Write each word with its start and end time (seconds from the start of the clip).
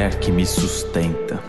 mulher 0.00 0.18
que 0.18 0.32
me 0.32 0.46
sustenta. 0.46 1.42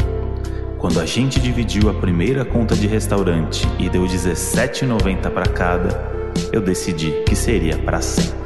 Quando 0.78 1.00
a 1.00 1.06
gente 1.06 1.40
dividiu 1.40 1.90
a 1.90 1.94
primeira 1.94 2.44
conta 2.44 2.76
de 2.76 2.86
restaurante 2.86 3.66
e 3.80 3.90
deu 3.90 4.04
R$17,90 4.04 5.30
para 5.32 5.46
cada, 5.46 6.12
eu 6.52 6.60
decidi 6.60 7.12
que 7.26 7.36
seria 7.36 7.78
para 7.78 8.02
sempre. 8.02 8.41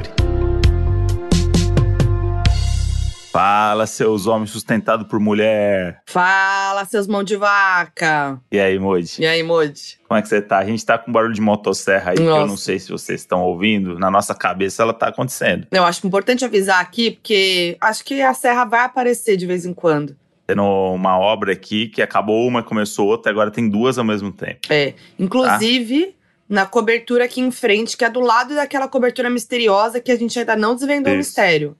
Fala, 3.36 3.86
seus 3.86 4.26
homens 4.26 4.50
sustentados 4.50 5.06
por 5.06 5.20
mulher. 5.20 6.00
Fala, 6.06 6.86
seus 6.86 7.06
mãos 7.06 7.26
de 7.26 7.36
vaca. 7.36 8.40
E 8.50 8.58
aí, 8.58 8.78
Moji? 8.78 9.20
E 9.20 9.26
aí, 9.26 9.42
Moji? 9.42 9.98
Como 10.08 10.18
é 10.18 10.22
que 10.22 10.28
você 10.28 10.40
tá? 10.40 10.56
A 10.56 10.64
gente 10.64 10.86
tá 10.86 10.96
com 10.96 11.12
barulho 11.12 11.34
de 11.34 11.42
motosserra 11.42 12.12
aí, 12.12 12.16
que 12.16 12.22
eu 12.22 12.46
não 12.46 12.56
sei 12.56 12.78
se 12.78 12.90
vocês 12.90 13.20
estão 13.20 13.42
ouvindo. 13.42 13.98
Na 13.98 14.10
nossa 14.10 14.34
cabeça 14.34 14.82
ela 14.82 14.94
tá 14.94 15.08
acontecendo. 15.08 15.66
Eu 15.70 15.84
acho 15.84 16.06
importante 16.06 16.46
avisar 16.46 16.80
aqui, 16.80 17.10
porque 17.10 17.76
acho 17.78 18.02
que 18.06 18.22
a 18.22 18.32
serra 18.32 18.64
vai 18.64 18.80
aparecer 18.80 19.36
de 19.36 19.44
vez 19.44 19.66
em 19.66 19.74
quando. 19.74 20.16
Tendo 20.46 20.62
uma 20.62 21.18
obra 21.18 21.52
aqui 21.52 21.88
que 21.88 22.00
acabou 22.00 22.48
uma, 22.48 22.62
começou 22.62 23.06
outra, 23.06 23.30
agora 23.30 23.50
tem 23.50 23.68
duas 23.68 23.98
ao 23.98 24.04
mesmo 24.04 24.32
tempo. 24.32 24.60
É. 24.70 24.94
Inclusive, 25.18 26.06
tá? 26.06 26.12
na 26.48 26.64
cobertura 26.64 27.26
aqui 27.26 27.42
em 27.42 27.50
frente, 27.50 27.98
que 27.98 28.04
é 28.06 28.08
do 28.08 28.20
lado 28.20 28.54
daquela 28.54 28.88
cobertura 28.88 29.28
misteriosa 29.28 30.00
que 30.00 30.10
a 30.10 30.16
gente 30.16 30.38
ainda 30.38 30.56
não 30.56 30.74
desvendou 30.74 31.12
o 31.12 31.16
mistério. 31.18 31.76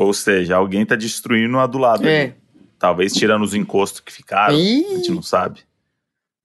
Ou 0.00 0.14
seja, 0.14 0.56
alguém 0.56 0.86
tá 0.86 0.96
destruindo 0.96 1.58
a 1.58 1.66
do 1.66 1.76
lado 1.76 2.08
é. 2.08 2.22
ali. 2.22 2.34
Talvez 2.78 3.12
tirando 3.12 3.42
os 3.42 3.52
encostos 3.52 4.00
que 4.00 4.10
ficaram, 4.10 4.58
Ih. 4.58 4.86
a 4.86 4.96
gente 4.96 5.10
não 5.10 5.20
sabe. 5.20 5.60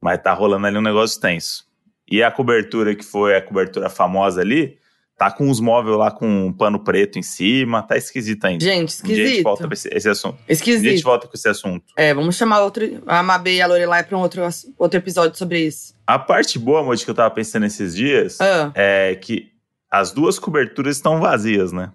Mas 0.01 0.21
tá 0.21 0.33
rolando 0.33 0.67
ali 0.67 0.77
um 0.77 0.81
negócio 0.81 1.21
tenso. 1.21 1.63
E 2.05 2.21
a 2.21 2.29
cobertura 2.29 2.93
que 2.93 3.05
foi 3.05 3.33
a 3.33 3.41
cobertura 3.41 3.89
famosa 3.89 4.41
ali, 4.41 4.77
tá 5.17 5.31
com 5.31 5.49
os 5.49 5.61
móveis 5.61 5.97
lá 5.97 6.11
com 6.11 6.47
um 6.47 6.51
pano 6.51 6.83
preto 6.83 7.17
em 7.17 7.21
cima, 7.21 7.81
tá 7.81 7.95
esquisito 7.95 8.43
ainda. 8.43 8.61
Gente, 8.61 8.89
esquisito. 8.89 9.13
Um 9.13 9.15
dia 9.15 9.23
a 9.23 9.29
gente 9.29 9.43
volta 9.43 9.67
pra 9.67 9.73
esse, 9.73 9.87
esse 9.89 10.09
assunto. 10.09 10.37
Esquisito. 10.49 10.79
Um 10.79 10.81
dia 10.81 10.91
a 10.91 10.95
gente 10.95 11.05
volta 11.05 11.25
com 11.25 11.33
esse 11.33 11.47
assunto. 11.47 11.85
É, 11.95 12.13
vamos 12.13 12.35
chamar 12.35 12.59
outro, 12.59 13.01
a 13.07 13.23
Mabê 13.23 13.55
e 13.55 13.61
a 13.61 13.67
Lorelai 13.67 14.03
pra 14.03 14.17
um 14.17 14.21
outro, 14.21 14.41
outro 14.77 14.99
episódio 14.99 15.37
sobre 15.37 15.65
isso. 15.65 15.93
A 16.05 16.19
parte 16.19 16.59
boa, 16.59 16.81
amor, 16.81 16.97
que 16.97 17.09
eu 17.09 17.15
tava 17.15 17.33
pensando 17.33 17.65
esses 17.65 17.95
dias, 17.95 18.37
ah. 18.41 18.73
é 18.75 19.15
que 19.15 19.49
as 19.89 20.11
duas 20.11 20.37
coberturas 20.37 20.97
estão 20.97 21.21
vazias, 21.21 21.71
né? 21.71 21.93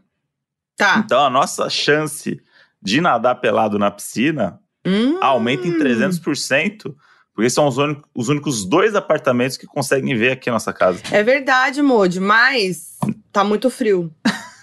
Tá. 0.81 1.03
Então 1.05 1.23
a 1.23 1.29
nossa 1.29 1.69
chance 1.69 2.41
de 2.81 3.01
nadar 3.03 3.35
pelado 3.35 3.79
na 3.79 3.91
piscina 3.91 4.59
hum. 4.87 5.19
aumenta 5.21 5.69
em 5.69 5.79
300%. 5.79 6.95
Porque 7.35 7.51
são 7.51 7.67
os 7.67 7.77
únicos, 7.77 8.05
os 8.15 8.29
únicos 8.31 8.65
dois 8.65 8.95
apartamentos 8.95 9.59
que 9.59 9.67
conseguem 9.67 10.17
ver 10.17 10.33
aqui 10.33 10.49
a 10.49 10.55
nossa 10.55 10.73
casa. 10.73 11.01
É 11.13 11.23
verdade, 11.23 11.83
Modi, 11.83 12.19
mas 12.19 12.99
tá 13.31 13.45
muito 13.45 13.69
frio. 13.69 14.11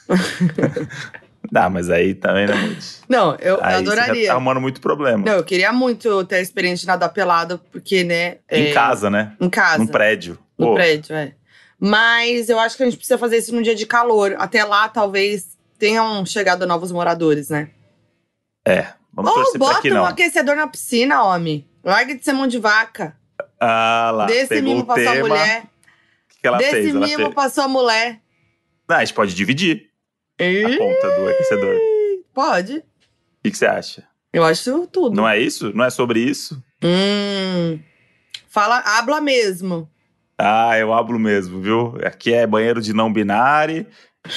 Não, 1.49 1.69
mas 1.69 1.89
aí 1.89 2.13
também, 2.13 2.45
né, 2.47 2.55
Modi? 2.55 2.79
Não, 3.07 3.35
eu, 3.35 3.57
aí 3.63 3.75
adoraria. 3.75 4.15
Você 4.15 4.27
tá 4.27 4.33
arrumando 4.33 4.59
muito 4.59 4.81
problema. 4.81 5.23
Não, 5.23 5.33
eu 5.33 5.43
queria 5.43 5.71
muito 5.71 6.25
ter 6.25 6.37
a 6.37 6.41
experiência 6.41 6.81
de 6.81 6.87
nadar 6.87 7.09
pelado, 7.09 7.61
porque, 7.71 8.03
né… 8.03 8.37
Em 8.52 8.67
é... 8.67 8.73
casa, 8.73 9.09
né? 9.09 9.35
Em 9.39 9.49
casa. 9.49 9.77
Num 9.77 9.87
prédio. 9.87 10.37
No 10.57 10.67
Pô. 10.67 10.73
prédio, 10.73 11.15
é. 11.15 11.33
Mas 11.79 12.49
eu 12.49 12.59
acho 12.59 12.75
que 12.75 12.83
a 12.83 12.85
gente 12.85 12.97
precisa 12.97 13.19
fazer 13.19 13.37
isso 13.37 13.55
num 13.55 13.61
dia 13.61 13.75
de 13.75 13.85
calor. 13.85 14.35
Até 14.37 14.63
lá, 14.63 14.89
talvez 14.89 15.56
tenham 15.78 16.25
chegado 16.25 16.66
novos 16.66 16.92
moradores, 16.92 17.50
né? 17.50 17.70
É, 18.67 18.88
vamos 19.14 19.31
Ou 19.31 19.58
bota 19.58 19.88
um 19.88 20.06
aquecedor 20.06 20.56
na 20.56 20.67
piscina, 20.67 21.23
homem. 21.23 21.67
Larga 21.83 22.16
de 22.16 22.23
ser 22.23 22.33
mão 22.33 22.47
de 22.47 22.59
vaca. 22.59 23.16
Ah 23.59 24.11
lá, 24.14 24.25
Desse 24.25 24.61
mimo 24.61 24.86
pra 24.86 25.02
sua 25.03 25.16
mulher. 25.16 25.64
O 25.64 26.42
que 26.42 26.48
ela 26.48 26.58
Desse 26.58 26.72
fez? 26.72 26.94
mimo 26.94 27.08
fez. 27.16 27.33
pra 27.33 27.50
sua 27.50 27.67
mulher. 27.67 28.22
Não, 28.88 28.98
a 28.98 29.00
gente 29.00 29.14
pode 29.14 29.33
dividir 29.33 29.89
a 30.39 30.78
conta 30.78 31.16
do 31.16 31.30
aquecedor. 31.30 31.75
Pode. 32.33 32.78
O 32.78 32.83
que, 33.44 33.52
que 33.52 33.58
você 33.58 33.66
acha? 33.66 34.03
Eu 34.31 34.44
acho 34.44 34.88
tudo. 34.88 35.16
Não 35.16 35.28
é 35.28 35.39
isso? 35.39 35.72
Não 35.73 35.86
é 35.86 35.89
sobre 35.89 36.20
isso? 36.20 36.61
Hum. 36.83 37.80
Fala, 38.48 38.80
habla 38.80 39.20
mesmo. 39.20 39.89
Ah, 40.37 40.77
eu 40.77 40.93
hablo 40.93 41.17
mesmo, 41.17 41.60
viu? 41.61 41.98
Aqui 42.04 42.33
é 42.33 42.45
banheiro 42.45 42.82
de 42.82 42.93
não 42.93 43.11
binário 43.11 43.87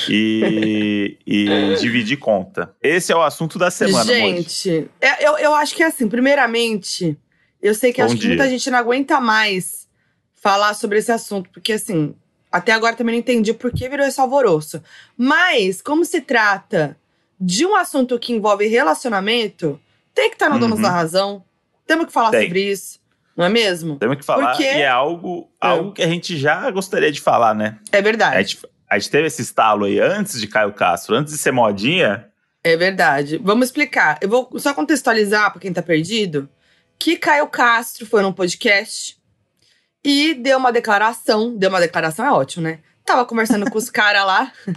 e, 0.08 1.18
e 1.26 1.74
dividir 1.80 2.18
conta. 2.18 2.74
Esse 2.82 3.12
é 3.12 3.16
o 3.16 3.22
assunto 3.22 3.58
da 3.58 3.70
semana, 3.70 4.04
Gente, 4.04 4.88
é, 5.00 5.26
eu, 5.26 5.38
eu 5.38 5.54
acho 5.54 5.74
que 5.74 5.82
é 5.82 5.86
assim, 5.86 6.08
primeiramente, 6.08 7.16
eu 7.62 7.74
sei 7.74 7.92
que 7.92 8.00
Bom 8.00 8.06
acho 8.06 8.14
dia. 8.14 8.22
que 8.22 8.28
muita 8.28 8.48
gente 8.48 8.70
não 8.70 8.78
aguenta 8.78 9.20
mais 9.20 9.88
falar 10.34 10.74
sobre 10.74 10.98
esse 10.98 11.12
assunto, 11.12 11.50
porque 11.50 11.74
assim, 11.74 12.14
até 12.50 12.72
agora 12.72 12.96
também 12.96 13.14
não 13.14 13.20
entendi 13.20 13.52
por 13.52 13.72
que 13.72 13.88
virou 13.88 14.06
esse 14.06 14.20
alvoroço. 14.20 14.82
Mas, 15.16 15.80
como 15.80 16.04
se 16.04 16.20
trata 16.20 16.96
de 17.40 17.64
um 17.64 17.76
assunto 17.76 18.18
que 18.18 18.32
envolve 18.32 18.66
relacionamento, 18.66 19.80
tem 20.14 20.28
que 20.28 20.34
estar 20.34 20.48
no 20.48 20.54
uhum. 20.54 20.60
Donos 20.60 20.80
da 20.80 20.90
Razão. 20.90 21.44
Temos 21.86 22.06
que 22.06 22.12
falar 22.12 22.30
tem. 22.30 22.46
sobre 22.46 22.70
isso. 22.70 23.00
Não 23.36 23.46
é 23.46 23.48
mesmo? 23.48 23.96
Temos 23.96 24.18
que 24.18 24.24
falar. 24.24 24.50
Porque... 24.50 24.64
E 24.64 24.82
é 24.82 24.88
algo, 24.88 25.50
é. 25.62 25.66
algo 25.66 25.92
que 25.92 26.02
a 26.02 26.08
gente 26.08 26.36
já 26.36 26.70
gostaria 26.70 27.10
de 27.10 27.20
falar, 27.20 27.54
né? 27.54 27.78
É 27.90 28.02
verdade. 28.02 28.50
Gente, 28.50 28.66
a 28.90 28.98
gente 28.98 29.10
teve 29.10 29.28
esse 29.28 29.40
estalo 29.40 29.84
aí 29.84 30.00
antes 30.00 30.40
de 30.40 30.48
Caio 30.48 30.72
Castro, 30.72 31.14
antes 31.14 31.32
de 31.32 31.38
ser 31.38 31.52
modinha. 31.52 32.26
É 32.62 32.76
verdade. 32.76 33.38
Vamos 33.38 33.68
explicar. 33.68 34.18
Eu 34.20 34.28
vou 34.28 34.50
só 34.58 34.74
contextualizar 34.74 35.52
para 35.52 35.60
quem 35.60 35.72
tá 35.72 35.80
perdido 35.80 36.48
que 36.98 37.16
Caio 37.16 37.46
Castro 37.46 38.04
foi 38.04 38.20
num 38.20 38.32
podcast 38.32 39.16
e 40.04 40.34
deu 40.34 40.58
uma 40.58 40.72
declaração. 40.72 41.56
Deu 41.56 41.70
uma 41.70 41.80
declaração, 41.80 42.26
é 42.26 42.32
ótimo, 42.32 42.64
né? 42.64 42.80
Tava 43.06 43.24
conversando 43.24 43.70
com 43.70 43.78
os 43.78 43.88
caras 43.88 44.26
lá, 44.26 44.52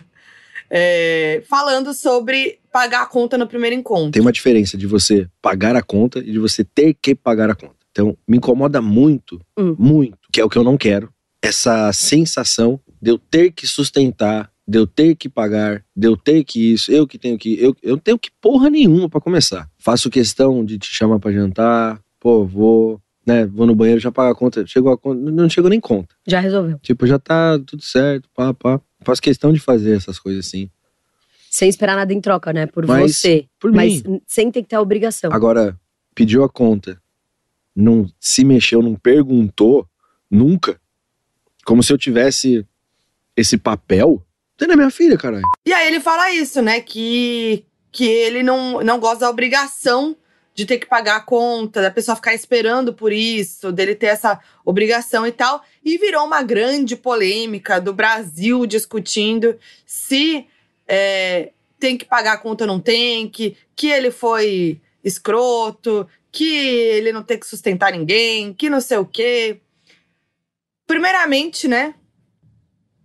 é, 0.69 1.41
falando 1.49 1.91
sobre 1.91 2.59
pagar 2.71 3.01
a 3.01 3.05
conta 3.07 3.35
no 3.35 3.47
primeiro 3.47 3.75
encontro. 3.75 4.11
Tem 4.11 4.21
uma 4.21 4.31
diferença 4.31 4.77
de 4.77 4.85
você 4.85 5.27
pagar 5.41 5.75
a 5.75 5.81
conta 5.81 6.19
e 6.19 6.31
de 6.31 6.39
você 6.39 6.63
ter 6.63 6.93
que 6.93 7.15
pagar 7.15 7.49
a 7.49 7.55
conta. 7.55 7.75
Então, 7.91 8.15
me 8.27 8.37
incomoda 8.37 8.79
muito, 8.81 9.41
hum. 9.57 9.75
muito, 9.77 10.17
que 10.31 10.39
é 10.39 10.45
o 10.45 10.49
que 10.49 10.57
eu 10.57 10.63
não 10.63 10.77
quero, 10.77 11.13
essa 11.41 11.91
sensação 11.91 12.79
de 13.03 13.11
eu 13.11 13.17
ter 13.17 13.51
que 13.51 13.67
sustentar, 13.67 14.49
de 14.65 14.79
eu 14.79 14.87
ter 14.87 15.13
que 15.15 15.27
pagar, 15.27 15.83
de 15.93 16.07
eu 16.07 16.15
ter 16.15 16.41
que 16.45 16.71
isso, 16.71 16.89
eu 16.89 17.05
que 17.05 17.17
tenho 17.17 17.37
que. 17.37 17.61
Eu, 17.61 17.75
eu 17.83 17.97
tenho 17.97 18.17
que 18.17 18.31
porra 18.39 18.69
nenhuma 18.69 19.09
para 19.09 19.19
começar. 19.19 19.69
Faço 19.77 20.09
questão 20.09 20.63
de 20.63 20.79
te 20.79 20.87
chamar 20.87 21.19
para 21.19 21.33
jantar, 21.33 21.99
pô, 22.17 22.45
vou, 22.45 23.01
né, 23.27 23.45
vou 23.45 23.67
no 23.67 23.75
banheiro, 23.75 23.99
já 23.99 24.09
pago 24.09 24.31
a 24.31 24.35
conta. 24.35 24.65
Chegou 24.65 24.89
a 24.89 24.97
conta, 24.97 25.19
não 25.19 25.49
chegou 25.49 25.69
nem 25.69 25.81
conta. 25.81 26.15
Já 26.25 26.39
resolveu. 26.39 26.79
Tipo, 26.79 27.05
já 27.05 27.19
tá 27.19 27.59
tudo 27.59 27.83
certo, 27.83 28.29
pá, 28.33 28.53
pá. 28.53 28.79
Faço 29.01 29.21
questão 29.21 29.51
de 29.51 29.59
fazer 29.59 29.97
essas 29.97 30.17
coisas 30.17 30.47
assim. 30.47 30.69
Sem 31.49 31.67
esperar 31.67 31.97
nada 31.97 32.13
em 32.13 32.21
troca, 32.21 32.53
né? 32.53 32.67
Por 32.67 32.87
Mas, 32.87 33.17
você. 33.17 33.47
Por 33.59 33.73
Mas 33.73 34.01
mim. 34.01 34.21
sem 34.25 34.49
ter 34.49 34.61
que 34.61 34.69
ter 34.69 34.77
a 34.77 34.81
obrigação. 34.81 35.29
Agora, 35.33 35.77
pediu 36.15 36.41
a 36.41 36.47
conta, 36.47 37.01
não 37.75 38.09
se 38.17 38.45
mexeu, 38.45 38.81
não 38.81 38.95
perguntou, 38.95 39.85
nunca. 40.31 40.79
Como 41.65 41.83
se 41.83 41.91
eu 41.91 41.97
tivesse 41.97 42.65
esse 43.35 43.57
papel, 43.57 44.23
tem 44.57 44.67
na 44.67 44.75
minha 44.75 44.91
filha, 44.91 45.17
caralho. 45.17 45.43
E 45.65 45.73
aí 45.73 45.87
ele 45.87 45.99
fala 45.99 46.31
isso, 46.31 46.61
né? 46.61 46.79
Que, 46.79 47.65
que 47.91 48.05
ele 48.05 48.43
não, 48.43 48.81
não 48.81 48.99
gosta 48.99 49.21
da 49.21 49.29
obrigação 49.29 50.15
de 50.55 50.65
ter 50.65 50.77
que 50.77 50.85
pagar 50.85 51.15
a 51.15 51.21
conta, 51.21 51.81
da 51.81 51.89
pessoa 51.89 52.15
ficar 52.15 52.33
esperando 52.35 52.93
por 52.93 53.11
isso, 53.11 53.71
dele 53.71 53.95
ter 53.95 54.07
essa 54.07 54.39
obrigação 54.63 55.25
e 55.25 55.31
tal. 55.31 55.63
E 55.83 55.97
virou 55.97 56.25
uma 56.25 56.43
grande 56.43 56.95
polêmica 56.95 57.81
do 57.81 57.93
Brasil 57.93 58.65
discutindo 58.65 59.57
se 59.85 60.47
é, 60.87 61.51
tem 61.79 61.97
que 61.97 62.05
pagar 62.05 62.33
a 62.33 62.37
conta 62.37 62.65
ou 62.65 62.67
não 62.67 62.79
tem, 62.79 63.27
que, 63.27 63.57
que 63.75 63.87
ele 63.87 64.11
foi 64.11 64.79
escroto, 65.03 66.07
que 66.31 66.55
ele 66.55 67.11
não 67.11 67.23
tem 67.23 67.39
que 67.39 67.47
sustentar 67.47 67.91
ninguém, 67.91 68.53
que 68.53 68.69
não 68.69 68.79
sei 68.79 68.97
o 68.97 69.05
quê. 69.05 69.59
Primeiramente, 70.85 71.67
né? 71.67 71.95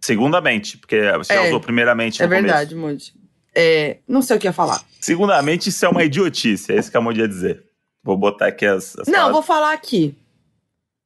Segundamente, 0.01 0.79
porque 0.79 1.01
você 1.13 1.35
é, 1.35 1.47
usou 1.49 1.61
primeiramente. 1.61 2.23
É 2.23 2.27
verdade, 2.27 2.75
Moody. 2.75 3.13
É, 3.55 3.99
não 4.07 4.23
sei 4.23 4.37
o 4.37 4.39
que 4.39 4.47
ia 4.47 4.53
falar. 4.53 4.83
Segundamente, 5.01 5.69
isso 5.69 5.85
é 5.85 5.89
uma 5.89 6.05
idiotice, 6.05 6.73
é 6.73 6.77
isso 6.79 6.91
que 6.91 6.97
a 6.97 7.01
Moody 7.01 7.21
ia 7.21 7.29
dizer. 7.29 7.65
Vou 8.03 8.17
botar 8.17 8.47
aqui 8.47 8.65
as. 8.65 8.97
as 8.99 9.07
não, 9.07 9.15
palavras. 9.15 9.33
vou 9.33 9.43
falar 9.43 9.73
aqui. 9.73 10.17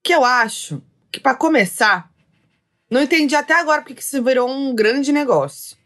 Que 0.03 0.15
eu 0.15 0.25
acho 0.25 0.83
que, 1.11 1.21
para 1.21 1.35
começar, 1.35 2.11
não 2.91 3.01
entendi 3.01 3.35
até 3.35 3.55
agora 3.55 3.81
porque 3.81 3.95
que 3.95 4.03
isso 4.03 4.23
virou 4.23 4.51
um 4.51 4.75
grande 4.75 5.13
negócio. 5.13 5.77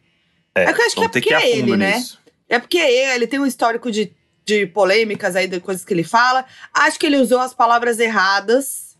É, 0.54 0.64
é 0.64 0.72
que 0.72 0.80
eu 0.80 0.86
acho 0.86 0.96
que 0.96 1.04
é 1.04 1.08
porque 1.08 1.34
é 1.34 1.56
ele, 1.56 1.76
né? 1.76 1.96
Nisso. 1.96 2.18
É 2.48 2.58
porque 2.58 2.78
ele 2.78 3.26
tem 3.26 3.38
um 3.38 3.46
histórico 3.46 3.90
de, 3.90 4.12
de 4.44 4.66
polêmicas 4.66 5.36
aí, 5.36 5.46
de 5.46 5.60
coisas 5.60 5.84
que 5.84 5.92
ele 5.92 6.04
fala. 6.04 6.44
Acho 6.72 6.98
que 6.98 7.06
ele 7.06 7.18
usou 7.18 7.38
as 7.38 7.52
palavras 7.54 7.98
erradas. 7.98 8.96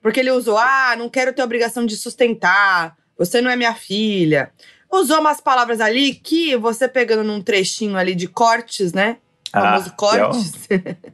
Porque 0.00 0.18
ele 0.18 0.30
usou, 0.30 0.58
ah, 0.58 0.94
não 0.96 1.08
quero 1.08 1.32
ter 1.32 1.42
obrigação 1.42 1.86
de 1.86 1.96
sustentar 1.96 2.96
você 3.24 3.40
não 3.40 3.50
é 3.50 3.56
minha 3.56 3.74
filha. 3.74 4.50
Usou 4.90 5.20
umas 5.20 5.40
palavras 5.40 5.80
ali 5.80 6.14
que 6.14 6.56
você 6.56 6.88
pegando 6.88 7.24
num 7.24 7.40
trechinho 7.40 7.96
ali 7.96 8.14
de 8.14 8.26
cortes, 8.26 8.92
né? 8.92 9.18
O 9.54 9.58
ah, 9.58 9.62
famoso 9.62 9.92
cortes. 9.96 10.52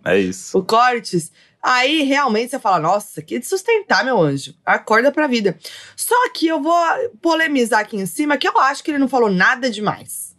É 0.05 0.19
isso. 0.19 0.57
o 0.59 0.63
cortes. 0.63 1.31
Aí 1.63 2.03
realmente 2.03 2.51
você 2.51 2.59
fala, 2.59 2.79
nossa, 2.79 3.21
que 3.21 3.39
de 3.39 3.47
sustentar, 3.47 4.05
meu 4.05 4.21
anjo. 4.21 4.55
Acorda 4.65 5.13
pra 5.13 5.27
vida. 5.27 5.59
Só 5.97 6.31
que 6.31 6.47
eu 6.47 6.63
vou 6.63 6.81
polemizar 7.21 7.81
aqui 7.81 7.97
em 7.97 8.07
cima 8.07 8.37
que 8.37 8.49
eu 8.49 8.59
acho 8.59 8.83
que 8.83 8.91
ele 8.91 8.99
não 8.99 9.09
falou 9.09 9.31
nada 9.31 9.71
demais. 9.71 10.37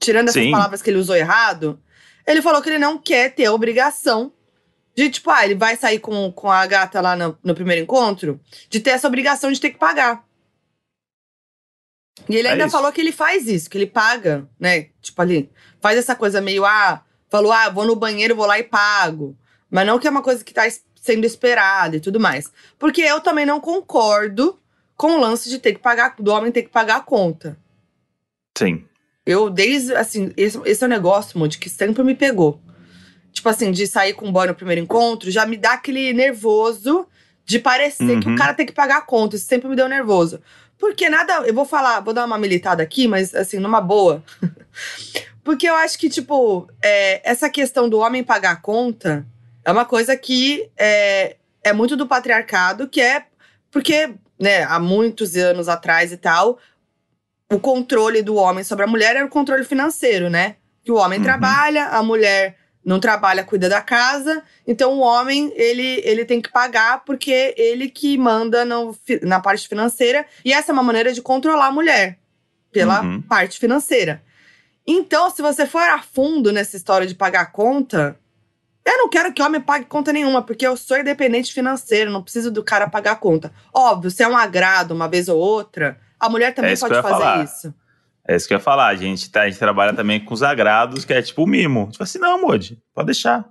Tirando 0.00 0.28
essas 0.28 0.42
Sim. 0.42 0.50
palavras 0.50 0.82
que 0.82 0.90
ele 0.90 0.98
usou 0.98 1.16
errado, 1.16 1.80
Ele 2.26 2.42
falou 2.42 2.60
que 2.60 2.68
ele 2.68 2.78
não 2.78 2.98
quer 2.98 3.34
ter 3.34 3.44
a 3.44 3.52
obrigação 3.52 4.32
de, 4.96 5.10
tipo, 5.10 5.30
ah, 5.30 5.44
ele 5.44 5.54
vai 5.54 5.76
sair 5.76 5.98
com, 5.98 6.32
com 6.32 6.50
a 6.50 6.66
gata 6.66 7.00
lá 7.00 7.14
no, 7.14 7.38
no 7.44 7.54
primeiro 7.54 7.82
encontro, 7.82 8.40
de 8.70 8.80
ter 8.80 8.90
essa 8.90 9.06
obrigação 9.06 9.52
de 9.52 9.60
ter 9.60 9.70
que 9.70 9.78
pagar. 9.78 10.25
E 12.28 12.36
ele 12.36 12.48
é 12.48 12.52
ainda 12.52 12.64
isso. 12.64 12.72
falou 12.72 12.92
que 12.92 13.00
ele 13.00 13.12
faz 13.12 13.46
isso, 13.46 13.68
que 13.68 13.76
ele 13.76 13.86
paga, 13.86 14.48
né? 14.58 14.88
Tipo 15.00 15.22
ali, 15.22 15.50
faz 15.80 15.98
essa 15.98 16.14
coisa 16.14 16.40
meio, 16.40 16.64
ah, 16.64 17.02
falou, 17.28 17.52
ah, 17.52 17.68
vou 17.68 17.84
no 17.84 17.94
banheiro, 17.94 18.34
vou 18.34 18.46
lá 18.46 18.58
e 18.58 18.64
pago. 18.64 19.36
Mas 19.70 19.86
não 19.86 19.98
que 19.98 20.06
é 20.06 20.10
uma 20.10 20.22
coisa 20.22 20.44
que 20.44 20.54
tá 20.54 20.62
sendo 21.00 21.24
esperada 21.24 21.96
e 21.96 22.00
tudo 22.00 22.18
mais. 22.18 22.50
Porque 22.78 23.02
eu 23.02 23.20
também 23.20 23.46
não 23.46 23.60
concordo 23.60 24.58
com 24.96 25.12
o 25.12 25.20
lance 25.20 25.48
de 25.48 25.58
ter 25.58 25.74
que 25.74 25.78
pagar, 25.78 26.16
do 26.18 26.32
homem 26.32 26.50
ter 26.50 26.62
que 26.62 26.70
pagar 26.70 26.96
a 26.96 27.00
conta. 27.00 27.58
Sim. 28.56 28.84
Eu, 29.24 29.50
desde, 29.50 29.94
assim, 29.94 30.32
esse, 30.36 30.58
esse 30.64 30.82
é 30.82 30.86
um 30.86 30.90
negócio, 30.90 31.38
Monte, 31.38 31.58
que 31.58 31.68
sempre 31.68 32.02
me 32.02 32.14
pegou. 32.14 32.60
Tipo 33.32 33.48
assim, 33.48 33.70
de 33.70 33.86
sair 33.86 34.14
com 34.14 34.28
um 34.28 34.32
boy 34.32 34.46
no 34.46 34.54
primeiro 34.54 34.80
encontro, 34.80 35.30
já 35.30 35.44
me 35.44 35.56
dá 35.56 35.74
aquele 35.74 36.12
nervoso 36.12 37.06
de 37.44 37.58
parecer 37.58 38.14
uhum. 38.14 38.20
que 38.20 38.26
o 38.28 38.30
uhum. 38.30 38.36
cara 38.36 38.54
tem 38.54 38.64
que 38.64 38.72
pagar 38.72 38.98
a 38.98 39.02
conta. 39.02 39.36
Isso 39.36 39.46
sempre 39.46 39.68
me 39.68 39.76
deu 39.76 39.88
nervoso. 39.88 40.40
Porque 40.78 41.08
nada. 41.08 41.46
Eu 41.46 41.54
vou 41.54 41.64
falar, 41.64 42.00
vou 42.00 42.14
dar 42.14 42.24
uma 42.24 42.38
militada 42.38 42.82
aqui, 42.82 43.08
mas 43.08 43.34
assim, 43.34 43.58
numa 43.58 43.80
boa. 43.80 44.22
Porque 45.42 45.68
eu 45.68 45.76
acho 45.76 45.98
que, 45.98 46.08
tipo, 46.08 46.68
é, 46.82 47.20
essa 47.28 47.48
questão 47.48 47.88
do 47.88 47.98
homem 47.98 48.24
pagar 48.24 48.50
a 48.50 48.56
conta 48.56 49.24
é 49.64 49.70
uma 49.70 49.84
coisa 49.84 50.16
que 50.16 50.68
é, 50.76 51.36
é 51.62 51.72
muito 51.72 51.96
do 51.96 52.06
patriarcado, 52.06 52.88
que 52.88 53.00
é. 53.00 53.24
Porque, 53.70 54.14
né, 54.38 54.64
há 54.64 54.78
muitos 54.78 55.36
anos 55.36 55.68
atrás 55.68 56.12
e 56.12 56.16
tal, 56.16 56.58
o 57.52 57.60
controle 57.60 58.22
do 58.22 58.34
homem 58.34 58.64
sobre 58.64 58.84
a 58.84 58.88
mulher 58.88 59.16
era 59.16 59.24
o 59.24 59.30
controle 59.30 59.64
financeiro, 59.64 60.28
né? 60.28 60.56
Que 60.84 60.90
o 60.90 60.96
homem 60.96 61.18
uhum. 61.18 61.24
trabalha, 61.24 61.86
a 61.86 62.02
mulher 62.02 62.56
não 62.86 63.00
trabalha, 63.00 63.42
cuida 63.42 63.68
da 63.68 63.80
casa. 63.82 64.44
Então 64.64 64.92
o 64.92 65.00
homem, 65.00 65.52
ele, 65.56 66.00
ele 66.04 66.24
tem 66.24 66.40
que 66.40 66.48
pagar 66.48 67.04
porque 67.04 67.52
ele 67.58 67.90
que 67.90 68.16
manda 68.16 68.64
no, 68.64 68.96
na 69.22 69.40
parte 69.40 69.68
financeira. 69.68 70.24
E 70.44 70.52
essa 70.52 70.70
é 70.70 70.72
uma 70.72 70.84
maneira 70.84 71.12
de 71.12 71.20
controlar 71.20 71.66
a 71.66 71.72
mulher 71.72 72.16
pela 72.70 73.02
uhum. 73.02 73.20
parte 73.20 73.58
financeira. 73.58 74.22
Então, 74.86 75.28
se 75.30 75.42
você 75.42 75.66
for 75.66 75.82
a 75.82 76.00
fundo 76.00 76.52
nessa 76.52 76.76
história 76.76 77.08
de 77.08 77.14
pagar 77.14 77.50
conta, 77.50 78.16
eu 78.84 78.98
não 78.98 79.08
quero 79.08 79.32
que 79.32 79.42
homem 79.42 79.60
pague 79.60 79.86
conta 79.86 80.12
nenhuma, 80.12 80.40
porque 80.42 80.64
eu 80.64 80.76
sou 80.76 80.96
independente 80.96 81.52
financeiro, 81.52 82.12
não 82.12 82.22
preciso 82.22 82.52
do 82.52 82.62
cara 82.62 82.88
pagar 82.88 83.16
conta. 83.16 83.52
Óbvio, 83.74 84.12
se 84.12 84.22
é 84.22 84.28
um 84.28 84.36
agrado 84.36 84.92
uma 84.92 85.08
vez 85.08 85.28
ou 85.28 85.36
outra, 85.36 85.98
a 86.20 86.28
mulher 86.28 86.54
também 86.54 86.74
é 86.74 86.76
pode 86.76 86.94
fazer 86.94 87.02
falar. 87.02 87.44
isso. 87.44 87.74
É 88.28 88.34
isso 88.34 88.48
que 88.48 88.54
eu 88.54 88.58
ia 88.58 88.62
falar. 88.62 88.88
A 88.88 88.94
gente, 88.96 89.30
tá, 89.30 89.42
a 89.42 89.48
gente 89.48 89.58
trabalha 89.58 89.92
também 89.92 90.18
com 90.18 90.34
os 90.34 90.42
agrados, 90.42 91.04
que 91.04 91.12
é 91.12 91.22
tipo 91.22 91.44
o 91.44 91.46
mimo. 91.46 91.88
Tipo 91.90 92.02
assim, 92.02 92.18
não, 92.18 92.40
Modi, 92.40 92.78
pode 92.92 93.06
deixar. 93.06 93.48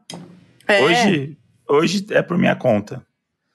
É. 0.67 0.81
Hoje, 0.81 1.37
hoje 1.67 2.05
é 2.11 2.21
por 2.21 2.37
minha 2.37 2.55
conta. 2.55 3.05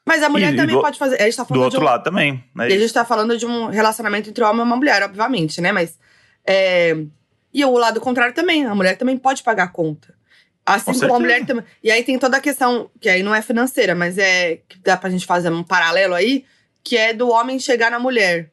Mas 0.07 0.23
a 0.23 0.29
mulher 0.29 0.55
e, 0.55 0.57
também 0.57 0.75
do, 0.75 0.81
pode 0.81 0.99
fazer. 0.99 1.21
A 1.21 1.25
gente 1.25 1.37
tá 1.37 1.45
falando 1.45 1.61
do 1.61 1.65
outro 1.65 1.81
um, 1.81 1.85
lado 1.85 2.03
também. 2.03 2.43
Né? 2.55 2.71
E 2.71 2.73
a 2.73 2.79
gente 2.79 2.93
tá 2.93 3.05
falando 3.05 3.37
de 3.37 3.45
um 3.47 3.67
relacionamento 3.67 4.31
entre 4.31 4.43
homem 4.43 4.61
e 4.61 4.65
uma 4.65 4.77
mulher, 4.77 5.03
obviamente, 5.03 5.61
né? 5.61 5.73
Mas. 5.73 5.99
É, 6.45 6.97
e 7.53 7.65
o 7.65 7.77
lado 7.77 8.01
contrário 8.01 8.35
também. 8.35 8.65
A 8.65 8.75
mulher 8.75 8.97
também 8.97 9.17
pode 9.19 9.43
pagar 9.43 9.65
a 9.65 9.69
conta. 9.69 10.15
Assim 10.65 10.93
com 10.93 11.01
como 11.01 11.15
a 11.15 11.21
mulher 11.21 11.45
também. 11.45 11.65
E 11.83 11.91
aí 11.91 12.03
tem 12.03 12.19
toda 12.19 12.39
a 12.39 12.41
questão, 12.41 12.91
que 13.01 13.09
aí 13.09 13.23
não 13.23 13.35
é 13.35 13.43
financeira, 13.43 13.95
mas 13.95 14.17
é. 14.17 14.61
que 14.69 14.79
dá 14.79 14.97
pra 14.97 15.11
gente 15.11 15.27
fazer 15.27 15.51
um 15.51 15.63
paralelo 15.63 16.15
aí, 16.15 16.45
que 16.83 16.97
é 16.97 17.13
do 17.13 17.29
homem 17.29 17.59
chegar 17.59 17.91
na 17.91 17.99
mulher. 17.99 18.51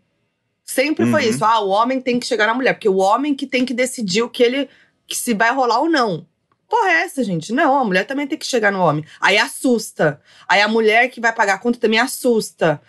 Sempre 0.68 1.06
uhum. 1.06 1.12
foi 1.12 1.26
isso. 1.26 1.46
Ah, 1.46 1.62
o 1.62 1.70
homem 1.70 2.02
tem 2.02 2.20
que 2.20 2.28
chegar 2.28 2.46
na 2.46 2.54
mulher, 2.54 2.74
porque 2.74 2.90
o 2.90 2.98
homem 2.98 3.34
que 3.34 3.48
tem 3.48 3.64
que 3.64 3.74
decidir 3.74 4.22
o 4.22 4.30
que 4.30 4.44
ele. 4.44 4.70
que 5.08 5.16
se 5.16 5.34
vai 5.34 5.52
rolar 5.54 5.80
ou 5.80 5.90
não. 5.90 6.28
Porra, 6.70 6.90
é 6.90 7.02
essa, 7.04 7.24
gente? 7.24 7.54
Não, 7.54 7.80
a 7.80 7.86
mulher 7.86 8.06
também 8.06 8.28
tem 8.28 8.38
que 8.38 8.46
chegar 8.46 8.70
no 8.70 8.82
homem. 8.82 9.06
Aí 9.22 9.38
assusta. 9.38 10.22
Aí 10.46 10.62
a 10.62 10.68
mulher 10.68 11.08
que 11.08 11.22
vai 11.22 11.34
pagar 11.34 11.54
a 11.54 11.58
conta 11.58 11.80
também 11.80 12.00
assusta. 12.00 12.82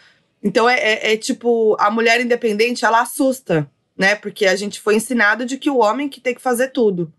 Então 0.42 0.68
é, 0.68 0.76
é, 0.76 1.12
é 1.12 1.16
tipo, 1.16 1.76
a 1.78 1.88
mulher 1.88 2.20
independente, 2.20 2.84
ela 2.84 3.00
assusta, 3.00 3.70
né? 3.96 4.16
Porque 4.16 4.46
a 4.46 4.56
gente 4.56 4.80
foi 4.80 4.96
ensinado 4.96 5.46
de 5.46 5.56
que 5.56 5.70
o 5.70 5.78
homem 5.78 6.08
que 6.08 6.20
tem 6.20 6.34
que 6.34 6.42
fazer 6.42 6.68
tudo. 6.68 7.12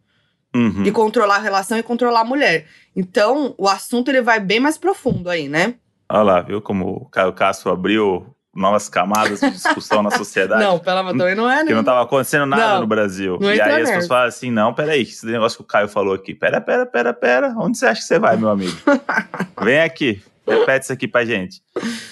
Uhum. 0.53 0.83
E 0.83 0.91
controlar 0.91 1.37
a 1.37 1.41
relação 1.41 1.77
e 1.77 1.83
controlar 1.83 2.21
a 2.21 2.25
mulher. 2.25 2.67
Então, 2.93 3.55
o 3.57 3.69
assunto 3.69 4.09
ele 4.09 4.21
vai 4.21 4.41
bem 4.41 4.59
mais 4.59 4.77
profundo 4.77 5.29
aí, 5.29 5.47
né? 5.47 5.75
Olha 6.11 6.23
lá, 6.23 6.41
viu 6.41 6.61
como 6.61 6.89
o 6.89 7.05
Caio 7.05 7.31
Castro 7.31 7.71
abriu 7.71 8.35
novas 8.59 8.89
camadas 8.89 9.39
de 9.39 9.49
discussão 9.51 10.03
na 10.03 10.11
sociedade. 10.11 10.61
Não, 10.63 10.77
pela 10.77 11.03
também 11.05 11.35
não 11.35 11.49
é, 11.49 11.63
né? 11.63 11.67
Que 11.67 11.73
não 11.73 11.79
estava 11.79 12.03
acontecendo 12.03 12.45
nada 12.45 12.73
não, 12.73 12.81
no 12.81 12.87
Brasil. 12.87 13.39
e 13.41 13.59
aí 13.59 13.81
as 13.81 13.89
pessoas 13.89 14.07
falam 14.07 14.27
assim: 14.27 14.51
não, 14.51 14.73
peraí, 14.73 15.01
esse 15.01 15.25
negócio 15.25 15.57
que 15.57 15.63
o 15.63 15.65
Caio 15.65 15.87
falou 15.87 16.13
aqui. 16.13 16.35
Pera, 16.35 16.59
pera, 16.59 16.85
pera, 16.85 17.13
pera. 17.13 17.55
Onde 17.57 17.77
você 17.77 17.87
acha 17.87 18.01
que 18.01 18.07
você 18.07 18.19
vai, 18.19 18.35
meu 18.37 18.49
amigo? 18.49 18.75
Vem 19.63 19.79
aqui, 19.79 20.21
repete 20.45 20.83
isso 20.83 20.93
aqui 20.93 21.07
pra 21.07 21.25
gente. 21.25 21.61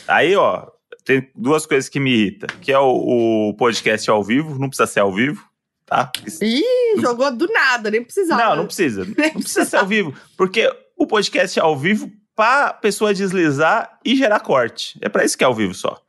Aí, 0.07 0.35
ó, 0.35 0.67
tem 1.03 1.29
duas 1.35 1.65
coisas 1.65 1.89
que 1.89 1.99
me 1.99 2.11
irritam: 2.11 2.49
que 2.61 2.71
é 2.71 2.79
o, 2.79 3.49
o 3.49 3.53
podcast 3.55 4.09
ao 4.09 4.23
vivo, 4.23 4.57
não 4.57 4.69
precisa 4.69 4.87
ser 4.87 5.01
ao 5.01 5.13
vivo. 5.13 5.43
Tá? 5.85 6.11
Ih, 6.41 6.99
jogou 6.99 7.31
do 7.31 7.47
nada, 7.47 7.89
nem 7.89 8.03
precisava. 8.03 8.43
Não, 8.43 8.55
não 8.57 8.65
precisa. 8.65 9.05
Não 9.05 9.41
precisa 9.41 9.63
ser 9.63 9.77
ao 9.77 9.85
vivo. 9.85 10.13
Porque 10.35 10.69
o 10.97 11.07
podcast 11.07 11.57
é 11.57 11.61
ao 11.61 11.77
vivo 11.77 12.11
pra 12.35 12.73
pessoa 12.73 13.13
deslizar 13.13 13.97
e 14.03 14.15
gerar 14.15 14.41
corte. 14.41 14.99
É 15.01 15.07
para 15.07 15.23
isso 15.23 15.37
que 15.37 15.43
é 15.43 15.47
ao 15.47 15.55
vivo 15.55 15.73
só. 15.73 16.01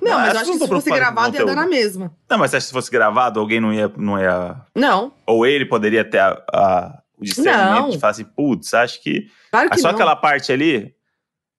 Não, 0.00 0.18
mas 0.18 0.34
eu 0.34 0.40
acho 0.40 0.52
que 0.52 0.58
se 0.58 0.68
fosse 0.68 0.90
gravado 0.90 1.36
ia 1.36 1.44
dar 1.44 1.54
na 1.54 1.66
mesma. 1.66 2.12
Não, 2.28 2.38
mas 2.38 2.50
se 2.50 2.72
fosse 2.72 2.90
gravado, 2.90 3.40
alguém 3.40 3.60
não 3.60 3.72
ia. 3.72 3.90
Não. 3.96 4.18
Ia... 4.18 4.56
não. 4.74 5.12
Ou 5.26 5.46
ele 5.46 5.64
poderia 5.64 6.04
ter 6.04 6.18
a, 6.18 6.42
a, 6.52 7.02
o 7.18 7.24
discernimento 7.24 7.82
não. 7.82 7.90
de 7.90 7.98
falar 7.98 8.10
assim, 8.12 8.24
putz, 8.24 8.74
acho 8.74 9.02
que. 9.02 9.26
Claro 9.50 9.70
que 9.70 9.78
só 9.78 9.88
não. 9.88 9.94
aquela 9.94 10.16
parte 10.16 10.52
ali. 10.52 10.94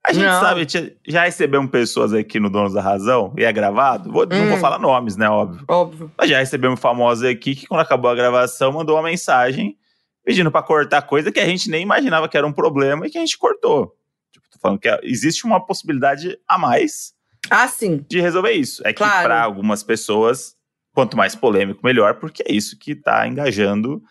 A 0.06 0.12
gente 0.12 0.26
não. 0.26 0.42
sabe, 0.42 0.68
já 1.08 1.24
recebemos 1.24 1.72
pessoas 1.72 2.12
aqui 2.14 2.38
no 2.38 2.50
Donos 2.50 2.74
da 2.74 2.82
Razão, 2.82 3.34
e 3.38 3.44
é 3.46 3.54
gravado. 3.54 4.12
Vou, 4.12 4.24
hum. 4.24 4.28
Não 4.30 4.48
vou 4.48 4.58
hum. 4.58 4.60
falar 4.60 4.78
nomes, 4.78 5.16
né? 5.16 5.30
Óbvio. 5.30 5.64
Óbvio. 5.66 6.12
Mas 6.18 6.30
já 6.30 6.40
recebemos 6.40 6.80
famosos 6.80 7.24
aqui 7.24 7.56
que, 7.56 7.68
quando 7.68 7.80
acabou 7.80 8.12
a 8.12 8.16
gravação, 8.16 8.74
mandou 8.74 8.98
uma 8.98 9.04
mensagem 9.04 9.78
pedindo 10.26 10.52
para 10.52 10.62
cortar 10.62 11.02
coisa 11.04 11.32
que 11.32 11.40
a 11.40 11.46
gente 11.46 11.70
nem 11.70 11.84
imaginava 11.84 12.28
que 12.28 12.38
era 12.38 12.46
um 12.46 12.52
problema 12.52 13.08
e 13.08 13.10
que 13.10 13.18
a 13.18 13.22
gente 13.22 13.38
cortou. 13.38 13.96
Tipo, 14.32 14.46
tô 14.50 14.60
falando 14.60 14.80
que 14.80 14.90
existe 15.04 15.46
uma 15.46 15.66
possibilidade 15.66 16.38
a 16.48 16.58
mais 16.58 17.14
ah, 17.50 17.68
sim. 17.68 18.06
De 18.10 18.20
resolver 18.20 18.52
isso. 18.52 18.82
É 18.86 18.94
claro. 18.94 19.18
que 19.18 19.24
para 19.24 19.42
algumas 19.42 19.84
pessoas, 19.84 20.56
quanto 20.94 21.18
mais 21.18 21.36
polêmico, 21.36 21.82
melhor, 21.84 22.16
porque 22.16 22.44
é 22.48 22.52
isso 22.52 22.78
que 22.78 22.92
está 22.92 23.28
engajando 23.28 24.02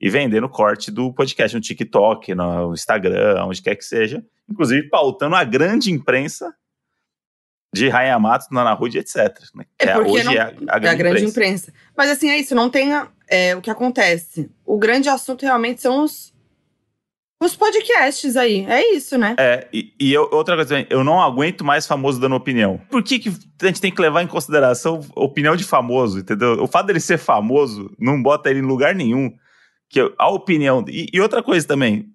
e 0.00 0.10
vendendo 0.10 0.48
corte 0.48 0.90
do 0.90 1.12
podcast 1.12 1.56
no 1.56 1.60
TikTok, 1.60 2.34
no 2.34 2.72
Instagram, 2.74 3.44
onde 3.44 3.62
quer 3.62 3.76
que 3.76 3.84
seja. 3.84 4.24
Inclusive 4.50 4.88
pautando 4.88 5.36
a 5.36 5.44
grande 5.44 5.90
imprensa 5.90 6.52
de 7.74 7.88
Rainha 7.88 8.18
Matos, 8.18 8.48
Nana 8.50 8.72
Rude, 8.74 8.98
etc. 8.98 9.16
Né? 9.54 9.64
É, 9.78 9.90
é 9.90 9.98
hoje 9.98 10.24
não, 10.24 10.32
é 10.32 10.38
a, 10.38 10.46
a, 10.46 10.50
grande, 10.50 10.68
é 10.68 10.90
a 10.90 10.94
grande 10.94 11.24
imprensa. 11.24 11.70
imprensa. 11.70 11.72
Mas 11.96 12.10
assim, 12.10 12.28
é 12.28 12.38
isso, 12.38 12.54
não 12.54 12.68
tem 12.68 12.90
é, 13.28 13.56
o 13.56 13.62
que 13.62 13.70
acontece. 13.70 14.50
O 14.64 14.76
grande 14.76 15.08
assunto 15.08 15.42
realmente 15.42 15.80
são 15.80 16.04
os 16.04 16.31
os 17.44 17.56
podcasts 17.56 18.36
aí, 18.36 18.64
é 18.66 18.94
isso, 18.94 19.18
né? 19.18 19.34
É, 19.38 19.68
e, 19.72 19.92
e 19.98 20.12
eu, 20.12 20.28
outra 20.32 20.54
coisa 20.56 20.86
eu 20.88 21.02
não 21.02 21.20
aguento 21.20 21.64
mais 21.64 21.86
famoso 21.86 22.20
dando 22.20 22.34
opinião. 22.34 22.80
Por 22.90 23.02
que, 23.02 23.18
que 23.18 23.28
a 23.62 23.66
gente 23.66 23.80
tem 23.80 23.92
que 23.92 24.00
levar 24.00 24.22
em 24.22 24.26
consideração 24.26 25.00
a 25.16 25.20
opinião 25.20 25.56
de 25.56 25.64
famoso, 25.64 26.20
entendeu? 26.20 26.62
O 26.62 26.66
fato 26.66 26.86
dele 26.86 27.00
ser 27.00 27.18
famoso 27.18 27.94
não 27.98 28.22
bota 28.22 28.50
ele 28.50 28.60
em 28.60 28.66
lugar 28.66 28.94
nenhum. 28.94 29.32
Que 29.88 30.12
a 30.18 30.30
opinião. 30.30 30.84
E, 30.88 31.08
e 31.12 31.20
outra 31.20 31.42
coisa 31.42 31.66
também, 31.66 32.08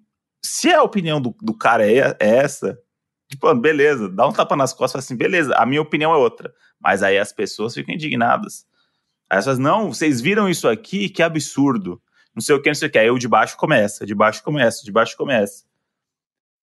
se 0.44 0.72
a 0.72 0.82
opinião 0.82 1.20
do, 1.20 1.34
do 1.40 1.54
cara 1.54 1.86
é, 1.90 2.16
é 2.18 2.36
essa, 2.38 2.78
tipo, 3.30 3.52
beleza, 3.54 4.08
dá 4.08 4.26
um 4.26 4.32
tapa 4.32 4.56
nas 4.56 4.72
costas 4.72 4.90
e 4.90 4.92
fala 4.92 5.04
assim, 5.04 5.16
beleza, 5.16 5.54
a 5.54 5.66
minha 5.66 5.82
opinião 5.82 6.12
é 6.12 6.16
outra. 6.16 6.52
Mas 6.80 7.02
aí 7.02 7.18
as 7.18 7.32
pessoas 7.32 7.74
ficam 7.74 7.94
indignadas. 7.94 8.64
Aí 9.30 9.38
as 9.38 9.44
pessoas, 9.44 9.58
não, 9.58 9.92
vocês 9.92 10.20
viram 10.20 10.48
isso 10.48 10.68
aqui, 10.68 11.08
que 11.08 11.22
absurdo 11.22 12.00
não 12.38 12.42
sei 12.42 12.54
o 12.54 12.62
que, 12.62 12.70
não 12.70 12.74
sei 12.74 12.88
o 12.88 12.90
que. 12.90 12.98
Aí 12.98 13.10
o 13.10 13.18
de 13.18 13.26
baixo 13.26 13.56
começa, 13.56 14.06
de 14.06 14.14
baixo 14.14 14.42
começa, 14.44 14.84
de 14.84 14.92
baixo 14.92 15.16
começa. 15.16 15.64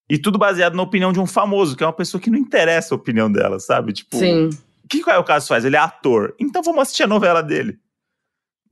E 0.09 0.17
tudo 0.17 0.37
baseado 0.37 0.75
na 0.75 0.83
opinião 0.83 1.11
de 1.11 1.19
um 1.19 1.25
famoso, 1.25 1.75
que 1.75 1.83
é 1.83 1.87
uma 1.87 1.91
pessoa 1.93 2.21
que 2.21 2.29
não 2.29 2.39
interessa 2.39 2.93
a 2.93 2.97
opinião 2.97 3.29
dela, 3.29 3.59
sabe? 3.59 3.91
Tipo, 3.91 4.17
Sim. 4.17 4.49
O 4.83 4.87
que 4.87 5.01
qual 5.01 5.15
é 5.15 5.19
o 5.19 5.23
caso 5.23 5.47
faz? 5.47 5.65
Ele 5.65 5.75
é 5.75 5.79
ator. 5.79 6.33
Então 6.39 6.63
vamos 6.63 6.83
assistir 6.83 7.03
a 7.03 7.07
novela 7.07 7.41
dele. 7.41 7.77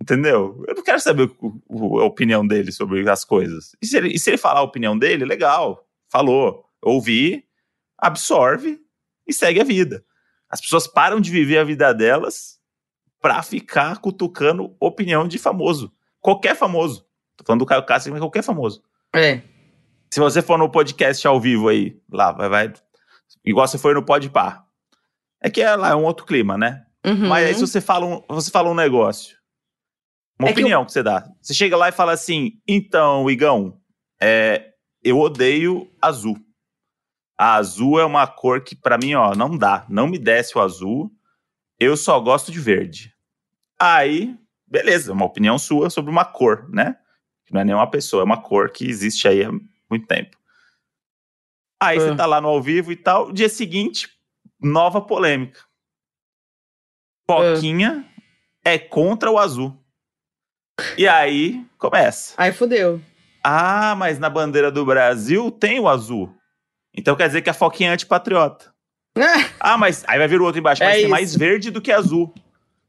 Entendeu? 0.01 0.63
Eu 0.67 0.75
não 0.75 0.83
quero 0.83 1.00
saber 1.00 1.29
o, 1.39 1.62
o, 1.67 2.00
a 2.00 2.05
opinião 2.05 2.45
dele 2.45 2.72
sobre 2.72 3.07
as 3.10 3.25
coisas. 3.25 3.75
E 3.81 3.88
se, 3.88 3.98
ele, 3.98 4.10
e 4.10 4.19
se 4.19 4.29
ele 4.29 4.38
falar 4.38 4.60
a 4.60 4.63
opinião 4.63 4.98
dele, 4.98 5.25
legal. 5.25 5.86
Falou. 6.10 6.65
Ouvi, 6.81 7.43
absorve 7.98 8.79
e 9.27 9.33
segue 9.33 9.60
a 9.60 9.63
vida. 9.63 10.05
As 10.50 10.62
pessoas 10.62 10.86
param 10.86 11.19
de 11.19 11.31
viver 11.31 11.57
a 11.57 11.63
vida 11.63 11.91
delas 11.93 12.60
pra 13.19 13.41
ficar 13.41 14.00
cutucando 14.00 14.75
opinião 14.79 15.27
de 15.27 15.39
famoso. 15.39 15.91
Qualquer 16.23 16.55
famoso. 16.55 17.05
Tô 17.35 17.43
falando 17.43 17.59
do 17.59 17.65
Caio 17.65 17.85
Castro, 17.85 18.13
mas 18.13 18.21
qualquer 18.21 18.41
famoso. 18.41 18.81
É. 19.13 19.41
Se 20.09 20.19
você 20.19 20.41
for 20.41 20.57
no 20.57 20.69
podcast 20.69 21.27
ao 21.27 21.39
vivo 21.39 21.67
aí, 21.67 21.99
lá, 22.09 22.31
vai, 22.31 22.47
vai. 22.47 22.73
Igual 23.43 23.67
você 23.67 23.77
foi 23.77 23.93
no 23.93 24.05
Podpar. 24.05 24.65
É 25.41 25.49
que 25.49 25.61
é 25.61 25.75
lá 25.75 25.89
é 25.89 25.95
um 25.95 26.05
outro 26.05 26.25
clima, 26.25 26.57
né? 26.57 26.85
Uhum. 27.05 27.27
Mas 27.27 27.47
aí 27.47 27.53
se 27.53 27.59
você 27.59 27.81
fala 27.81 28.05
um, 28.05 28.23
você 28.29 28.49
fala 28.49 28.69
um 28.69 28.73
negócio, 28.73 29.35
uma 30.39 30.47
é 30.47 30.51
opinião 30.51 30.81
que, 30.81 30.83
eu... 30.83 30.85
que, 30.85 30.91
você 30.93 31.03
dá. 31.03 31.29
Você 31.41 31.53
chega 31.53 31.75
lá 31.75 31.89
e 31.89 31.91
fala 31.91 32.13
assim, 32.13 32.53
então, 32.65 33.29
Igão, 33.29 33.77
é, 34.21 34.69
eu 35.03 35.19
odeio 35.19 35.91
azul. 36.01 36.37
A 37.37 37.55
azul 37.55 37.99
é 37.99 38.05
uma 38.05 38.25
cor 38.25 38.61
que, 38.61 38.77
para 38.77 38.97
mim, 38.97 39.15
ó, 39.15 39.35
não 39.35 39.57
dá. 39.57 39.85
Não 39.89 40.07
me 40.07 40.17
desce 40.17 40.57
o 40.57 40.61
azul. 40.61 41.11
Eu 41.77 41.97
só 41.97 42.17
gosto 42.21 42.49
de 42.49 42.59
verde. 42.61 43.13
Aí, 43.77 44.37
beleza, 44.73 45.13
uma 45.13 45.25
opinião 45.25 45.59
sua 45.59 45.91
sobre 45.91 46.09
uma 46.09 46.25
cor, 46.25 46.67
né? 46.67 46.97
Não 47.51 47.61
é 47.61 47.63
nenhuma 47.63 47.87
pessoa, 47.87 48.21
é 48.21 48.25
uma 48.25 48.41
cor 48.41 48.71
que 48.71 48.89
existe 48.89 49.27
aí 49.27 49.43
há 49.43 49.51
muito 49.87 50.07
tempo. 50.07 50.35
Aí 51.79 51.99
você 51.99 52.09
é. 52.09 52.15
tá 52.15 52.25
lá 52.25 52.41
no 52.41 52.47
ao 52.47 52.59
vivo 52.59 52.91
e 52.91 52.95
tal. 52.95 53.31
Dia 53.31 53.47
seguinte, 53.47 54.09
nova 54.59 54.99
polêmica. 54.99 55.59
Poquinha 57.27 58.03
é, 58.65 58.73
é 58.73 58.79
contra 58.79 59.29
o 59.29 59.37
azul. 59.37 59.77
E 60.97 61.07
aí 61.07 61.63
começa. 61.77 62.33
Aí 62.35 62.51
fudeu. 62.51 62.99
Ah, 63.43 63.93
mas 63.95 64.17
na 64.17 64.29
bandeira 64.29 64.71
do 64.71 64.83
Brasil 64.83 65.51
tem 65.51 65.79
o 65.79 65.87
azul. 65.87 66.35
Então 66.95 67.15
quer 67.15 67.27
dizer 67.27 67.43
que 67.43 67.49
a 67.51 67.53
Foquinha 67.53 67.91
é 67.91 67.93
antipatriota. 67.93 68.73
ah, 69.59 69.77
mas 69.77 70.03
aí 70.07 70.17
vai 70.17 70.27
vir 70.27 70.41
o 70.41 70.45
outro 70.45 70.59
embaixo, 70.59 70.81
é 70.81 70.87
mas 70.87 70.95
isso. 70.95 71.03
tem 71.03 71.11
mais 71.11 71.35
verde 71.35 71.69
do 71.69 71.81
que 71.81 71.91
azul. 71.91 72.33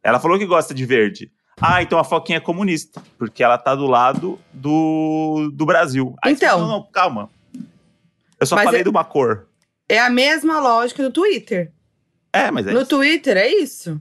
Ela 0.03 0.19
falou 0.19 0.39
que 0.39 0.47
gosta 0.47 0.73
de 0.73 0.87
verde. 0.87 1.31
Ah, 1.61 1.83
então 1.83 1.99
a 1.99 2.05
Foquinha 2.05 2.39
é 2.39 2.41
comunista, 2.41 3.03
porque 3.17 3.43
ela 3.43 3.57
tá 3.57 3.75
do 3.75 3.87
lado 3.87 4.41
do, 4.53 5.51
do 5.53 5.65
Brasil. 5.65 6.15
Aí 6.23 6.33
então. 6.33 6.49
Fala, 6.51 6.63
não, 6.63 6.69
não, 6.69 6.83
calma. 6.91 7.31
Eu 8.41 8.47
só 8.47 8.57
falei 8.57 8.81
é, 8.81 8.83
de 8.83 8.89
uma 8.89 9.05
cor. 9.05 9.47
É 9.89 9.99
a 9.99 10.11
mesma 10.11 10.61
lógica 10.61 11.03
do 11.03 11.11
Twitter. 11.11 11.73
É, 12.33 12.51
mas 12.51 12.67
é 12.67 12.73
No 12.73 12.81
isso. 12.81 12.89
Twitter 12.91 13.37
é 13.37 13.49
isso. 13.49 14.01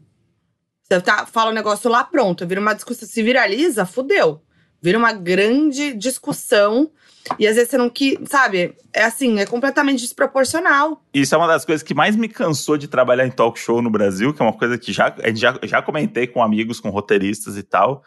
Você 0.82 1.00
tá, 1.00 1.26
fala 1.26 1.52
um 1.52 1.54
negócio 1.54 1.90
lá, 1.90 2.04
pronto. 2.04 2.46
Vira 2.46 2.60
uma 2.60 2.74
discussão, 2.74 3.08
se 3.08 3.24
viraliza, 3.24 3.86
fudeu. 3.86 4.44
Vira 4.82 4.98
uma 4.98 5.14
grande 5.14 5.94
discussão. 5.94 6.92
E 7.40 7.48
às 7.48 7.56
vezes 7.56 7.70
você 7.70 7.78
não 7.78 7.90
que, 7.90 8.20
sabe? 8.26 8.76
É 8.94 9.04
assim, 9.04 9.40
é 9.40 9.46
completamente 9.46 10.02
desproporcional. 10.02 11.02
Isso 11.14 11.34
é 11.34 11.38
uma 11.38 11.48
das 11.48 11.66
coisas 11.66 11.82
que 11.82 11.94
mais 11.94 12.16
me 12.16 12.28
cansou 12.28 12.78
de 12.78 12.88
trabalhar 12.88 13.26
em 13.26 13.32
talk 13.32 13.58
show 13.60 13.82
no 13.82 13.90
Brasil, 13.90 14.34
que 14.34 14.42
é 14.42 14.46
uma 14.46 14.58
coisa 14.58 14.78
que 14.78 14.92
já, 14.92 15.16
já, 15.34 15.60
já 15.64 15.82
comentei 15.82 16.28
com 16.28 16.44
amigos, 16.44 16.80
com 16.80 16.90
roteiristas 16.90 17.58
e 17.58 17.64
tal. 17.64 18.04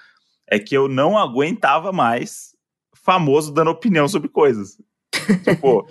É 0.47 0.59
que 0.59 0.77
eu 0.77 0.87
não 0.87 1.17
aguentava 1.17 1.93
mais 1.93 2.55
famoso 2.95 3.53
dando 3.53 3.71
opinião 3.71 4.07
sobre 4.07 4.29
coisas. 4.29 4.77
tipo, 5.45 5.89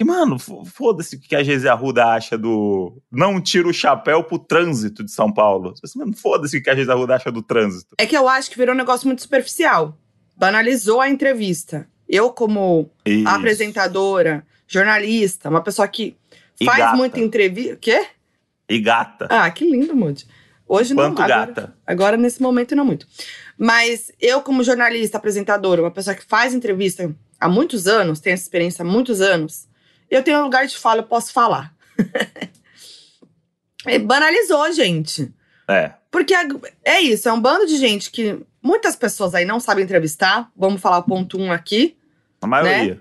porque, 0.00 0.10
mano, 0.10 0.38
foda-se 0.38 1.16
o 1.16 1.20
que 1.20 1.36
a 1.36 1.42
Geise 1.42 1.68
Arruda 1.68 2.06
acha 2.06 2.38
do. 2.38 3.02
Não 3.12 3.38
tira 3.38 3.68
o 3.68 3.72
chapéu 3.72 4.24
pro 4.24 4.38
trânsito 4.38 5.04
de 5.04 5.10
São 5.10 5.30
Paulo. 5.30 5.74
Mano, 5.94 6.16
foda-se 6.16 6.56
o 6.56 6.62
que 6.62 6.70
a 6.70 6.74
Geise 6.74 6.90
Arruda 6.90 7.16
acha 7.16 7.30
do 7.30 7.42
trânsito. 7.42 7.96
É 7.98 8.06
que 8.06 8.16
eu 8.16 8.26
acho 8.26 8.50
que 8.50 8.56
virou 8.56 8.74
um 8.74 8.78
negócio 8.78 9.06
muito 9.06 9.20
superficial. 9.20 9.98
Banalizou 10.38 11.02
a 11.02 11.10
entrevista. 11.10 11.86
Eu, 12.10 12.30
como 12.30 12.90
Isso. 13.06 13.28
apresentadora, 13.28 14.44
jornalista, 14.66 15.48
uma 15.48 15.62
pessoa 15.62 15.86
que 15.86 16.16
faz 16.64 16.96
muita 16.96 17.20
entrevista. 17.20 17.76
Quê? 17.76 18.04
E 18.68 18.80
gata. 18.80 19.28
Ah, 19.30 19.48
que 19.48 19.64
lindo, 19.64 19.94
Moody. 19.94 20.26
Hoje 20.66 20.92
Quanto 20.92 21.18
não. 21.18 21.24
Agora, 21.24 21.46
gata? 21.46 21.76
Agora, 21.86 22.16
nesse 22.16 22.42
momento, 22.42 22.74
não 22.74 22.84
muito. 22.84 23.06
Mas 23.56 24.10
eu, 24.20 24.42
como 24.42 24.64
jornalista, 24.64 25.18
apresentadora, 25.18 25.82
uma 25.82 25.90
pessoa 25.90 26.16
que 26.16 26.24
faz 26.24 26.52
entrevista 26.52 27.14
há 27.38 27.48
muitos 27.48 27.86
anos, 27.86 28.18
tem 28.18 28.32
essa 28.32 28.42
experiência 28.42 28.82
há 28.82 28.86
muitos 28.86 29.20
anos, 29.20 29.68
eu 30.10 30.22
tenho 30.22 30.38
um 30.38 30.44
lugar 30.44 30.66
de 30.66 30.76
fala, 30.76 31.00
eu 31.00 31.06
posso 31.06 31.32
falar. 31.32 31.72
banalizou, 34.04 34.72
gente. 34.72 35.32
É. 35.68 35.92
Porque 36.10 36.34
é, 36.34 36.48
é 36.84 37.00
isso, 37.00 37.28
é 37.28 37.32
um 37.32 37.40
bando 37.40 37.66
de 37.66 37.76
gente 37.76 38.10
que 38.10 38.40
muitas 38.60 38.96
pessoas 38.96 39.34
aí 39.34 39.44
não 39.44 39.60
sabem 39.60 39.84
entrevistar. 39.84 40.50
Vamos 40.56 40.80
falar 40.80 40.98
o 40.98 41.04
ponto 41.04 41.38
um 41.38 41.52
aqui. 41.52 41.96
A 42.40 42.46
maioria. 42.46 42.94
Né? 42.94 43.00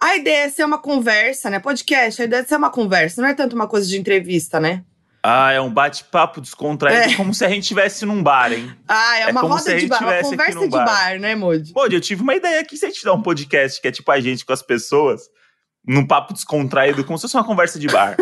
A 0.00 0.16
ideia 0.16 0.44
é 0.44 0.48
ser 0.50 0.64
uma 0.64 0.78
conversa, 0.78 1.48
né? 1.48 1.58
Podcast, 1.58 2.20
a 2.20 2.24
ideia 2.24 2.40
é 2.40 2.44
ser 2.44 2.56
uma 2.56 2.70
conversa, 2.70 3.22
não 3.22 3.28
é 3.28 3.34
tanto 3.34 3.54
uma 3.54 3.66
coisa 3.66 3.86
de 3.88 3.96
entrevista, 3.96 4.60
né? 4.60 4.84
Ah, 5.22 5.50
é 5.50 5.60
um 5.60 5.72
bate-papo 5.72 6.40
descontraído, 6.40 7.12
é. 7.12 7.16
como 7.16 7.34
se 7.34 7.44
a 7.44 7.48
gente 7.48 7.62
estivesse 7.62 8.06
num 8.06 8.22
bar, 8.22 8.52
hein? 8.52 8.72
Ah, 8.86 9.18
é, 9.18 9.22
é 9.22 9.26
uma 9.28 9.40
roda 9.40 9.76
de 9.76 9.86
bar, 9.86 10.00
uma 10.00 10.22
conversa 10.22 10.60
de 10.60 10.68
bar, 10.68 10.84
bar 10.84 11.18
né, 11.18 11.34
Moody? 11.34 11.72
Moody, 11.74 11.96
eu 11.96 12.00
tive 12.00 12.22
uma 12.22 12.36
ideia 12.36 12.60
aqui, 12.60 12.76
se 12.76 12.86
a 12.86 12.88
gente 12.88 13.04
dar 13.04 13.14
um 13.14 13.22
podcast 13.22 13.80
que 13.80 13.88
é 13.88 13.90
tipo 13.90 14.08
a 14.12 14.20
gente 14.20 14.44
com 14.44 14.52
as 14.52 14.62
pessoas, 14.62 15.22
num 15.84 16.06
papo 16.06 16.32
descontraído, 16.32 17.04
como 17.04 17.18
se 17.18 17.22
fosse 17.22 17.36
uma 17.36 17.44
conversa 17.44 17.78
de 17.78 17.88
bar. 17.88 18.16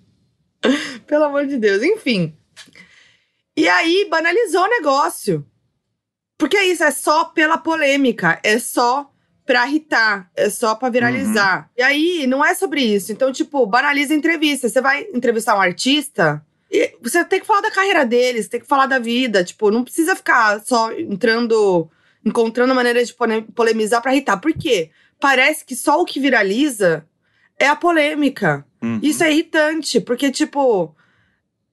Pelo 1.06 1.24
amor 1.24 1.46
de 1.46 1.58
Deus. 1.58 1.82
Enfim. 1.82 2.36
E 3.56 3.68
aí, 3.68 4.06
banalizou 4.08 4.62
o 4.62 4.68
negócio. 4.68 5.46
Porque 6.38 6.56
é 6.56 6.66
isso, 6.66 6.82
é 6.82 6.90
só 6.90 7.26
pela 7.26 7.58
polêmica, 7.58 8.40
é 8.42 8.58
só 8.58 9.09
pra 9.52 9.66
irritar, 9.66 10.30
é 10.36 10.48
só 10.48 10.74
pra 10.74 10.88
viralizar. 10.88 11.60
Uhum. 11.60 11.64
E 11.78 11.82
aí, 11.82 12.26
não 12.26 12.44
é 12.44 12.54
sobre 12.54 12.82
isso. 12.82 13.10
Então, 13.10 13.32
tipo, 13.32 13.66
banaliza 13.66 14.14
a 14.14 14.16
entrevista. 14.16 14.68
Você 14.68 14.80
vai 14.80 15.06
entrevistar 15.12 15.56
um 15.56 15.60
artista, 15.60 16.44
você 17.02 17.24
tem 17.24 17.40
que 17.40 17.46
falar 17.46 17.62
da 17.62 17.70
carreira 17.70 18.06
deles, 18.06 18.48
tem 18.48 18.60
que 18.60 18.66
falar 18.66 18.86
da 18.86 18.98
vida. 18.98 19.42
Tipo, 19.42 19.70
não 19.70 19.82
precisa 19.82 20.14
ficar 20.14 20.60
só 20.60 20.92
entrando, 20.92 21.90
encontrando 22.24 22.74
maneiras 22.74 23.08
de 23.08 23.16
polemizar 23.54 24.00
pra 24.00 24.12
irritar. 24.12 24.36
Por 24.36 24.52
quê? 24.52 24.90
parece 25.20 25.64
que 25.64 25.76
só 25.76 26.00
o 26.00 26.04
que 26.04 26.18
viraliza 26.18 27.06
é 27.58 27.68
a 27.68 27.76
polêmica. 27.76 28.64
Uhum. 28.82 28.98
Isso 29.02 29.22
é 29.22 29.30
irritante, 29.30 30.00
porque, 30.00 30.30
tipo, 30.30 30.96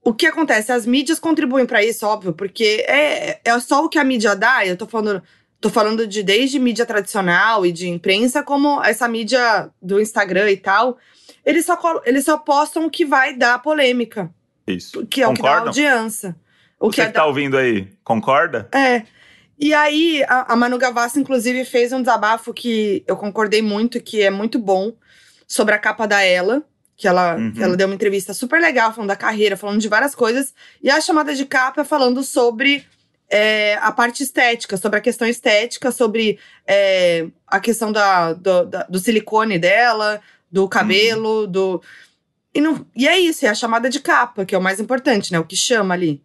o 0.04 0.12
que 0.12 0.26
acontece? 0.26 0.70
As 0.70 0.84
mídias 0.84 1.18
contribuem 1.18 1.64
para 1.64 1.82
isso, 1.82 2.06
óbvio, 2.06 2.34
porque 2.34 2.84
é, 2.86 3.40
é 3.42 3.58
só 3.58 3.84
o 3.84 3.88
que 3.88 3.98
a 3.98 4.04
mídia 4.04 4.36
dá. 4.36 4.64
Eu 4.66 4.76
tô 4.76 4.86
falando, 4.86 5.22
tô 5.60 5.70
falando 5.70 6.06
de 6.06 6.22
desde 6.22 6.58
mídia 6.58 6.86
tradicional 6.86 7.66
e 7.66 7.72
de 7.72 7.88
imprensa, 7.88 8.42
como 8.42 8.82
essa 8.82 9.08
mídia 9.08 9.70
do 9.80 10.00
Instagram 10.00 10.50
e 10.50 10.56
tal. 10.56 10.98
Eles 11.44 11.64
só, 11.64 11.78
eles 12.04 12.24
só 12.24 12.36
postam 12.38 12.86
o 12.86 12.90
que 12.90 13.04
vai 13.04 13.34
dar 13.34 13.60
polêmica. 13.60 14.30
Isso. 14.66 15.06
Que 15.06 15.22
é 15.22 15.26
Concordam? 15.26 15.70
o 15.70 15.72
que 15.72 15.82
dá 15.82 15.92
audiência. 15.92 16.36
O 16.78 16.86
Você 16.86 16.96
que, 16.96 17.00
é 17.00 17.06
que 17.06 17.12
tá 17.12 17.20
da... 17.20 17.26
ouvindo 17.26 17.56
aí, 17.56 17.88
concorda? 18.04 18.68
É. 18.72 19.02
E 19.58 19.74
aí, 19.74 20.22
a, 20.28 20.52
a 20.52 20.56
Manu 20.56 20.78
Gavassi, 20.78 21.18
inclusive, 21.18 21.64
fez 21.64 21.92
um 21.92 22.00
desabafo 22.00 22.54
que 22.54 23.02
eu 23.06 23.16
concordei 23.16 23.60
muito, 23.60 24.00
que 24.00 24.22
é 24.22 24.30
muito 24.30 24.58
bom, 24.58 24.92
sobre 25.46 25.74
a 25.74 25.78
capa 25.78 26.06
da 26.06 26.22
Ela. 26.22 26.62
Que 26.96 27.06
ela, 27.06 27.36
uhum. 27.36 27.52
ela 27.60 27.76
deu 27.76 27.86
uma 27.86 27.94
entrevista 27.94 28.34
super 28.34 28.60
legal, 28.60 28.92
falando 28.92 29.08
da 29.08 29.16
carreira, 29.16 29.56
falando 29.56 29.80
de 29.80 29.88
várias 29.88 30.16
coisas. 30.16 30.52
E 30.82 30.90
a 30.90 31.00
chamada 31.00 31.32
de 31.32 31.46
capa 31.46 31.82
é 31.82 31.84
falando 31.84 32.24
sobre 32.24 32.84
é, 33.30 33.74
a 33.76 33.92
parte 33.92 34.22
estética, 34.22 34.76
sobre 34.76 34.98
a 34.98 35.02
questão 35.02 35.28
estética, 35.28 35.92
sobre 35.92 36.38
é, 36.66 37.26
a 37.46 37.60
questão 37.60 37.92
da, 37.92 38.32
do, 38.32 38.64
da, 38.64 38.82
do 38.84 38.98
silicone 38.98 39.58
dela, 39.58 40.20
do 40.50 40.68
cabelo, 40.68 41.42
uhum. 41.42 41.50
do. 41.50 41.82
E, 42.54 42.60
não, 42.60 42.86
e 42.96 43.06
é 43.06 43.18
isso, 43.18 43.44
é 43.44 43.48
a 43.48 43.54
chamada 43.54 43.90
de 43.90 44.00
capa, 44.00 44.44
que 44.44 44.54
é 44.54 44.58
o 44.58 44.62
mais 44.62 44.80
importante, 44.80 45.30
né? 45.30 45.38
O 45.38 45.44
que 45.44 45.56
chama 45.56 45.94
ali. 45.94 46.22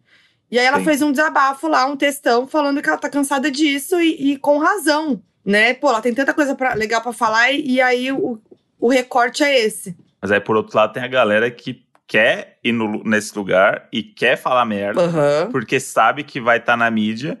E 0.50 0.58
aí 0.58 0.64
ela 0.64 0.78
Sim. 0.78 0.84
fez 0.84 1.02
um 1.02 1.10
desabafo 1.10 1.68
lá, 1.68 1.84
um 1.86 1.96
textão, 1.96 2.46
falando 2.46 2.80
que 2.80 2.88
ela 2.88 2.98
tá 2.98 3.10
cansada 3.10 3.50
disso 3.50 4.00
e, 4.00 4.32
e 4.32 4.38
com 4.38 4.58
razão, 4.58 5.22
né? 5.44 5.74
Pô, 5.74 5.88
ela 5.90 6.00
tem 6.00 6.14
tanta 6.14 6.32
coisa 6.32 6.54
pra, 6.54 6.74
legal 6.74 7.02
para 7.02 7.12
falar 7.12 7.52
e, 7.52 7.72
e 7.72 7.80
aí 7.80 8.10
o, 8.12 8.40
o 8.78 8.88
recorte 8.88 9.42
é 9.42 9.64
esse. 9.64 9.96
Mas 10.22 10.30
aí, 10.30 10.40
por 10.40 10.56
outro 10.56 10.76
lado, 10.76 10.94
tem 10.94 11.02
a 11.02 11.08
galera 11.08 11.50
que 11.50 11.83
quer 12.06 12.58
ir 12.62 12.72
no, 12.72 13.02
nesse 13.04 13.36
lugar 13.36 13.88
e 13.92 14.02
quer 14.02 14.36
falar 14.36 14.64
merda, 14.64 15.02
uhum. 15.02 15.50
porque 15.50 15.80
sabe 15.80 16.22
que 16.22 16.40
vai 16.40 16.58
estar 16.58 16.72
tá 16.72 16.76
na 16.76 16.90
mídia. 16.90 17.38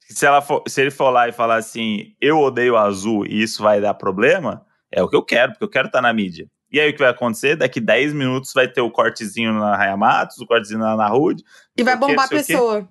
Se, 0.00 0.26
ela 0.26 0.42
for, 0.42 0.62
se 0.66 0.80
ele 0.80 0.90
for 0.90 1.10
lá 1.10 1.28
e 1.28 1.32
falar 1.32 1.56
assim, 1.56 2.14
eu 2.20 2.38
odeio 2.38 2.76
azul 2.76 3.26
e 3.26 3.42
isso 3.42 3.62
vai 3.62 3.80
dar 3.80 3.94
problema, 3.94 4.64
é 4.90 5.02
o 5.02 5.08
que 5.08 5.16
eu 5.16 5.22
quero, 5.22 5.52
porque 5.52 5.64
eu 5.64 5.70
quero 5.70 5.86
estar 5.86 5.98
tá 5.98 6.02
na 6.02 6.12
mídia. 6.12 6.46
E 6.70 6.80
aí 6.80 6.90
o 6.90 6.92
que 6.92 7.00
vai 7.00 7.10
acontecer? 7.10 7.56
Daqui 7.56 7.80
10 7.80 8.14
minutos 8.14 8.52
vai 8.54 8.66
ter 8.66 8.80
o 8.80 8.90
cortezinho 8.90 9.52
na 9.52 9.76
Raia 9.76 9.96
Matos, 9.96 10.38
o 10.38 10.46
cortezinho 10.46 10.80
na 10.80 10.94
Ana 10.94 11.06
Rude. 11.06 11.44
E 11.76 11.82
vai 11.82 11.96
bombar 11.96 12.24
a 12.24 12.28
pessoa. 12.28 12.88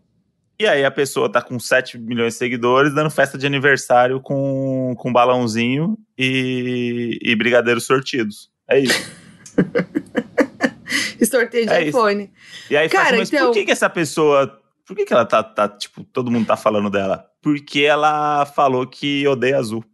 E 0.60 0.68
aí 0.68 0.86
a 0.86 0.92
pessoa 0.92 1.32
tá 1.32 1.42
com 1.42 1.60
7 1.60 1.98
milhões 1.98 2.34
de 2.34 2.40
seguidores 2.40 2.94
dando 2.94 3.10
festa 3.10 3.36
de 3.36 3.48
aniversário 3.48 4.22
com, 4.22 4.94
com 4.96 5.12
balãozinho 5.12 5.98
e, 6.16 7.18
e 7.20 7.36
brigadeiros 7.36 7.88
sortidos. 7.88 8.52
É 8.68 8.78
isso. 8.78 9.12
e 11.22 11.26
sorteio 11.28 11.68
de 11.68 11.74
é 11.74 11.88
iPhone. 11.88 12.24
Isso. 12.24 12.74
E 12.74 12.78
aí 12.78 12.90
Cara, 12.90 13.06
faz, 13.06 13.18
mas 13.20 13.34
então... 13.34 13.48
por 13.48 13.54
que, 13.54 13.66
que 13.66 13.72
essa 13.72 13.90
pessoa. 13.90 14.60
Por 14.86 14.96
que, 14.96 15.06
que 15.06 15.14
ela 15.14 15.26
tá, 15.26 15.44
tá, 15.44 15.70
tipo, 15.70 16.04
todo 16.04 16.32
mundo 16.32 16.48
tá 16.48 16.58
falando 16.58 16.90
dela? 16.90 17.30
Porque 17.42 17.82
ela 17.82 18.46
falou 18.46 18.88
que 18.88 19.26
odeia 19.28 19.58
azul. 19.58 19.86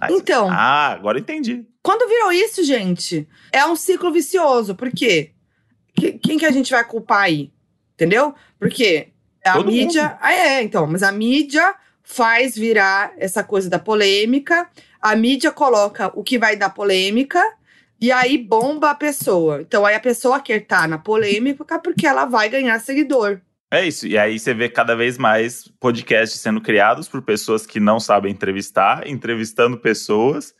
Aí, 0.00 0.14
então. 0.14 0.48
Ah, 0.50 0.88
agora 0.88 1.18
entendi. 1.18 1.66
Quando 1.82 2.08
virou 2.08 2.32
isso, 2.32 2.64
gente, 2.64 3.28
é 3.52 3.64
um 3.66 3.76
ciclo 3.76 4.10
vicioso. 4.10 4.74
Por 4.74 4.90
quê? 4.90 5.32
Quem 5.94 6.38
que 6.38 6.46
a 6.46 6.50
gente 6.50 6.70
vai 6.70 6.84
culpar 6.84 7.24
aí? 7.24 7.52
Entendeu? 7.94 8.34
Porque 8.58 9.08
a 9.44 9.54
Todo 9.54 9.66
mídia. 9.66 10.18
Ah, 10.20 10.32
é, 10.32 10.62
então, 10.62 10.86
mas 10.86 11.02
a 11.02 11.12
mídia 11.12 11.74
faz 12.02 12.56
virar 12.56 13.12
essa 13.18 13.44
coisa 13.44 13.68
da 13.68 13.78
polêmica. 13.78 14.68
A 15.00 15.14
mídia 15.14 15.52
coloca 15.52 16.10
o 16.14 16.24
que 16.24 16.38
vai 16.38 16.56
dar 16.56 16.70
polêmica 16.70 17.42
e 18.00 18.12
aí 18.12 18.38
bomba 18.38 18.90
a 18.90 18.94
pessoa. 18.94 19.60
Então 19.62 19.84
aí 19.84 19.94
a 19.94 20.00
pessoa 20.00 20.40
quer 20.40 20.62
estar 20.62 20.82
tá 20.82 20.88
na 20.88 20.98
polêmica 20.98 21.78
porque 21.78 22.06
ela 22.06 22.24
vai 22.24 22.48
ganhar 22.48 22.78
seguidor. 22.80 23.40
É 23.70 23.86
isso. 23.86 24.06
E 24.06 24.16
aí 24.16 24.38
você 24.38 24.54
vê 24.54 24.68
cada 24.68 24.96
vez 24.96 25.18
mais 25.18 25.68
podcasts 25.78 26.40
sendo 26.40 26.60
criados 26.60 27.06
por 27.08 27.20
pessoas 27.22 27.66
que 27.66 27.78
não 27.78 28.00
sabem 28.00 28.32
entrevistar, 28.32 29.06
entrevistando 29.06 29.76
pessoas 29.76 30.54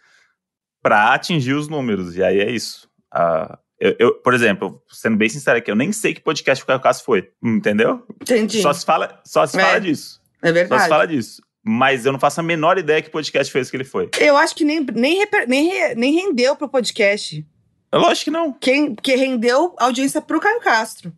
para 0.82 1.14
atingir 1.14 1.54
os 1.54 1.68
números. 1.68 2.16
E 2.16 2.22
aí 2.22 2.40
é 2.40 2.50
isso. 2.50 2.88
Uh, 3.14 3.56
eu, 3.80 3.96
eu, 3.98 4.14
por 4.14 4.34
exemplo, 4.34 4.82
sendo 4.88 5.16
bem 5.16 5.28
sincero 5.28 5.58
aqui, 5.58 5.70
eu 5.70 5.76
nem 5.76 5.92
sei 5.92 6.12
que 6.12 6.20
podcast 6.20 6.62
o 6.62 6.66
Caio 6.66 6.80
Castro 6.80 7.06
foi. 7.06 7.30
Entendeu? 7.42 8.04
Entendi. 8.20 8.60
Só 8.60 8.72
se 8.72 8.84
fala, 8.84 9.20
só 9.24 9.46
se 9.46 9.58
É. 9.58 9.62
fala 9.62 9.80
disso. 9.80 10.20
É 10.42 10.52
verdade. 10.52 10.80
Só 10.80 10.84
se 10.84 10.88
fala 10.90 11.06
disso. 11.06 11.42
Mas 11.70 12.06
eu 12.06 12.12
não 12.12 12.18
faço 12.18 12.40
a 12.40 12.42
menor 12.42 12.78
ideia 12.78 13.02
que 13.02 13.10
podcast 13.10 13.52
foi 13.52 13.60
esse 13.60 13.70
que 13.70 13.76
ele 13.76 13.84
foi. 13.84 14.08
Eu 14.18 14.38
acho 14.38 14.54
que 14.54 14.64
nem, 14.64 14.80
nem, 14.80 15.22
nem, 15.46 15.94
nem 15.94 16.14
rendeu 16.14 16.56
pro 16.56 16.66
podcast. 16.66 17.46
Lógico 17.92 18.24
que 18.24 18.30
não. 18.30 18.54
Quem, 18.54 18.94
que 18.94 19.14
rendeu 19.14 19.74
audiência 19.78 20.22
pro 20.22 20.40
Caio 20.40 20.60
Castro. 20.60 21.12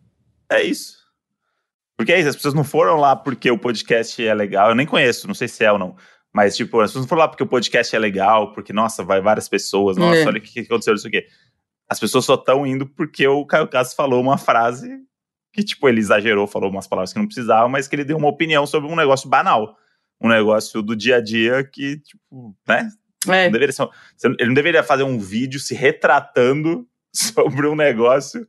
É 0.51 0.61
isso. 0.61 0.97
Porque 1.95 2.11
é 2.11 2.19
isso, 2.19 2.27
as 2.27 2.35
pessoas 2.35 2.53
não 2.53 2.65
foram 2.65 2.97
lá 2.97 3.15
porque 3.15 3.49
o 3.49 3.57
podcast 3.57 4.21
é 4.21 4.33
legal. 4.33 4.67
Eu 4.67 4.75
nem 4.75 4.85
conheço, 4.85 5.25
não 5.25 5.33
sei 5.33 5.47
se 5.47 5.63
é 5.63 5.71
ou 5.71 5.79
não. 5.79 5.95
Mas, 6.33 6.57
tipo, 6.57 6.81
as 6.81 6.89
pessoas 6.89 7.05
não 7.05 7.09
foram 7.09 7.21
lá 7.21 7.27
porque 7.29 7.43
o 7.43 7.47
podcast 7.47 7.95
é 7.95 7.99
legal, 7.99 8.51
porque, 8.51 8.73
nossa, 8.73 9.05
vai 9.05 9.21
várias 9.21 9.47
pessoas, 9.47 9.95
nossa, 9.95 10.17
É. 10.19 10.25
olha 10.25 10.39
o 10.39 10.41
que, 10.41 10.51
que 10.51 10.59
aconteceu, 10.59 10.95
isso 10.95 11.07
aqui. 11.07 11.25
As 11.87 11.97
pessoas 11.97 12.25
só 12.25 12.33
estão 12.35 12.67
indo 12.67 12.85
porque 12.85 13.25
o 13.25 13.45
Caio 13.45 13.69
Castro 13.69 13.95
falou 13.95 14.19
uma 14.19 14.37
frase 14.37 14.89
que, 15.53 15.63
tipo, 15.63 15.87
ele 15.87 15.99
exagerou, 16.01 16.45
falou 16.45 16.69
umas 16.69 16.87
palavras 16.87 17.13
que 17.13 17.19
não 17.19 17.25
precisava, 17.25 17.69
mas 17.69 17.87
que 17.87 17.95
ele 17.95 18.03
deu 18.03 18.17
uma 18.17 18.27
opinião 18.27 18.65
sobre 18.67 18.89
um 18.91 18.95
negócio 18.97 19.29
banal. 19.29 19.77
Um 20.21 20.29
negócio 20.29 20.81
do 20.81 20.95
dia 20.95 21.17
a 21.17 21.21
dia 21.21 21.63
que, 21.63 21.97
tipo, 21.97 22.55
né? 22.67 22.89
É. 23.27 23.45
Não 23.45 23.51
deveria 23.51 23.73
ser 23.73 23.87
ele 24.39 24.47
não 24.47 24.53
deveria 24.53 24.83
fazer 24.83 25.03
um 25.03 25.19
vídeo 25.19 25.59
se 25.59 25.73
retratando 25.75 26.87
sobre 27.13 27.67
um 27.67 27.75
negócio 27.75 28.47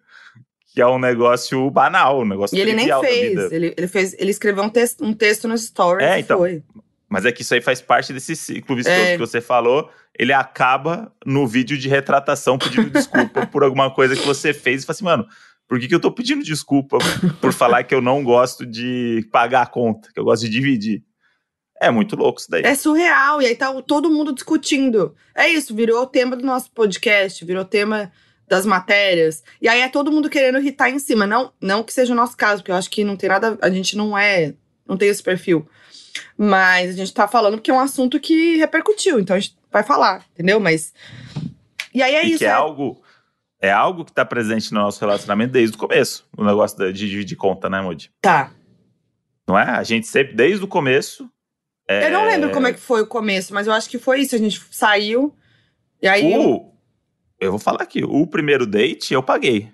que 0.75 0.81
é 0.81 0.87
um 0.87 0.99
negócio 0.99 1.71
banal, 1.71 2.21
um 2.21 2.25
negócio 2.25 2.57
E 2.57 2.61
ele 2.61 2.73
nem 2.73 2.89
fez. 3.01 3.53
Ele, 3.53 3.75
ele 3.77 3.89
fez. 3.89 4.15
Ele 4.19 4.31
escreveu 4.31 4.65
um 4.65 4.71
texto, 4.71 5.05
um 5.05 5.13
texto 5.13 5.47
no 5.47 5.57
stories 5.57 6.07
É, 6.07 6.17
e 6.17 6.21
então. 6.23 6.39
foi. 6.39 6.63
Mas 7.09 7.27
é 7.27 7.33
que 7.33 7.43
isso 7.43 7.53
aí 7.53 7.61
faz 7.61 7.83
parte 7.83 8.11
desse 8.11 8.35
ciclo 8.35 8.75
vistoso 8.75 8.97
É. 8.97 9.13
que 9.13 9.19
você 9.19 9.41
falou. 9.41 9.91
Ele 10.19 10.33
acaba 10.33 11.13
no 11.27 11.47
vídeo 11.47 11.77
de 11.77 11.89
retratação 11.89 12.57
pedindo 12.57 12.89
desculpa 12.89 13.47
por 13.49 13.63
alguma 13.63 13.91
coisa 13.91 14.17
que 14.17 14.25
você 14.27 14.55
fez 14.55 14.83
e 14.83 14.87
fala 14.87 14.95
assim, 14.95 15.05
mano, 15.05 15.27
por 15.69 15.79
que, 15.79 15.89
que 15.89 15.95
eu 15.95 16.01
tô 16.01 16.11
pedindo 16.11 16.43
desculpa 16.43 16.97
por 17.41 17.53
falar 17.53 17.83
que 17.85 17.95
eu 17.95 18.01
não 18.01 18.25
gosto 18.25 18.65
de 18.65 19.27
pagar 19.31 19.63
a 19.63 19.67
conta, 19.67 20.11
que 20.13 20.19
eu 20.19 20.25
gosto 20.25 20.43
de 20.45 20.51
dividir? 20.51 21.03
É 21.83 21.91
muito 21.91 22.15
louco 22.15 22.39
isso 22.41 22.49
daí. 22.49 22.63
É 22.65 22.75
surreal. 22.77 23.43
E 23.43 23.47
aí 23.47 23.57
tá 23.57 23.73
todo 23.83 24.09
mundo 24.09 24.33
discutindo. 24.33 25.15
É 25.35 25.49
isso, 25.49 25.75
virou 25.75 26.03
o 26.03 26.07
tema 26.07 26.37
do 26.37 26.47
nosso 26.47 26.71
podcast, 26.71 27.45
virou 27.45 27.65
tema 27.65 28.13
das 28.49 28.65
matérias. 28.65 29.43
E 29.61 29.69
aí 29.69 29.81
é 29.81 29.89
todo 29.89 30.13
mundo 30.13 30.31
querendo 30.31 30.59
irritar 30.59 30.91
em 30.91 30.99
cima. 31.01 31.27
Não, 31.27 31.53
não 31.61 31.83
que 31.83 31.93
seja 31.93 32.13
o 32.13 32.17
nosso 32.17 32.37
caso, 32.37 32.63
porque 32.63 32.71
eu 32.71 32.77
acho 32.77 32.89
que 32.89 33.03
não 33.03 33.17
tem 33.17 33.29
nada. 33.29 33.59
A 33.61 33.69
gente 33.69 33.97
não 33.97 34.17
é. 34.17 34.55
Não 34.87 34.97
tem 34.97 35.09
esse 35.09 35.23
perfil. 35.23 35.67
Mas 36.37 36.91
a 36.91 36.93
gente 36.93 37.13
tá 37.13 37.27
falando 37.27 37.55
porque 37.55 37.71
é 37.71 37.75
um 37.75 37.81
assunto 37.81 38.21
que 38.21 38.59
repercutiu. 38.59 39.19
Então 39.19 39.35
a 39.35 39.41
gente 39.41 39.57
vai 39.71 39.83
falar, 39.83 40.25
entendeu? 40.33 40.61
Mas. 40.61 40.95
E 41.93 42.01
aí 42.01 42.15
é 42.15 42.25
e 42.25 42.31
isso. 42.31 42.39
que 42.39 42.45
é, 42.45 42.49
é- 42.49 42.53
algo 42.53 43.03
é 43.61 43.71
algo 43.71 44.05
que 44.05 44.13
tá 44.13 44.25
presente 44.25 44.73
no 44.73 44.81
nosso 44.81 45.01
relacionamento 45.01 45.53
desde 45.53 45.77
o 45.77 45.79
começo, 45.79 46.29
o 46.37 46.45
negócio 46.45 46.93
de 46.93 47.09
dividir 47.09 47.37
conta, 47.37 47.71
né, 47.71 47.81
Moody? 47.81 48.11
Tá. 48.21 48.53
Não 49.47 49.59
é? 49.59 49.71
A 49.71 49.83
gente 49.83 50.07
sempre, 50.07 50.35
desde 50.35 50.65
o 50.65 50.69
começo. 50.69 51.31
É, 52.01 52.07
Eu 52.07 52.11
não 52.13 52.25
lembro 52.25 52.51
como 52.51 52.67
é 52.67 52.73
que 52.73 52.81
foi 52.81 53.03
o 53.03 53.07
começo, 53.07 53.53
mas 53.55 53.67
eu 53.67 53.73
acho 53.73 53.89
que 53.91 53.99
foi 53.99 54.21
isso. 54.21 54.35
A 54.35 54.39
gente 54.39 54.61
saiu. 54.71 55.35
E 56.01 56.09
aí. 56.09 56.33
O, 56.37 56.73
eu 57.41 57.51
vou 57.51 57.59
falar 57.59 57.83
aqui, 57.83 58.03
o 58.05 58.27
primeiro 58.27 58.67
date 58.67 59.13
eu 59.15 59.23
paguei. 59.23 59.71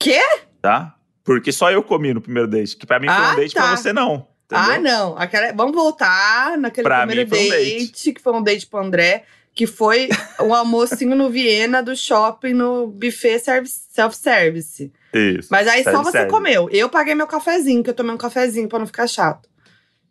Quê? 0.00 0.20
Tá? 0.62 0.94
Porque 1.24 1.52
só 1.52 1.70
eu 1.70 1.82
comi 1.82 2.12
no 2.14 2.20
primeiro 2.20 2.48
date. 2.48 2.76
Que 2.76 2.86
pra 2.86 2.98
mim 2.98 3.06
foi 3.06 3.16
Ah, 3.16 3.32
um 3.32 3.36
date, 3.36 3.54
tá. 3.54 3.62
pra 3.62 3.76
você 3.76 3.92
não. 3.92 4.26
entendeu? 4.46 4.72
Ah, 4.74 4.78
não. 4.78 5.16
Aquela- 5.18 5.52
Vamos 5.52 5.74
voltar 5.74 6.56
naquele 6.58 6.82
Pra 6.84 7.06
primeiro 7.06 7.28
foi 7.28 7.46
um 7.46 7.48
date, 7.50 7.78
date. 7.78 8.12
que 8.12 8.20
foi 8.22 8.32
um 8.32 8.42
date 8.42 8.66
pro 8.66 8.80
André, 8.80 9.24
que 9.54 9.66
foi 9.66 10.08
um 10.40 10.54
almocinho 10.54 11.14
no 11.14 11.28
Viena 11.30 11.82
do 11.82 11.94
shopping 11.94 12.54
no 12.54 12.86
buffet 12.88 13.38
service- 13.38 13.82
self-service. 13.90 14.92
Isso. 15.12 15.48
Mas 15.50 15.66
aí 15.68 15.84
só 15.84 16.02
você 16.02 16.24
comeu. 16.26 16.68
Eu 16.70 16.88
paguei 16.88 17.14
meu 17.14 17.26
cafezinho, 17.26 17.82
que 17.82 17.90
eu 17.90 17.94
tomei 17.94 18.14
um 18.14 18.18
cafezinho 18.18 18.68
pra 18.68 18.78
não 18.78 18.86
ficar 18.86 19.06
chato. 19.06 19.48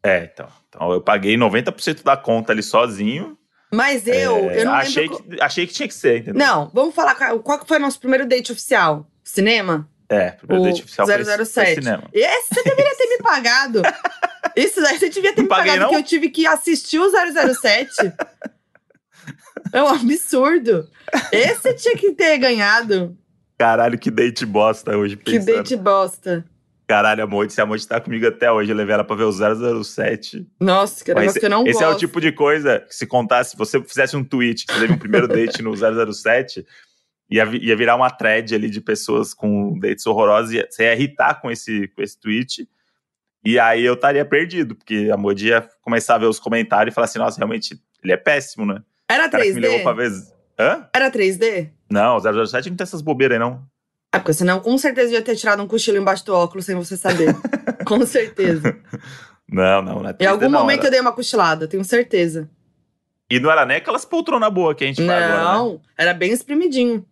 É, 0.04 0.24
então. 0.32 0.48
Então 0.70 0.92
eu 0.92 1.02
paguei 1.02 1.36
90% 1.36 2.04
da 2.04 2.16
conta 2.16 2.52
ali 2.54 2.62
sozinho. 2.64 3.38
Mas 3.72 4.08
eu, 4.08 4.50
É, 4.50 4.62
eu 4.62 4.66
não 4.66 4.74
achei, 4.74 5.08
lembro. 5.08 5.24
que, 5.24 5.42
achei 5.42 5.68
que 5.68 5.74
tinha 5.74 5.88
que 5.88 5.94
ser, 5.94 6.18
entendeu? 6.22 6.36
Não, 6.46 6.72
vamos 6.74 6.96
falar 6.96 7.14
qual, 7.16 7.40
qual 7.40 7.60
que 7.60 7.68
foi 7.68 7.78
o 7.78 7.82
nosso 7.82 8.00
primeiro 8.00 8.26
date 8.28 8.52
oficial? 8.52 9.08
Cinema? 9.24 9.88
É, 10.08 10.32
primeiro 10.32 10.64
O 10.64 10.66
date 10.68 10.82
oficial 10.84 11.06
foi, 11.06 11.24
007. 11.24 11.54
foi 11.54 11.76
cinema. 11.76 12.04
Esse 12.12 12.48
você 12.56 12.64
deveria 12.64 12.96
ter 12.98 13.06
me 13.08 13.18
pagado. 13.20 13.82
Isso 14.56 14.82
daí 14.82 14.98
você 14.98 15.10
devia 15.10 15.32
ter 15.34 15.38
Não 15.42 15.44
me 15.44 15.50
paguei, 15.50 15.72
pagado, 15.74 15.82
não? 15.84 15.90
que 15.92 15.96
eu 15.98 16.04
tive 16.04 16.30
que 16.32 16.48
assistir 16.48 16.98
o 17.00 17.10
007. 17.12 18.12
é 19.72 19.84
um 19.84 19.88
absurdo. 19.88 20.90
Esse 21.32 21.74
tinha 21.76 21.96
que 21.96 22.12
ter 22.14 22.38
ganhado. 22.40 23.16
Caralho, 23.58 24.00
que 24.00 24.10
date 24.10 24.46
bosta 24.46 24.98
hoje, 24.98 25.16
Que 25.18 25.34
pensando. 25.34 25.56
date 25.58 25.76
bosta. 25.76 26.46
Caralho, 26.90 27.24
a 27.24 27.28
Moite, 27.28 27.54
se 27.54 27.62
a 27.62 27.68
Moite 27.68 27.88
tá 27.88 28.02
comigo 28.02 28.26
até 28.26 28.52
hoje, 28.52 28.72
eu 28.72 28.76
levei 28.76 28.96
ela 28.96 29.04
pra 29.04 29.16
ver 29.16 29.26
o 29.26 29.32
007. 29.84 30.44
Nossa, 30.60 31.06
que 31.06 31.14
negócio 31.14 31.40
que 31.40 31.46
eu 31.46 31.50
não 31.52 31.62
esse 31.62 31.74
gosto. 31.74 31.84
é 31.84 31.88
o 31.88 31.96
tipo 31.96 32.20
de 32.20 32.32
coisa 32.32 32.80
que 32.80 32.96
se 32.96 33.06
contasse, 33.06 33.52
se 33.52 33.58
você 33.58 33.80
fizesse 33.84 34.18
um 34.18 34.24
tweet 34.24 34.66
que 34.66 34.74
você 34.74 34.80
teve 34.80 34.94
um 34.94 34.98
primeiro 34.98 35.28
date 35.30 35.62
no 35.62 35.72
007, 35.76 36.66
ia, 37.30 37.44
ia 37.44 37.76
virar 37.76 37.96
uma 37.96 38.10
thread 38.10 38.56
ali 38.56 38.72
de 38.72 38.82
pessoas 38.82 39.36
com 39.36 39.78
dates 39.78 40.08
horrorosos, 40.08 40.52
ia, 40.52 40.68
você 40.68 40.82
ia 40.82 40.94
irritar 40.96 41.40
com 41.40 41.52
esse, 41.52 41.90
com 41.90 42.02
esse 42.02 42.20
tweet, 42.20 42.68
e 43.46 43.60
aí 43.60 43.86
eu 43.86 43.94
estaria 43.94 44.26
perdido, 44.26 44.74
porque 44.74 45.12
a 45.14 45.16
Modi 45.16 45.50
ia 45.50 45.70
começar 45.84 46.16
a 46.16 46.18
ver 46.18 46.26
os 46.26 46.40
comentários 46.40 46.92
e 46.92 46.96
falar 46.96 47.06
assim, 47.06 47.20
nossa, 47.20 47.38
realmente, 47.38 47.80
ele 48.04 48.14
é 48.14 48.18
péssimo, 48.18 48.66
né? 48.66 48.82
Era 49.08 49.28
O 49.28 49.30
cara 49.30 49.44
que 49.44 49.54
me 49.54 49.60
levou 49.60 49.84
pra 49.84 49.94
3D? 49.94 49.96
ver... 49.96 50.12
Hã? 50.58 50.90
Era 50.92 51.12
3D? 51.12 51.70
Não, 51.88 52.18
o 52.18 52.48
007 52.48 52.68
não 52.68 52.78
tem 52.78 52.84
essas 52.84 53.04
bobeiras 53.04 53.36
aí, 53.36 53.40
não. 53.40 53.64
Ah, 54.12 54.20
porque 54.20 54.34
senão 54.34 54.60
com 54.60 54.78
certeza 54.78 55.14
ia 55.14 55.22
ter 55.22 55.36
tirado 55.36 55.62
um 55.62 55.68
cochilo 55.68 55.98
embaixo 55.98 56.26
do 56.26 56.34
óculos 56.34 56.66
sem 56.66 56.76
você 56.76 56.98
saber. 56.98 57.34
com 57.86 58.04
certeza. 58.06 58.76
Não, 59.48 59.82
não, 59.82 60.02
não 60.02 60.10
é 60.10 60.14
3D, 60.14 60.22
Em 60.24 60.26
algum 60.28 60.50
não, 60.50 60.60
momento 60.62 60.80
era- 60.80 60.88
eu 60.88 60.92
dei 60.92 61.00
uma 61.00 61.12
cochilada, 61.12 61.68
tenho 61.68 61.84
certeza. 61.84 62.50
E 63.30 63.40
não 63.40 63.52
era 63.52 63.66
nem 63.66 63.78
aquelas 63.78 64.06
poltronas 64.06 64.52
boas 64.52 64.76
que 64.76 64.84
a 64.84 64.88
gente 64.88 65.04
agora, 65.04 65.28
né? 65.28 65.44
Não, 65.44 65.82
era 65.98 66.14
bem 66.14 66.32
espremidinho. 66.32 67.06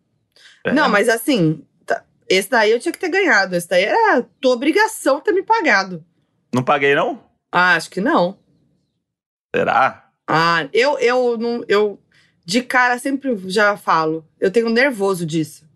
É. 0.64 0.72
Não, 0.74 0.90
mas 0.90 1.08
assim, 1.10 1.64
tá- 1.86 2.04
esse 2.28 2.50
daí 2.50 2.72
eu 2.72 2.80
tinha 2.80 2.92
que 2.92 2.98
ter 3.00 3.10
ganhado. 3.10 3.56
Esse 3.56 3.70
daí 3.70 3.84
era 3.84 4.24
tua 4.42 4.54
obrigação 4.54 5.20
ter 5.22 5.32
me 5.32 5.44
pagado. 5.44 6.04
Não 6.54 6.64
paguei, 6.64 6.96
não? 6.96 7.24
Ah, 7.52 7.76
acho 7.76 7.92
que 7.92 8.02
não. 8.02 8.40
Será? 9.56 10.10
Ah, 10.28 10.68
eu, 10.74 10.98
eu 11.00 11.38
não. 11.38 11.64
Eu 11.68 12.00
de 12.44 12.62
cara 12.64 12.98
sempre 12.98 13.38
já 13.50 13.78
falo. 13.78 14.26
Eu 14.40 14.50
tenho 14.52 14.70
nervoso 14.70 15.26
disso. 15.26 15.67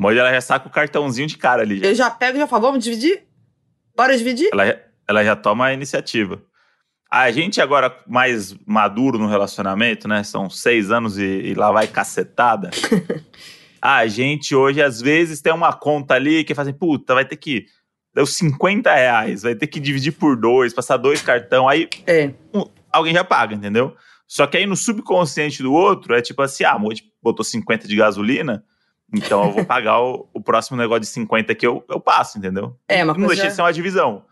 Moji, 0.00 0.18
ela 0.18 0.32
já 0.32 0.40
saca 0.40 0.68
o 0.68 0.70
cartãozinho 0.70 1.26
de 1.26 1.38
cara 1.38 1.62
ali. 1.62 1.78
já. 1.78 1.86
Eu 1.86 1.94
já 1.94 2.10
pego 2.10 2.36
e 2.36 2.40
já 2.40 2.46
falo, 2.46 2.62
vamos 2.62 2.84
dividir? 2.84 3.22
Bora 3.96 4.16
dividir? 4.16 4.50
Ela, 4.52 4.78
ela 5.08 5.24
já 5.24 5.34
toma 5.34 5.66
a 5.66 5.72
iniciativa. 5.72 6.42
A 7.10 7.30
gente 7.30 7.60
agora 7.60 7.96
mais 8.06 8.54
maduro 8.66 9.18
no 9.18 9.26
relacionamento, 9.28 10.06
né? 10.06 10.22
São 10.22 10.50
seis 10.50 10.90
anos 10.90 11.16
e, 11.18 11.24
e 11.24 11.54
lá 11.54 11.70
vai 11.72 11.86
cacetada. 11.86 12.70
a 13.80 14.06
gente 14.06 14.54
hoje, 14.54 14.82
às 14.82 15.00
vezes, 15.00 15.40
tem 15.40 15.52
uma 15.52 15.72
conta 15.72 16.14
ali 16.14 16.44
que 16.44 16.54
faz 16.54 16.68
assim, 16.68 16.76
puta, 16.76 17.14
vai 17.14 17.24
ter 17.24 17.36
que... 17.36 17.64
Deu 18.14 18.26
50 18.26 18.92
reais, 18.94 19.42
vai 19.42 19.54
ter 19.54 19.66
que 19.66 19.78
dividir 19.78 20.12
por 20.12 20.36
dois, 20.36 20.72
passar 20.74 20.96
dois 20.96 21.20
cartão, 21.22 21.68
aí 21.68 21.86
É. 22.06 22.32
um- 22.52 22.64
alguém 22.90 23.12
já 23.12 23.22
paga, 23.22 23.54
entendeu? 23.54 23.94
Só 24.26 24.46
que 24.46 24.56
aí 24.56 24.64
no 24.66 24.74
subconsciente 24.76 25.62
do 25.62 25.72
outro 25.72 26.14
é 26.14 26.22
tipo 26.22 26.40
assim, 26.42 26.64
ah, 26.64 26.72
a 26.72 26.78
Moji 26.78 27.02
botou 27.22 27.44
50 27.44 27.86
de 27.86 27.94
gasolina, 27.94 28.64
então 29.12 29.44
eu 29.44 29.52
vou 29.52 29.64
pagar 29.66 30.00
o, 30.00 30.28
o 30.32 30.40
próximo 30.40 30.76
negócio 30.76 31.00
de 31.00 31.06
50 31.06 31.54
que 31.54 31.66
eu, 31.66 31.84
eu 31.88 32.00
passo, 32.00 32.38
entendeu? 32.38 32.76
É, 32.88 33.02
uma 33.04 33.14
não 33.14 33.28
deixa 33.28 33.48
de 33.48 33.54
ser 33.54 33.62
uma 33.62 33.72
divisão. 33.72 34.24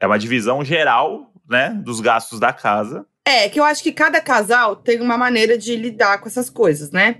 É 0.00 0.06
uma 0.06 0.18
divisão 0.18 0.64
geral, 0.64 1.32
né, 1.48 1.70
dos 1.84 2.00
gastos 2.00 2.40
da 2.40 2.52
casa. 2.52 3.06
É, 3.24 3.48
que 3.48 3.60
eu 3.60 3.64
acho 3.64 3.82
que 3.82 3.92
cada 3.92 4.20
casal 4.20 4.74
tem 4.74 5.00
uma 5.00 5.16
maneira 5.16 5.56
de 5.56 5.76
lidar 5.76 6.18
com 6.18 6.26
essas 6.26 6.50
coisas, 6.50 6.90
né? 6.90 7.18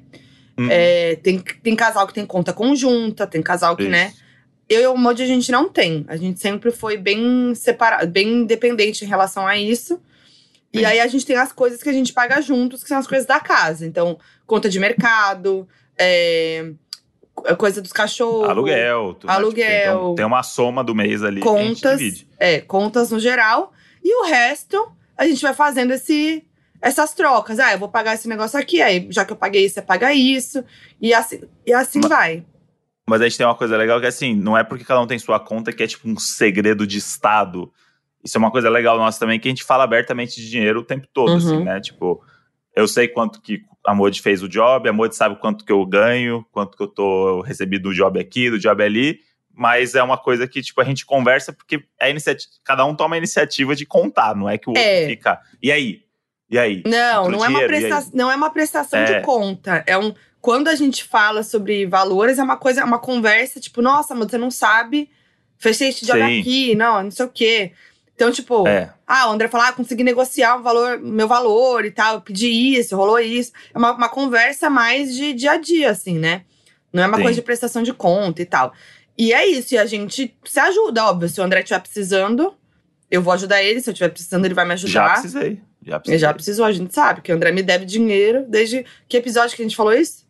Hum, 0.59 0.69
É, 0.69 1.17
tem, 1.17 1.39
tem 1.39 1.77
casal 1.77 2.07
que 2.07 2.15
tem 2.15 2.27
conta 2.27 2.53
conjunta, 2.53 3.27
tem 3.27 3.41
casal 3.41 3.77
que, 3.77 3.85
isso. 3.85 3.93
né? 3.93 4.13
Eu 4.69 4.81
e 4.83 4.87
o 4.87 4.97
Modi 4.97 5.23
a 5.23 5.27
gente 5.27 5.53
não 5.53 5.69
tem. 5.69 6.05
A 6.09 6.17
gente 6.17 6.41
sempre 6.41 6.71
foi 6.71 6.97
bem 6.97 7.55
separado, 7.55 8.07
bem 8.11 8.29
independente 8.43 9.05
em 9.05 9.09
relação 9.09 9.47
a 9.47 9.57
isso. 9.57 10.01
E 10.73 10.79
Sim. 10.79 10.85
aí 10.87 11.01
a 11.01 11.07
gente 11.07 11.27
tem 11.27 11.37
as 11.37 11.53
coisas 11.53 11.83
que 11.83 11.89
a 11.89 11.93
gente 11.93 12.13
paga 12.13 12.41
juntos, 12.41 12.83
que 12.83 12.89
são 12.89 12.99
as 12.99 13.07
coisas 13.07 13.27
da 13.27 13.39
casa. 13.39 13.87
Então, 13.87 14.19
conta 14.47 14.69
de 14.71 14.81
mercado, 14.81 15.69
é, 15.99 16.73
coisa 17.59 17.81
dos 17.81 17.93
cachorros. 17.93 18.49
Aluguel. 18.49 19.15
tudo, 19.15 19.27
né, 19.27 19.35
tipo, 19.35 19.45
Aluguel. 19.45 19.81
então, 19.81 20.15
tem 20.15 20.25
uma 20.25 20.43
soma 20.43 20.85
do 20.85 20.95
mês 20.95 21.23
ali 21.23 21.41
que 21.41 21.49
a 21.49 21.51
contas, 21.51 22.27
é, 22.39 22.61
contas 22.61 23.11
no 23.11 23.19
geral. 23.19 23.73
E 24.03 24.15
o 24.23 24.27
resto, 24.27 24.91
a 25.17 25.27
gente 25.27 25.43
vai 25.43 25.55
fazendo 25.55 25.93
esse, 25.93 26.45
essas 26.81 27.15
trocas. 27.15 27.59
Ah, 27.59 27.73
eu 27.73 27.79
vou 27.79 27.89
pagar 27.89 28.15
esse 28.15 28.29
negócio 28.29 28.59
aqui, 28.59 28.83
aí 28.83 29.07
já 29.11 29.25
que 29.25 29.33
eu 29.33 29.37
paguei 29.37 29.65
isso, 29.65 29.75
você 29.75 29.83
paga 29.83 30.13
isso. 30.13 30.65
E 31.01 31.15
assim, 31.15 31.41
e 31.67 31.73
assim 31.73 32.01
vai. 32.01 32.45
Mas 33.09 33.21
a 33.21 33.25
gente 33.25 33.39
tem 33.39 33.47
uma 33.47 33.55
coisa 33.55 33.77
legal 33.77 33.99
que 34.01 34.07
é 34.07 34.09
assim, 34.09 34.35
não 34.35 34.57
é 34.57 34.63
porque 34.63 34.85
cada 34.85 35.01
um 35.01 35.07
tem 35.07 35.19
sua 35.19 35.41
conta 35.41 35.73
que 35.73 35.83
é 35.83 35.87
tipo 35.87 36.09
um 36.09 36.19
segredo 36.19 36.87
de 36.87 36.99
Estado. 36.99 37.73
Isso 38.25 38.37
é 38.37 38.41
uma 38.41 38.51
coisa 38.51 38.71
legal 38.71 38.97
nossa 38.99 39.19
também, 39.19 39.41
que 39.41 39.49
a 39.49 39.51
gente 39.51 39.65
fala 39.65 39.83
abertamente 39.83 40.41
de 40.41 40.49
dinheiro 40.49 40.81
o 40.81 40.85
tempo 40.85 41.09
todo, 41.13 41.33
assim, 41.33 41.49
uhum. 41.49 41.55
assim, 41.57 41.65
né? 41.65 41.81
Tipo, 41.81 42.23
eu 42.75 42.89
sei 42.89 43.09
quanto 43.09 43.41
que 43.41 43.63
a 43.85 43.95
Modi 43.95 44.23
fez 44.23 44.43
o 44.43 44.49
job, 44.49 44.89
a 44.89 44.93
Modi 44.93 45.17
sabe 45.17 45.37
quanto 45.37 45.65
que 45.65 45.73
eu 45.73 45.85
ganho, 45.85 46.45
quanto 46.53 46.77
que 46.77 46.83
eu 46.83 46.89
tô 46.89 47.41
recebido 47.43 47.91
do 47.91 47.95
job 47.95 48.19
aqui, 48.19 48.51
do 48.51 48.59
job 48.59 48.83
ali, 48.83 49.21
mas 49.55 49.95
é 49.95 50.03
uma 50.03 50.17
coisa 50.17 50.47
que, 50.47 50.63
tipo, 50.63 50.81
a 50.81 50.85
gente 50.85 51.05
conversa 51.05 51.53
porque 51.53 51.85
é 52.01 52.11
iniciativa, 52.11 52.51
cada 52.65 52.85
um 52.85 52.95
toma 52.95 53.17
a 53.17 53.19
iniciativa 53.19 53.75
de 53.75 53.85
contar, 53.85 54.35
não 54.35 54.49
é 54.49 54.57
que 54.57 54.69
o 54.69 54.71
outro 54.71 54.83
é. 54.83 55.07
fica, 55.07 55.41
e 55.63 55.71
aí? 55.71 56.03
E 56.49 56.59
aí? 56.59 56.83
Não, 56.87 57.31
não, 57.31 57.45
é 57.45 57.49
uma 57.49 57.67
presta 57.67 58.11
não 58.13 58.31
é 58.31 58.37
uma 58.37 58.51
prestação 58.51 59.01
é. 59.01 59.05
de 59.19 59.25
conta, 59.25 59.83
é 59.87 59.97
um 59.99 60.15
quando 60.43 60.67
a 60.67 60.75
gente 60.75 61.05
fala 61.05 61.45
sobre 61.45 61.87
valores, 61.87 62.37
é 62.37 62.43
uma 62.43 62.57
coisa, 62.57 62.81
é 62.81 62.85
uma 62.85 62.99
conversa, 62.99 63.61
tipo, 63.61 63.81
nossa, 63.81 64.13
mas 64.13 64.29
você 64.29 64.37
não 64.37 64.51
sabe, 64.51 65.09
fechei 65.57 65.89
este 65.89 66.05
job 66.05 66.19
Sim. 66.19 66.41
aqui, 66.41 66.75
não, 66.75 67.05
não 67.05 67.11
sei 67.13 67.27
o 67.27 67.29
quê. 67.29 67.73
Então, 68.23 68.31
tipo, 68.31 68.69
é. 68.69 68.95
ah, 69.05 69.29
o 69.29 69.33
André 69.33 69.49
falou, 69.49 69.67
ah, 69.67 69.73
consegui 69.73 70.05
negociar 70.05 70.57
um 70.57 70.63
valor, 70.63 71.01
meu 71.01 71.27
valor 71.27 71.85
e 71.85 71.91
tal, 71.91 72.21
pedi 72.21 72.47
isso, 72.47 72.97
rolou 72.97 73.19
isso. 73.19 73.51
É 73.75 73.77
uma, 73.77 73.91
uma 73.91 74.09
conversa 74.09 74.71
mais 74.71 75.13
de 75.13 75.33
dia 75.33 75.53
a 75.53 75.57
dia, 75.57 75.91
assim, 75.91 76.21
né? 76.21 76.43
Não 76.93 77.03
é 77.03 77.07
uma 77.09 77.17
Sim. 77.17 77.25
coisa 77.25 77.35
de 77.35 77.43
prestação 77.43 77.83
de 77.83 77.93
conta 77.93 78.41
e 78.41 78.45
tal. 78.45 78.73
E 79.19 79.33
é 79.33 79.45
isso, 79.45 79.75
e 79.75 79.79
a 79.79 79.87
gente 79.87 80.33
se 80.45 80.61
ajuda, 80.61 81.07
óbvio. 81.07 81.29
Se 81.29 81.41
o 81.41 81.43
André 81.43 81.63
estiver 81.63 81.81
precisando, 81.81 82.55
eu 83.11 83.21
vou 83.21 83.33
ajudar 83.33 83.61
ele. 83.61 83.81
Se 83.81 83.91
eu 83.91 83.93
estiver 83.93 84.11
precisando, 84.11 84.45
ele 84.45 84.55
vai 84.55 84.67
me 84.67 84.75
ajudar. 84.75 84.93
Já 84.93 85.13
precisei. 85.15 85.61
Já 85.85 85.99
precisei. 85.99 86.15
Ele 86.15 86.19
já 86.21 86.33
precisou, 86.33 86.65
a 86.65 86.71
gente 86.71 86.95
sabe 86.95 87.23
que 87.23 87.33
o 87.33 87.35
André 87.35 87.51
me 87.51 87.63
deve 87.65 87.85
dinheiro 87.85 88.47
desde. 88.49 88.87
Que 89.09 89.17
episódio 89.17 89.57
que 89.57 89.63
a 89.63 89.65
gente 89.65 89.77
falou 89.77 89.95
isso? 89.95 90.25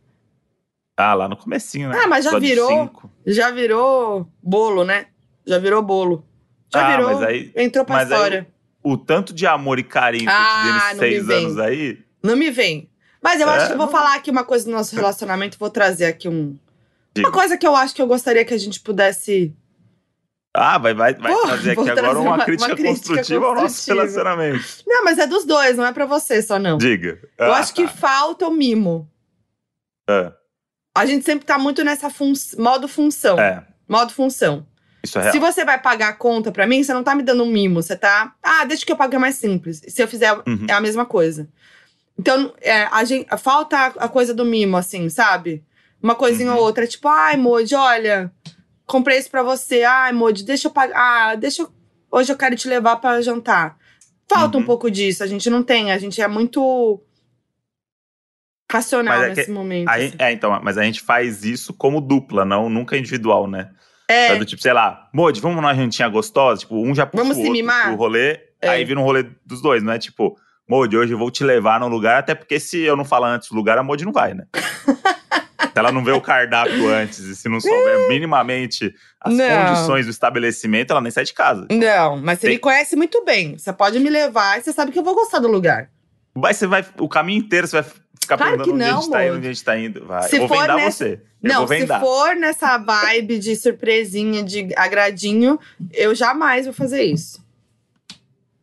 Ah, 0.96 1.12
lá 1.12 1.28
no 1.28 1.36
comecinho, 1.36 1.90
né? 1.90 2.00
Ah, 2.02 2.06
mas 2.06 2.24
já 2.24 2.38
virou. 2.38 2.70
Cinco. 2.70 3.10
Já 3.26 3.50
virou 3.50 4.26
bolo, 4.42 4.82
né? 4.82 5.08
Já 5.46 5.58
virou 5.58 5.82
bolo. 5.82 6.26
Já 6.72 6.86
ah, 6.86 6.96
virou. 6.96 7.24
Aí, 7.24 7.52
entrou 7.54 7.84
pra 7.84 8.02
história. 8.02 8.40
Aí, 8.40 8.46
o 8.82 8.96
tanto 8.96 9.32
de 9.32 9.46
amor 9.46 9.78
e 9.78 9.84
carinho 9.84 10.28
ah, 10.28 10.34
que 10.34 10.68
eu 10.68 10.72
te 10.72 10.98
dei 10.98 11.10
nesses 11.10 11.26
seis 11.26 11.44
anos 11.44 11.58
aí. 11.58 11.98
Não 12.22 12.36
me 12.36 12.50
vem. 12.50 12.90
Mas 13.22 13.40
eu 13.40 13.48
é, 13.48 13.56
acho 13.56 13.66
que 13.68 13.72
eu 13.74 13.78
vou 13.78 13.88
falar 13.88 14.16
aqui 14.16 14.30
uma 14.30 14.44
coisa 14.44 14.64
do 14.64 14.72
nosso 14.72 14.96
relacionamento, 14.96 15.58
vou 15.58 15.70
trazer 15.70 16.06
aqui 16.06 16.28
um. 16.28 16.58
Diga. 17.14 17.28
Uma 17.28 17.32
coisa 17.32 17.56
que 17.56 17.66
eu 17.66 17.76
acho 17.76 17.94
que 17.94 18.02
eu 18.02 18.06
gostaria 18.06 18.44
que 18.44 18.54
a 18.54 18.58
gente 18.58 18.80
pudesse. 18.80 19.54
Ah, 20.54 20.76
vai, 20.76 20.92
vai, 20.92 21.14
vai 21.14 21.32
Pô, 21.32 21.42
trazer 21.46 21.70
aqui 21.70 21.90
agora 21.90 22.18
uma, 22.18 22.34
uma, 22.34 22.44
crítica, 22.44 22.68
uma 22.68 22.76
crítica 22.76 23.14
construtiva, 23.14 23.46
ao 23.46 23.54
nosso 23.54 23.88
relacionamento. 23.88 24.64
Não, 24.86 25.04
mas 25.04 25.18
é 25.18 25.26
dos 25.26 25.44
dois, 25.46 25.76
não 25.76 25.86
é 25.86 25.92
pra 25.92 26.04
você 26.04 26.42
só, 26.42 26.58
não. 26.58 26.76
Diga. 26.76 27.18
Eu 27.38 27.54
ah, 27.54 27.58
acho 27.58 27.72
que 27.72 27.84
tá. 27.84 27.88
falta 27.88 28.46
o 28.46 28.50
mimo. 28.50 29.08
É. 30.10 30.32
A 30.94 31.06
gente 31.06 31.24
sempre 31.24 31.46
tá 31.46 31.58
muito 31.58 31.82
nessa 31.84 32.10
fun 32.10 32.32
modo 32.58 32.86
função. 32.86 33.38
É. 33.38 33.64
Modo 33.88 34.12
função. 34.12 34.66
Isso 35.02 35.18
é 35.18 35.22
real. 35.22 35.32
Se 35.32 35.38
você 35.38 35.64
vai 35.64 35.80
pagar 35.80 36.08
a 36.08 36.12
conta 36.12 36.52
pra 36.52 36.66
mim, 36.66 36.82
você 36.82 36.92
não 36.92 37.02
tá 37.02 37.14
me 37.14 37.22
dando 37.22 37.42
um 37.42 37.50
mimo. 37.50 37.82
Você 37.82 37.96
tá. 37.96 38.34
Ah, 38.42 38.64
deixa 38.64 38.86
que 38.86 38.92
eu 38.92 38.96
pague 38.96 39.18
mais 39.18 39.36
simples. 39.36 39.82
Se 39.88 40.02
eu 40.02 40.08
fizer, 40.08 40.32
uhum. 40.32 40.66
é 40.68 40.72
a 40.72 40.80
mesma 40.80 41.04
coisa. 41.04 41.48
Então, 42.18 42.52
é, 42.60 42.84
a 42.84 43.02
gente, 43.04 43.26
falta 43.38 43.86
a 43.86 44.08
coisa 44.08 44.32
do 44.34 44.44
mimo, 44.44 44.76
assim, 44.76 45.08
sabe? 45.08 45.64
Uma 46.00 46.14
coisinha 46.14 46.50
uhum. 46.52 46.58
ou 46.58 46.64
outra. 46.64 46.86
Tipo, 46.86 47.08
ai, 47.08 47.36
Moody, 47.36 47.74
olha, 47.74 48.30
comprei 48.86 49.18
isso 49.18 49.30
pra 49.30 49.42
você. 49.42 49.82
Ai, 49.82 50.12
Moody, 50.12 50.44
deixa 50.44 50.68
eu 50.68 50.72
pagar. 50.72 50.96
Ah, 50.96 51.34
deixa 51.34 51.62
eu. 51.62 51.72
Hoje 52.10 52.32
eu 52.32 52.36
quero 52.36 52.54
te 52.54 52.68
levar 52.68 52.96
para 52.96 53.22
jantar. 53.22 53.76
Falta 54.28 54.56
uhum. 54.56 54.62
um 54.62 54.66
pouco 54.66 54.90
disso. 54.90 55.24
A 55.24 55.26
gente 55.26 55.48
não 55.50 55.62
tem. 55.62 55.90
A 55.90 55.98
gente 55.98 56.20
é 56.20 56.28
muito 56.28 57.02
racional 58.70 59.22
é 59.22 59.28
nesse 59.28 59.46
que, 59.46 59.50
momento. 59.50 59.88
assim. 59.88 60.12
É, 60.18 60.32
então, 60.32 60.58
mas 60.62 60.78
a 60.78 60.82
gente 60.82 61.00
faz 61.00 61.44
isso 61.44 61.74
como 61.74 62.00
dupla, 62.00 62.44
não 62.44 62.68
nunca 62.68 62.96
individual, 62.96 63.46
né? 63.46 63.70
É. 64.12 64.36
do 64.36 64.44
tipo, 64.44 64.60
sei 64.60 64.72
lá, 64.72 65.08
Modi, 65.12 65.40
vamos 65.40 65.56
numa 65.56 65.74
jantinha 65.74 66.08
gostosa? 66.08 66.60
Tipo, 66.60 66.76
um 66.76 66.94
já 66.94 67.06
puxa 67.06 67.22
vamos 67.22 67.36
o 67.36 67.40
outro 67.40 67.52
mimar? 67.52 67.88
pro 67.88 67.96
rolê, 67.96 68.40
é. 68.60 68.68
aí 68.68 68.84
vira 68.84 69.00
um 69.00 69.02
rolê 69.02 69.26
dos 69.44 69.62
dois, 69.62 69.82
não 69.82 69.92
é 69.92 69.98
tipo, 69.98 70.36
Modi, 70.68 70.96
hoje 70.96 71.12
eu 71.12 71.18
vou 71.18 71.30
te 71.30 71.44
levar 71.44 71.80
num 71.80 71.88
lugar, 71.88 72.18
até 72.18 72.34
porque 72.34 72.60
se 72.60 72.80
eu 72.80 72.96
não 72.96 73.04
falar 73.04 73.28
antes 73.28 73.48
do 73.48 73.54
lugar, 73.54 73.78
a 73.78 73.82
Modi 73.82 74.04
não 74.04 74.12
vai, 74.12 74.34
né? 74.34 74.44
se 75.72 75.78
ela 75.78 75.90
não 75.90 76.04
vê 76.04 76.12
o 76.12 76.20
cardápio 76.20 76.88
antes 76.88 77.20
e 77.20 77.34
se 77.34 77.48
não 77.48 77.60
souber 77.60 78.08
minimamente 78.08 78.94
as 79.20 79.32
não. 79.32 79.66
condições 79.66 80.06
do 80.06 80.10
estabelecimento, 80.10 80.90
ela 80.90 81.00
nem 81.00 81.10
sai 81.10 81.24
de 81.24 81.32
casa. 81.32 81.66
Não, 81.70 82.16
mas 82.20 82.38
você 82.38 82.48
Tem... 82.48 82.56
me 82.56 82.60
conhece 82.60 82.94
muito 82.94 83.24
bem. 83.24 83.56
Você 83.56 83.72
pode 83.72 83.98
me 83.98 84.10
levar 84.10 84.58
e 84.58 84.62
você 84.62 84.72
sabe 84.72 84.92
que 84.92 84.98
eu 84.98 85.04
vou 85.04 85.14
gostar 85.14 85.38
do 85.38 85.48
lugar. 85.48 85.88
Mas 86.34 86.56
você 86.56 86.66
vai, 86.66 86.84
o 86.98 87.08
caminho 87.08 87.38
inteiro 87.38 87.66
você 87.66 87.80
vai 87.80 87.90
ficar 88.22 88.36
claro 88.36 88.56
perguntando 88.56 88.82
onde 88.82 88.84
a 88.84 89.00
gente 89.00 89.10
tá 89.10 89.24
indo, 89.24 89.36
onde 89.36 89.46
a 89.46 89.52
gente 89.52 89.64
tá 89.64 89.78
indo. 89.78 90.06
Vai. 90.06 90.22
Se 90.28 90.38
vou 90.38 90.48
vendar 90.48 90.76
nessa... 90.76 91.04
você. 91.04 91.20
Eu 91.42 91.52
não, 91.52 91.66
se 91.66 91.86
for 91.86 92.36
nessa 92.36 92.78
vibe 92.78 93.38
de 93.38 93.56
surpresinha, 93.56 94.42
de 94.42 94.68
agradinho, 94.76 95.58
eu 95.92 96.14
jamais 96.14 96.66
vou 96.66 96.74
fazer 96.74 97.02
isso. 97.02 97.44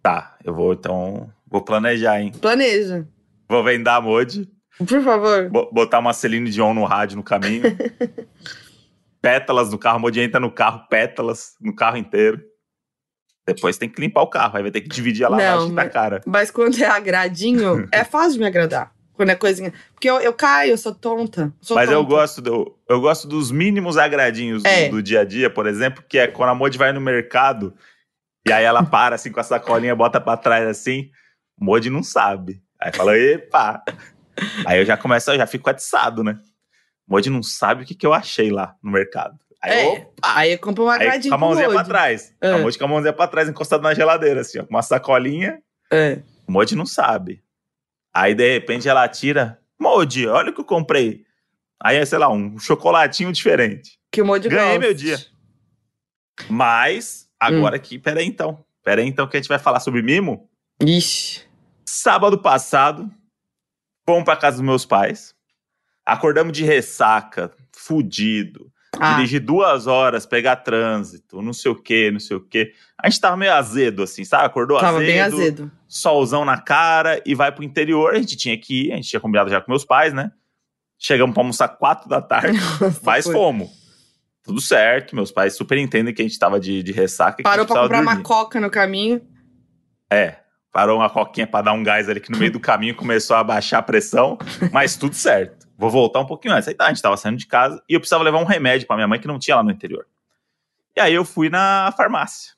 Tá, 0.02 0.38
eu 0.44 0.54
vou 0.54 0.74
então. 0.74 1.30
Vou 1.46 1.62
planejar, 1.62 2.22
hein? 2.22 2.32
Planeja. 2.40 3.08
Vou 3.48 3.64
vendar 3.64 3.96
a 3.96 4.02
Modi. 4.02 4.50
Por 4.78 5.02
favor. 5.02 5.50
Botar 5.72 6.00
uma 6.00 6.14
Celine 6.14 6.50
Dion 6.50 6.74
no 6.74 6.86
rádio 6.86 7.18
no 7.18 7.24
caminho. 7.24 7.64
pétalas 9.22 9.72
no 9.72 9.78
carro, 9.78 10.00
Modi 10.00 10.22
entra 10.22 10.40
no 10.40 10.52
carro, 10.52 10.88
pétalas 10.90 11.56
no 11.60 11.76
carro 11.76 11.98
inteiro. 11.98 12.42
Depois 13.46 13.78
tem 13.78 13.90
que 13.90 14.00
limpar 14.00 14.22
o 14.22 14.28
carro, 14.28 14.58
aí 14.58 14.62
vai 14.62 14.72
ter 14.72 14.82
que 14.82 14.88
dividir 14.88 15.26
a 15.26 15.30
lavagem 15.30 15.74
da 15.74 15.90
cara. 15.90 16.22
Mas 16.26 16.52
quando 16.52 16.82
é 16.82 16.86
agradinho, 16.86 17.88
é 17.92 18.04
fácil 18.04 18.34
de 18.34 18.40
me 18.40 18.46
agradar. 18.46 18.94
Quando 19.20 19.32
é 19.32 19.36
coisinha. 19.36 19.74
Porque 19.94 20.10
eu, 20.10 20.18
eu 20.22 20.32
caio, 20.32 20.72
eu 20.72 20.78
sou 20.78 20.96
tonta. 20.96 21.54
Sou 21.60 21.76
Mas 21.76 21.90
tonta. 21.90 22.00
eu 22.00 22.06
gosto 22.06 22.42
do, 22.42 22.80
eu 22.88 23.02
gosto 23.02 23.28
dos 23.28 23.52
mínimos 23.52 23.98
agradinhos 23.98 24.64
é. 24.64 24.86
do, 24.86 24.96
do, 24.96 25.04
dia 25.04 25.20
a 25.20 25.26
dia, 25.26 25.50
por 25.50 25.68
exemplo, 25.68 26.02
que 26.08 26.18
é 26.18 26.26
quando 26.26 26.52
a 26.52 26.56
Modi 26.56 26.78
vai 26.78 26.94
no 26.94 27.02
mercado 27.02 27.74
e 28.48 28.54
aí 28.54 28.64
ela 28.64 28.82
para 28.82 29.16
assim 29.16 29.30
com 29.30 29.42
a 29.42 29.44
sacolinha, 29.44 29.94
bota 29.94 30.22
pra 30.22 30.38
trás 30.38 30.66
assim. 30.66 31.12
Modi 31.60 31.90
não 31.90 32.02
sabe. 32.02 32.64
Aí 32.80 32.94
fala, 32.94 33.18
epa! 33.18 33.84
aí 34.66 34.80
eu 34.80 34.86
já 34.86 34.96
começo, 34.96 35.32
eu 35.32 35.38
já 35.38 35.46
fico 35.46 35.70
atiçado, 35.70 36.24
né? 36.24 36.40
Modi 37.06 37.30
não 37.30 37.44
sabe 37.44 37.84
o 37.84 37.86
que, 37.86 37.96
que 37.96 38.08
eu 38.08 38.14
achei 38.14 38.50
lá 38.50 38.74
no 38.82 38.90
mercado. 38.90 39.38
Aí, 39.62 39.74
é, 39.74 39.86
opa, 39.90 40.08
aí 40.22 40.52
eu 40.54 40.60
compro 40.60 40.86
uma 40.86 40.96
agradinho 40.96 41.30
com 41.30 41.36
a 41.36 41.38
mãozinha 41.38 41.70
pra 41.70 41.84
trás. 41.84 42.34
É. 42.40 42.54
A 42.54 42.58
Modi 42.58 42.78
com 42.78 42.86
a 42.86 42.88
mãozinha 42.88 43.12
pra 43.12 43.28
trás, 43.28 43.50
encostado 43.50 43.84
na 43.84 43.94
geladeira, 43.94 44.40
assim, 44.40 44.60
ó, 44.60 44.64
com 44.64 44.70
uma 44.70 44.82
sacolinha. 44.82 45.62
É. 45.92 46.22
O 46.48 46.54
Modi 46.54 46.74
não 46.74 46.86
sabe. 46.86 47.44
Aí, 48.20 48.36
de 48.36 48.52
repente, 48.52 48.90
ela 48.90 49.08
tira. 49.08 49.58
Modi, 49.80 50.28
olha 50.28 50.52
o 50.52 50.54
que 50.54 50.60
eu 50.60 50.66
comprei. 50.66 51.24
Aí 51.82 51.96
é, 51.96 52.06
sei 52.06 52.20
lá, 52.20 52.30
um 52.30 52.60
chocolatinho 52.60 53.32
diferente. 53.32 53.98
Que 54.12 54.22
Modi 54.22 54.50
Ganhei 54.50 54.66
gosta. 54.66 54.80
meu 54.80 54.94
dia. 54.94 55.18
Mas, 56.50 57.30
agora 57.40 57.76
hum. 57.76 57.78
aqui, 57.78 57.98
peraí 57.98 58.26
então. 58.26 58.66
Peraí 58.84 59.08
então 59.08 59.26
que 59.26 59.38
a 59.38 59.40
gente 59.40 59.48
vai 59.48 59.58
falar 59.58 59.80
sobre 59.80 60.02
mimo. 60.02 60.50
Ixi. 60.82 61.46
Sábado 61.86 62.38
passado, 62.38 63.10
fomos 64.06 64.26
pra 64.26 64.36
casa 64.36 64.58
dos 64.58 64.66
meus 64.66 64.86
pais. 64.86 65.34
Acordamos 66.06 66.52
de 66.52 66.66
ressaca, 66.66 67.56
fudido. 67.74 68.70
Ah. 68.98 69.14
Dirigir 69.16 69.40
duas 69.40 69.88
horas, 69.88 70.26
pegar 70.26 70.58
trânsito, 70.58 71.42
não 71.42 71.54
sei 71.54 71.72
o 71.72 71.76
que, 71.76 72.10
não 72.12 72.20
sei 72.20 72.38
o 72.38 72.42
que. 72.42 72.74
A 73.02 73.10
gente 73.10 73.22
tava 73.22 73.38
meio 73.38 73.54
azedo, 73.54 74.04
assim, 74.04 74.26
sabe? 74.26 74.46
Acordou 74.46 74.80
tava 74.80 74.98
azedo. 74.98 75.08
bem 75.08 75.22
azedo. 75.22 75.72
Solzão 75.88 76.44
na 76.44 76.60
cara 76.60 77.22
e 77.26 77.36
vai 77.36 77.52
pro 77.52 77.64
interior. 77.64 78.14
A 78.14 78.18
gente 78.20 78.36
tinha 78.36 78.58
que 78.58 78.88
ir, 78.88 78.92
a 78.92 78.96
gente 78.96 79.10
tinha 79.10 79.20
combinado 79.20 79.50
já 79.50 79.62
com 79.62 79.72
meus 79.72 79.86
pais, 79.86 80.14
né? 80.14 80.32
Chegamos 80.98 81.34
pra 81.34 81.42
almoçar 81.44 81.68
quatro 81.70 82.10
da 82.10 82.22
tarde, 82.22 82.58
Nossa, 82.82 83.00
mas 83.04 83.26
foi. 83.26 83.34
fomos. 83.34 83.70
Tudo 84.44 84.60
certo, 84.60 85.16
meus 85.16 85.32
pais 85.32 85.56
super 85.56 85.78
entendem 85.78 86.14
que 86.14 86.22
a 86.22 86.26
gente 86.26 86.40
tava 86.40 86.60
de, 86.60 86.82
de 86.82 86.92
ressaca. 86.92 87.44
Parou 87.44 87.66
pra 87.66 87.82
comprar 87.82 87.98
dormir. 88.02 88.16
uma 88.18 88.24
coca 88.24 88.60
no 88.60 88.70
caminho. 88.70 89.22
É, 90.12 90.38
parou 90.74 90.98
uma 90.98 91.10
coquinha 91.10 91.46
pra 91.46 91.62
dar 91.62 91.74
um 91.74 91.84
gás 91.84 92.10
ali 92.10 92.20
que 92.20 92.32
no 92.32 92.38
meio 92.38 92.52
do 92.52 92.60
caminho 92.60 92.96
começou 92.96 93.36
a 93.36 93.44
baixar 93.44 93.78
a 93.78 93.84
pressão, 93.84 94.38
mas 94.72 94.98
tudo 94.98 95.14
certo. 95.14 95.59
Vou 95.80 95.90
voltar 95.90 96.20
um 96.20 96.26
pouquinho 96.26 96.54
antes. 96.54 96.68
Aí 96.68 96.74
tá, 96.76 96.88
a 96.88 96.90
gente 96.90 97.02
tava 97.02 97.16
saindo 97.16 97.38
de 97.38 97.48
casa 97.48 97.82
e 97.88 97.94
eu 97.94 98.02
precisava 98.02 98.22
levar 98.22 98.38
um 98.40 98.44
remédio 98.44 98.86
para 98.86 98.98
minha 98.98 99.08
mãe 99.08 99.18
que 99.18 99.30
não 99.30 99.40
tinha 99.40 99.56
lá 99.56 99.64
no 99.64 99.72
interior. 99.72 100.06
E 100.94 101.00
aí 101.00 101.14
eu 101.14 101.24
fui 101.24 101.50
na 101.50 101.94
farmácia. 101.96 102.52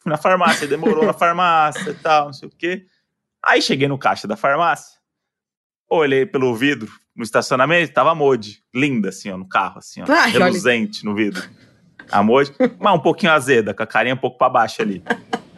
Fui 0.00 0.10
na 0.10 0.18
farmácia, 0.18 0.66
demorou 0.66 1.06
na 1.06 1.12
farmácia 1.14 1.90
e 1.90 1.94
tal, 1.94 2.26
não 2.26 2.32
sei 2.32 2.48
o 2.48 2.50
quê. 2.50 2.84
Aí 3.46 3.62
cheguei 3.62 3.86
no 3.86 3.96
caixa 3.96 4.26
da 4.26 4.36
farmácia, 4.36 4.98
olhei 5.88 6.26
pelo 6.26 6.52
vidro 6.52 6.90
no 7.14 7.22
estacionamento, 7.22 7.92
tava 7.92 8.10
a 8.10 8.14
Modi, 8.14 8.60
linda 8.74 9.10
assim, 9.10 9.30
ó, 9.30 9.36
no 9.38 9.48
carro, 9.48 9.78
assim, 9.78 10.02
ó, 10.02 10.06
Ai, 10.08 10.32
reluzente 10.32 11.02
olha. 11.02 11.10
no 11.10 11.16
vidro. 11.16 11.48
A 12.10 12.24
Modi, 12.24 12.52
mas 12.80 12.94
um 12.94 12.98
pouquinho 12.98 13.30
azeda, 13.30 13.72
com 13.72 13.84
a 13.84 13.86
carinha 13.86 14.16
um 14.16 14.18
pouco 14.18 14.36
para 14.36 14.50
baixo 14.50 14.82
ali. 14.82 15.00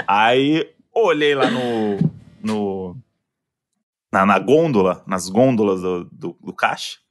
Aí 0.06 0.70
olhei 0.92 1.34
lá 1.34 1.50
no, 1.50 2.12
no 2.42 2.96
na, 4.12 4.26
na 4.26 4.38
gôndola, 4.38 5.02
nas 5.06 5.30
gôndolas 5.30 5.80
do, 5.80 6.04
do, 6.12 6.36
do 6.42 6.52
caixa. 6.52 7.05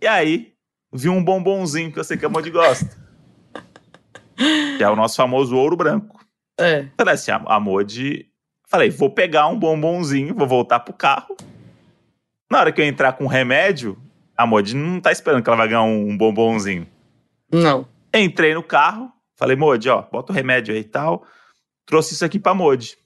E 0.00 0.06
aí, 0.06 0.52
vi 0.92 1.08
um 1.08 1.22
bombonzinho 1.22 1.92
que 1.92 1.98
eu 1.98 2.04
sei 2.04 2.16
que 2.16 2.24
a 2.24 2.28
Modi 2.28 2.50
gosta. 2.50 2.96
que 4.76 4.82
é 4.82 4.88
o 4.88 4.96
nosso 4.96 5.16
famoso 5.16 5.56
ouro 5.56 5.76
branco. 5.76 6.24
É. 6.58 6.88
Falei 6.96 7.14
assim, 7.14 7.30
a, 7.30 7.36
a 7.46 7.60
Modi... 7.60 8.26
Falei, 8.68 8.88
vou 8.88 9.10
pegar 9.10 9.48
um 9.48 9.58
bombonzinho, 9.58 10.34
vou 10.34 10.46
voltar 10.46 10.80
pro 10.80 10.94
carro. 10.94 11.36
Na 12.48 12.60
hora 12.60 12.72
que 12.72 12.80
eu 12.80 12.84
entrar 12.84 13.12
com 13.14 13.26
remédio, 13.26 14.00
a 14.36 14.46
Modi 14.46 14.76
não 14.76 15.00
tá 15.00 15.10
esperando 15.10 15.42
que 15.42 15.50
ela 15.50 15.56
vai 15.56 15.68
ganhar 15.68 15.82
um, 15.82 16.10
um 16.10 16.16
bombonzinho. 16.16 16.86
Não. 17.52 17.86
Entrei 18.14 18.54
no 18.54 18.62
carro, 18.62 19.12
falei, 19.36 19.56
Modi, 19.56 19.88
ó, 19.88 20.02
bota 20.02 20.32
o 20.32 20.34
remédio 20.34 20.72
aí 20.72 20.80
e 20.80 20.84
tal. 20.84 21.26
Trouxe 21.84 22.14
isso 22.14 22.24
aqui 22.24 22.38
pra 22.38 22.54
Modi. 22.54 22.96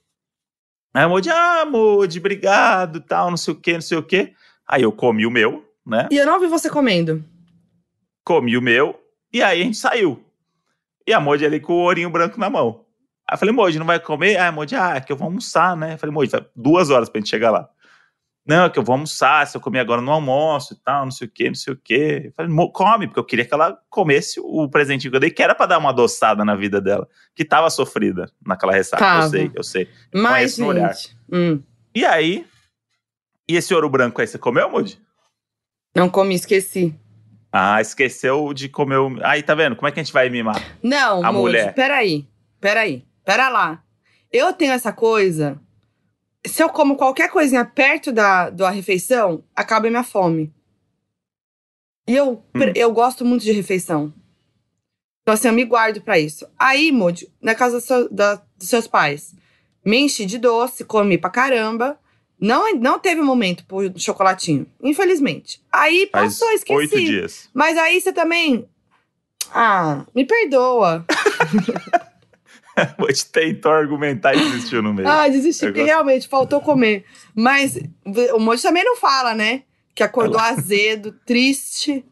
Aí 0.93 1.03
a 1.03 1.09
Modi, 1.09 1.29
ah, 1.29 1.65
Modi, 1.65 2.19
obrigado, 2.19 3.01
tal, 3.01 3.31
não 3.31 3.37
sei 3.37 3.53
o 3.53 3.59
quê, 3.59 3.73
não 3.73 3.81
sei 3.81 3.97
o 3.97 4.03
quê. 4.03 4.33
Aí 4.67 4.83
eu 4.83 4.91
comi 4.91 5.25
o 5.25 5.31
meu, 5.31 5.64
né? 5.85 6.07
E 6.11 6.17
eu 6.17 6.25
não 6.25 6.39
vi 6.39 6.47
você 6.47 6.69
comendo. 6.69 7.23
Comi 8.23 8.57
o 8.57 8.61
meu, 8.61 8.99
e 9.31 9.43
aí 9.43 9.61
a 9.61 9.63
gente 9.63 9.77
saiu. 9.77 10.23
E 11.07 11.13
a 11.13 11.19
Modi 11.19 11.45
ali 11.45 11.59
com 11.59 11.73
o 11.73 11.83
ourinho 11.83 12.09
branco 12.09 12.39
na 12.39 12.49
mão. 12.49 12.85
Aí 13.27 13.35
eu 13.35 13.39
falei, 13.39 13.53
Moji, 13.53 13.79
não 13.79 13.85
vai 13.85 13.99
comer? 13.99 14.37
Ah, 14.37 14.51
Moji, 14.51 14.75
ah, 14.75 14.95
é 14.95 15.01
que 15.01 15.11
eu 15.11 15.17
vou 15.17 15.25
almoçar, 15.25 15.75
né? 15.75 15.93
Eu 15.93 15.97
falei, 15.97 16.13
Moji, 16.13 16.31
duas 16.55 16.91
horas 16.91 17.09
pra 17.09 17.19
gente 17.19 17.29
chegar 17.29 17.51
lá. 17.51 17.67
Não, 18.45 18.65
é 18.65 18.69
que 18.69 18.77
eu 18.77 18.83
vou 18.83 18.93
almoçar, 18.93 19.47
se 19.47 19.57
eu 19.57 19.61
comer 19.61 19.79
agora 19.79 20.01
no 20.01 20.11
almoço 20.11 20.75
e 20.75 20.77
tal, 20.77 21.03
não 21.05 21.11
sei 21.11 21.27
o 21.27 21.31
quê, 21.31 21.47
não 21.47 21.55
sei 21.55 21.73
o 21.73 21.79
quê. 21.83 22.25
Eu 22.25 22.33
falei, 22.33 22.71
come, 22.71 23.07
porque 23.07 23.19
eu 23.19 23.23
queria 23.23 23.43
que 23.43 23.51
ela 23.51 23.75
comesse 23.89 24.39
o 24.39 24.69
presentinho 24.69 25.09
que 25.09 25.17
eu 25.17 25.19
dei, 25.19 25.31
que 25.31 25.41
era 25.41 25.55
pra 25.55 25.65
dar 25.65 25.79
uma 25.79 25.89
adoçada 25.89 26.45
na 26.45 26.55
vida 26.55 26.79
dela, 26.79 27.07
que 27.33 27.43
tava 27.43 27.71
sofrida 27.71 28.29
naquela 28.45 28.71
ressaca. 28.71 29.03
Tava. 29.03 29.25
Eu 29.25 29.29
sei, 29.29 29.51
eu 29.55 29.63
sei. 29.63 29.89
Mas, 30.13 30.57
gente... 30.57 31.17
Hum. 31.31 31.59
E 31.95 32.05
aí, 32.05 32.45
e 33.49 33.55
esse 33.55 33.73
ouro 33.73 33.89
branco 33.89 34.21
aí, 34.21 34.27
você 34.27 34.37
comeu, 34.37 34.69
Moji? 34.69 34.99
Não 35.95 36.09
comi, 36.09 36.35
esqueci. 36.35 36.93
Ah, 37.51 37.79
esqueceu 37.79 38.53
de 38.53 38.67
comer 38.67 38.97
o... 38.97 39.17
Aí, 39.23 39.41
tá 39.41 39.55
vendo? 39.55 39.77
Como 39.77 39.87
é 39.87 39.91
que 39.91 39.99
a 39.99 40.03
gente 40.03 40.11
vai 40.11 40.29
mimar? 40.29 40.61
Não, 40.83 41.25
a 41.25 41.31
mulher. 41.31 41.73
peraí, 41.73 42.27
peraí. 42.59 43.05
Pera 43.23 43.49
lá. 43.49 43.81
Eu 44.31 44.53
tenho 44.53 44.73
essa 44.73 44.93
coisa. 44.93 45.59
Se 46.45 46.61
eu 46.61 46.69
como 46.69 46.95
qualquer 46.95 47.29
coisinha 47.31 47.65
perto 47.65 48.11
da, 48.11 48.49
da 48.49 48.69
refeição, 48.69 49.43
acaba 49.55 49.87
a 49.87 49.89
minha 49.89 50.03
fome. 50.03 50.53
E 52.07 52.15
eu, 52.15 52.43
hum. 52.53 52.59
eu 52.75 52.91
gosto 52.91 53.25
muito 53.25 53.43
de 53.43 53.51
refeição. 53.51 54.13
Então, 55.23 55.33
assim, 55.33 55.47
eu 55.47 55.53
me 55.53 55.65
guardo 55.65 56.01
para 56.01 56.19
isso. 56.19 56.47
Aí, 56.59 56.91
Moody, 56.91 57.27
na 57.41 57.55
casa 57.55 57.79
do 57.79 57.81
seu, 57.81 58.13
da, 58.13 58.35
dos 58.55 58.69
seus 58.69 58.85
pais, 58.85 59.33
me 59.83 59.97
enchi 59.97 60.23
de 60.23 60.37
doce, 60.37 60.85
comi 60.85 61.17
pra 61.17 61.31
caramba. 61.31 61.99
Não, 62.45 62.75
não 62.75 62.99
teve 62.99 63.21
momento 63.21 63.65
pro 63.65 63.91
chocolatinho, 63.99 64.67
infelizmente. 64.79 65.59
Aí 65.71 66.05
passou, 66.05 66.47
Faz 66.47 66.59
esqueci. 66.59 66.77
Oito 66.77 66.95
dias. 66.95 67.49
Mas 67.51 67.75
aí 67.75 67.99
você 67.99 68.13
também. 68.13 68.69
Ah, 69.51 70.05
me 70.13 70.25
perdoa. 70.25 71.03
Vou 72.99 73.07
te 73.07 73.25
tentar 73.25 73.75
argumentar 73.79 74.35
e 74.35 74.37
desistiu 74.37 74.83
no 74.83 74.93
meio. 74.93 75.07
Ah, 75.07 75.27
desistiu, 75.27 75.69
porque 75.69 75.81
realmente 75.81 76.27
faltou 76.27 76.61
comer. 76.61 77.05
Mas 77.33 77.79
o 78.35 78.39
Moji 78.39 78.61
também 78.61 78.83
não 78.83 78.95
fala, 78.95 79.33
né? 79.33 79.63
Que 79.95 80.03
acordou 80.03 80.39
azedo, 80.39 81.13
triste, 81.25 82.05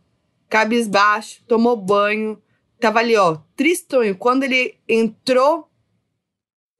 cabisbaixo, 0.49 1.43
tomou 1.47 1.77
banho. 1.77 2.41
Tava 2.79 2.99
ali, 2.99 3.15
ó, 3.15 3.37
tristonho. 3.55 4.15
Quando 4.15 4.43
ele 4.43 4.79
entrou 4.89 5.69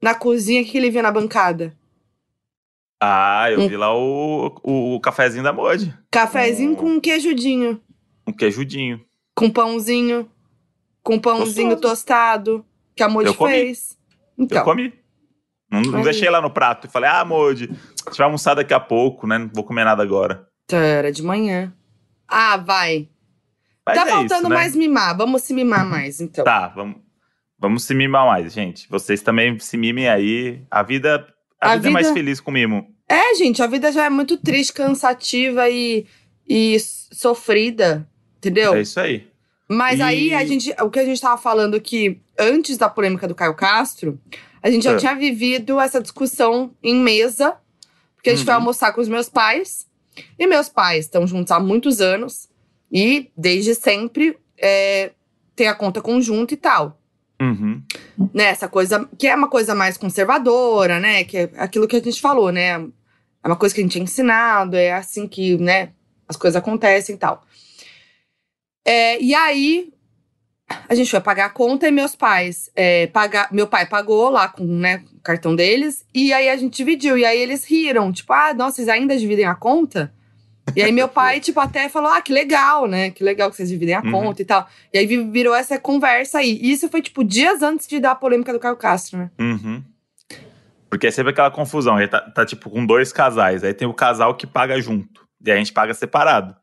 na 0.02 0.16
cozinha, 0.16 0.64
o 0.64 0.66
que 0.66 0.76
ele 0.76 0.90
viu 0.90 1.04
na 1.04 1.12
bancada? 1.12 1.78
Ah, 3.06 3.52
eu 3.52 3.60
um... 3.60 3.68
vi 3.68 3.76
lá 3.76 3.94
o, 3.94 4.56
o, 4.64 4.96
o 4.96 5.00
cafezinho 5.02 5.44
da 5.44 5.52
Moji. 5.52 5.94
Cafezinho 6.10 6.72
um... 6.72 6.76
com 6.76 6.86
um 6.86 7.00
queijudinho. 7.02 7.82
Um 8.26 8.32
queijudinho. 8.32 9.04
Com 9.36 9.50
pãozinho. 9.50 10.30
Com 11.04 11.20
pãozinho 11.20 11.72
Gostoso. 11.72 11.96
tostado 11.96 12.66
que 12.96 13.04
a 13.04 13.10
Modi 13.10 13.36
fez. 13.36 13.98
Então. 14.38 14.60
Eu 14.60 14.64
comi. 14.64 14.94
Não, 15.70 15.82
não 15.82 16.02
deixei 16.02 16.30
lá 16.30 16.40
no 16.40 16.50
prato 16.50 16.88
e 16.88 16.90
falei, 16.90 17.10
ah, 17.10 17.24
a 17.24 17.54
gente 17.56 17.76
vai 18.18 18.26
almoçar 18.26 18.54
daqui 18.54 18.74
a 18.74 18.80
pouco, 18.80 19.28
né? 19.28 19.38
Não 19.38 19.50
vou 19.54 19.66
comer 19.66 19.84
nada 19.84 20.02
agora. 20.02 20.48
Tá, 20.66 20.78
era 20.78 21.12
de 21.12 21.22
manhã. 21.22 21.74
Ah, 22.26 22.56
vai. 22.56 23.10
Mas 23.86 23.98
tá 23.98 24.08
é 24.08 24.10
faltando 24.10 24.42
isso, 24.42 24.50
né? 24.50 24.56
mais 24.56 24.76
mimar. 24.76 25.18
Vamos 25.18 25.42
se 25.42 25.54
mimar 25.54 25.86
mais, 25.86 26.22
então. 26.22 26.46
Tá, 26.46 26.70
vamos, 26.70 26.98
vamos 27.60 27.84
se 27.84 27.94
mimar 27.94 28.26
mais, 28.26 28.54
gente. 28.54 28.88
Vocês 28.90 29.22
também 29.22 29.60
se 29.60 29.76
mimem 29.76 30.08
aí. 30.08 30.64
A 30.72 30.84
vida, 30.84 31.28
a, 31.60 31.72
a 31.72 31.76
vida, 31.76 31.78
vida, 31.78 31.90
é 31.90 31.92
mais 31.92 32.12
feliz 32.12 32.40
com 32.40 32.52
mimo. 32.52 32.93
É, 33.08 33.36
gente, 33.36 33.62
a 33.62 33.68
vida 33.68 33.92
já 33.92 34.06
é 34.06 34.10
muito 34.10 34.38
triste, 34.38 34.74
cansativa 34.74 35.70
e, 35.70 36.06
e 36.48 36.78
sofrida, 36.80 38.08
entendeu? 38.38 38.74
É 38.74 38.82
isso 38.82 39.00
aí. 39.00 39.28
Mas 39.68 40.00
e... 40.00 40.02
aí 40.02 40.34
a 40.34 40.46
gente, 40.46 40.74
o 40.82 40.90
que 40.90 41.00
a 41.00 41.06
gente 41.06 41.22
tava 41.22 41.40
falando 41.40 41.80
que 41.80 42.20
antes 42.38 42.78
da 42.78 42.90
polêmica 42.90 43.28
do 43.28 43.36
Caio 43.36 43.56
Castro, 43.56 44.20
a 44.62 44.70
gente 44.70 44.84
já 44.84 44.94
é. 44.94 44.98
tinha 44.98 45.16
vivido 45.16 45.80
essa 45.80 46.02
discussão 46.02 46.72
em 46.82 46.96
mesa, 46.96 47.58
porque 48.16 48.30
a 48.30 48.34
gente 48.34 48.42
uhum. 48.42 48.46
foi 48.46 48.54
almoçar 48.54 48.94
com 48.94 49.02
os 49.02 49.10
meus 49.10 49.30
pais. 49.30 49.86
E 50.38 50.46
meus 50.46 50.70
pais 50.70 51.06
estão 51.06 51.26
juntos 51.26 51.52
há 51.52 51.60
muitos 51.60 52.00
anos 52.00 52.48
e 52.92 53.32
desde 53.36 53.74
sempre 53.74 54.38
é, 54.58 55.12
tem 55.56 55.68
a 55.68 55.74
conta 55.74 56.02
conjunta 56.02 56.54
e 56.54 56.58
tal. 56.58 57.00
Uhum. 57.44 57.84
Né, 58.34 58.46
essa 58.46 58.68
coisa 58.68 59.10
que 59.18 59.28
é 59.28 59.36
uma 59.36 59.50
coisa 59.50 59.76
mais 59.76 59.98
conservadora, 59.98 61.00
né? 61.00 61.24
Que 61.24 61.38
é 61.38 61.50
aquilo 61.58 61.88
que 61.88 61.98
a 61.98 62.00
gente 62.00 62.22
falou, 62.22 62.52
né? 62.52 62.70
É 63.44 63.48
uma 63.48 63.58
coisa 63.58 63.76
que 63.76 63.82
a 63.82 63.84
gente 63.84 64.00
é 64.00 64.02
ensinado, 64.02 64.78
é 64.78 64.94
assim 64.94 65.28
que, 65.28 65.58
né, 65.58 65.92
as 66.28 66.38
coisas 66.38 66.56
acontecem 66.56 67.16
e 67.16 67.18
tal. 67.18 67.44
É, 68.86 69.22
e 69.22 69.36
aí, 69.36 69.94
a 70.88 70.96
gente 70.96 71.12
foi 71.12 71.20
pagar 71.20 71.46
a 71.46 71.50
conta 71.50 71.88
e 71.88 71.92
meus 71.92 72.16
pais 72.16 72.70
é, 72.76 73.08
pagar, 73.08 73.52
meu 73.52 73.68
pai 73.68 73.86
pagou 73.86 74.30
lá 74.30 74.48
com 74.48 74.64
né, 74.64 75.04
o 75.14 75.20
cartão 75.20 75.56
deles 75.56 76.06
e 76.14 76.34
aí 76.34 76.50
a 76.50 76.56
gente 76.56 76.78
dividiu 76.78 77.18
e 77.18 77.26
aí 77.26 77.40
eles 77.40 77.66
riram 77.66 78.12
tipo 78.12 78.32
ah 78.34 78.54
nossa 78.54 78.78
vocês 78.78 78.90
ainda 78.90 79.18
dividem 79.18 79.46
a 79.46 79.56
conta 79.56 80.14
e 80.76 80.82
aí 80.82 80.92
meu 80.92 81.08
pai 81.08 81.40
tipo 81.40 81.60
até 81.60 81.90
falou 81.90 82.10
ah 82.10 82.22
que 82.22 82.32
legal 82.32 82.88
né 82.88 83.12
que 83.12 83.24
legal 83.24 83.50
que 83.50 83.56
vocês 83.56 83.70
dividem 83.70 83.96
a 83.96 84.02
uhum. 84.02 84.12
conta 84.12 84.42
e 84.42 84.46
tal 84.46 84.68
e 84.94 84.98
aí 84.98 85.06
virou 85.06 85.54
essa 85.54 85.80
conversa 85.80 86.40
aí 86.40 86.58
e 86.62 86.72
isso 86.72 86.90
foi 86.90 87.02
tipo 87.02 87.24
dias 87.24 87.62
antes 87.62 87.88
de 87.88 88.00
dar 88.00 88.12
a 88.12 88.16
polêmica 88.16 88.54
do 88.54 88.60
Caio 88.60 88.78
Castro 88.78 89.18
né 89.20 89.32
uhum. 89.40 89.84
porque 90.90 91.08
é 91.08 91.12
sempre 91.12 91.32
aquela 91.32 91.52
confusão 91.52 91.98
aí 91.98 92.08
tá, 92.08 92.22
tá 92.22 92.46
tipo 92.46 92.70
com 92.70 92.86
dois 92.86 93.12
casais 93.12 93.64
aí 93.64 93.74
tem 93.74 93.88
o 93.88 93.94
casal 93.94 94.36
que 94.36 94.48
paga 94.48 94.80
junto 94.82 95.28
e 95.46 95.52
a 95.52 95.58
gente 95.58 95.74
paga 95.74 95.94
separado 95.94 96.56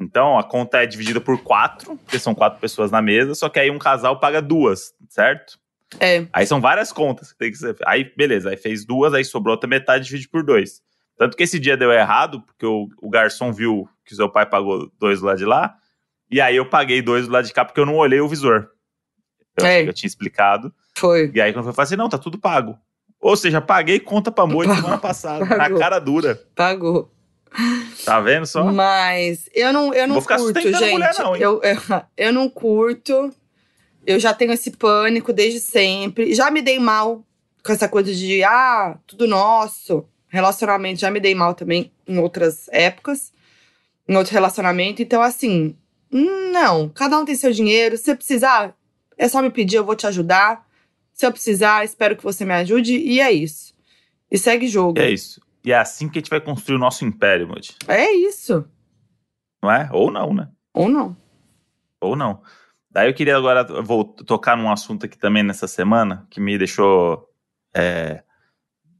então 0.00 0.38
a 0.38 0.44
conta 0.44 0.82
é 0.82 0.86
dividida 0.86 1.20
por 1.20 1.42
quatro, 1.42 1.96
porque 1.96 2.18
são 2.18 2.34
quatro 2.34 2.60
pessoas 2.60 2.90
na 2.90 3.00
mesa, 3.00 3.34
só 3.34 3.48
que 3.48 3.58
aí 3.58 3.70
um 3.70 3.78
casal 3.78 4.20
paga 4.20 4.42
duas, 4.42 4.92
certo? 5.08 5.58
É. 5.98 6.26
Aí 6.32 6.46
são 6.46 6.60
várias 6.60 6.92
contas 6.92 7.32
que 7.32 7.38
tem 7.38 7.50
que 7.50 7.56
ser. 7.56 7.76
Aí, 7.86 8.12
beleza, 8.16 8.50
aí 8.50 8.56
fez 8.56 8.84
duas, 8.84 9.14
aí 9.14 9.24
sobrou 9.24 9.54
outra 9.54 9.68
metade, 9.68 10.04
divide 10.04 10.28
por 10.28 10.42
dois. 10.42 10.82
Tanto 11.16 11.36
que 11.36 11.42
esse 11.42 11.58
dia 11.58 11.76
deu 11.76 11.90
errado, 11.90 12.42
porque 12.42 12.66
o, 12.66 12.88
o 13.00 13.08
garçom 13.08 13.52
viu 13.52 13.88
que 14.04 14.12
o 14.12 14.16
seu 14.16 14.28
pai 14.28 14.46
pagou 14.46 14.90
dois 14.98 15.20
do 15.20 15.26
lado 15.26 15.38
de 15.38 15.44
lá, 15.44 15.76
e 16.30 16.40
aí 16.40 16.56
eu 16.56 16.68
paguei 16.68 17.00
dois 17.00 17.26
do 17.26 17.32
lado 17.32 17.46
de 17.46 17.52
cá 17.52 17.64
porque 17.64 17.80
eu 17.80 17.86
não 17.86 17.96
olhei 17.96 18.20
o 18.20 18.28
visor. 18.28 18.68
Eu, 19.58 19.66
é. 19.66 19.82
eu 19.82 19.92
tinha 19.92 20.08
explicado. 20.08 20.72
Foi. 20.94 21.30
E 21.34 21.40
aí 21.40 21.52
quando 21.52 21.66
eu 21.66 21.72
falei 21.72 21.86
assim, 21.86 21.96
não, 21.96 22.08
tá 22.08 22.18
tudo 22.18 22.38
pago. 22.38 22.78
Ou 23.20 23.36
seja, 23.36 23.60
paguei 23.60 23.98
conta 23.98 24.30
pra 24.30 24.46
moita 24.46 24.74
semana 24.74 24.98
passada, 24.98 25.46
Pagou. 25.46 25.58
na 25.78 25.78
cara 25.78 25.98
dura. 25.98 26.40
Pagou. 26.54 27.10
Tá 28.04 28.20
vendo 28.20 28.46
só? 28.46 28.64
Mas 28.64 29.48
eu 29.54 29.72
não, 29.72 29.94
eu 29.94 30.06
não 30.06 30.14
Vou 30.14 30.22
ficar 30.22 30.36
curto, 30.36 30.60
gente. 30.60 30.92
Mulher, 30.92 31.14
não, 31.18 31.34
eu, 31.36 31.60
eu, 31.62 31.76
eu 32.16 32.32
não 32.32 32.48
curto. 32.48 33.32
Eu 34.06 34.20
já 34.20 34.34
tenho 34.34 34.52
esse 34.52 34.70
pânico 34.72 35.32
desde 35.32 35.58
sempre. 35.60 36.34
Já 36.34 36.50
me 36.50 36.60
dei 36.62 36.78
mal 36.78 37.24
com 37.64 37.72
essa 37.72 37.88
coisa 37.88 38.14
de, 38.14 38.44
ah, 38.44 38.98
tudo 39.06 39.26
nosso. 39.26 40.06
Relacionamento, 40.28 41.00
já 41.00 41.10
me 41.10 41.20
dei 41.20 41.34
mal 41.34 41.54
também 41.54 41.92
em 42.06 42.18
outras 42.18 42.68
épocas, 42.68 43.32
em 44.08 44.16
outro 44.16 44.32
relacionamento. 44.32 45.02
Então, 45.02 45.22
assim, 45.22 45.76
não. 46.10 46.88
Cada 46.88 47.18
um 47.18 47.24
tem 47.24 47.34
seu 47.34 47.52
dinheiro. 47.52 47.96
Se 47.96 48.14
precisar, 48.14 48.74
é 49.16 49.28
só 49.28 49.40
me 49.40 49.50
pedir, 49.50 49.76
eu 49.76 49.84
vou 49.84 49.96
te 49.96 50.06
ajudar. 50.06 50.66
Se 51.12 51.26
eu 51.26 51.32
precisar, 51.32 51.84
espero 51.84 52.16
que 52.16 52.22
você 52.22 52.44
me 52.44 52.54
ajude. 52.54 52.96
E 52.96 53.20
é 53.20 53.32
isso. 53.32 53.74
E 54.30 54.38
segue 54.38 54.68
jogo. 54.68 54.98
É 54.98 55.10
isso. 55.10 55.40
E 55.64 55.72
é 55.72 55.78
assim 55.78 56.08
que 56.08 56.18
a 56.18 56.20
gente 56.20 56.30
vai 56.30 56.40
construir 56.40 56.76
o 56.76 56.80
nosso 56.80 57.04
império, 57.04 57.48
Moody. 57.48 57.74
É 57.88 58.12
isso. 58.12 58.64
Não 59.62 59.70
é? 59.70 59.88
Ou 59.92 60.10
não, 60.10 60.32
né? 60.32 60.48
Ou 60.72 60.88
não. 60.88 61.16
Ou 62.00 62.14
não. 62.14 62.40
Daí 62.90 63.08
eu 63.08 63.14
queria 63.14 63.36
agora 63.36 63.64
vou 63.82 64.04
tocar 64.04 64.56
num 64.56 64.70
assunto 64.70 65.06
aqui 65.06 65.18
também 65.18 65.42
nessa 65.42 65.66
semana 65.66 66.26
que 66.30 66.40
me 66.40 66.56
deixou 66.56 67.28
é, 67.74 68.22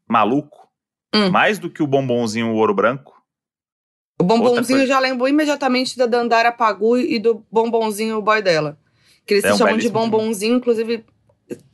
maluco. 0.09 0.66
Hum. 1.15 1.31
Mais 1.31 1.59
do 1.59 1.71
que 1.71 1.83
o 1.83 1.87
bombonzinho 1.87 2.49
o 2.49 2.57
ouro 2.57 2.75
branco. 2.75 3.17
O 4.19 4.25
bombonzinho 4.25 4.87
já 4.87 4.99
lembrou 4.99 5.29
imediatamente 5.29 5.97
da 5.97 6.07
Dandara 6.07 6.51
Pagu 6.51 6.97
e 6.97 7.19
do 7.19 7.47
bombonzinho 7.51 8.17
o 8.17 8.23
boy 8.23 8.41
dela. 8.41 8.79
Que 9.27 9.35
eles 9.35 9.45
é 9.45 9.49
se 9.49 9.55
um 9.55 9.59
chamam 9.59 9.77
de 9.77 9.89
bombonzinho, 9.89 10.57
inclusive 10.57 11.05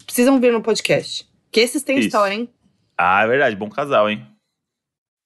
precisam 0.04 0.40
vir 0.40 0.52
no 0.52 0.62
podcast. 0.62 1.28
Que 1.50 1.60
esses 1.60 1.82
têm 1.82 1.98
Isso. 1.98 2.08
história, 2.08 2.34
hein? 2.34 2.48
Ah, 2.96 3.22
é 3.22 3.26
verdade. 3.26 3.56
Bom 3.56 3.68
casal, 3.68 4.10
hein? 4.10 4.26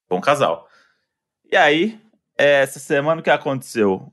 Bom 0.08 0.20
casal. 0.20 0.68
E 1.50 1.56
aí, 1.56 2.00
é, 2.38 2.62
essa 2.62 2.78
semana 2.78 3.20
o 3.20 3.24
que 3.24 3.30
aconteceu? 3.30 4.12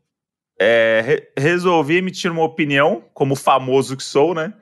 É, 0.59 1.01
re 1.05 1.31
resolvi 1.37 1.97
emitir 1.97 2.31
uma 2.31 2.43
opinião, 2.43 3.03
como 3.13 3.35
famoso 3.35 3.97
que 3.97 4.03
sou, 4.03 4.33
né? 4.33 4.53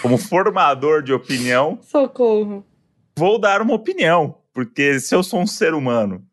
Como 0.00 0.16
formador 0.18 1.02
de 1.02 1.12
opinião. 1.12 1.78
Socorro. 1.82 2.64
Vou 3.16 3.38
dar 3.38 3.60
uma 3.60 3.74
opinião, 3.74 4.38
porque 4.52 5.00
se 5.00 5.14
eu 5.14 5.22
sou 5.22 5.40
um 5.40 5.46
ser 5.46 5.74
humano 5.74 6.26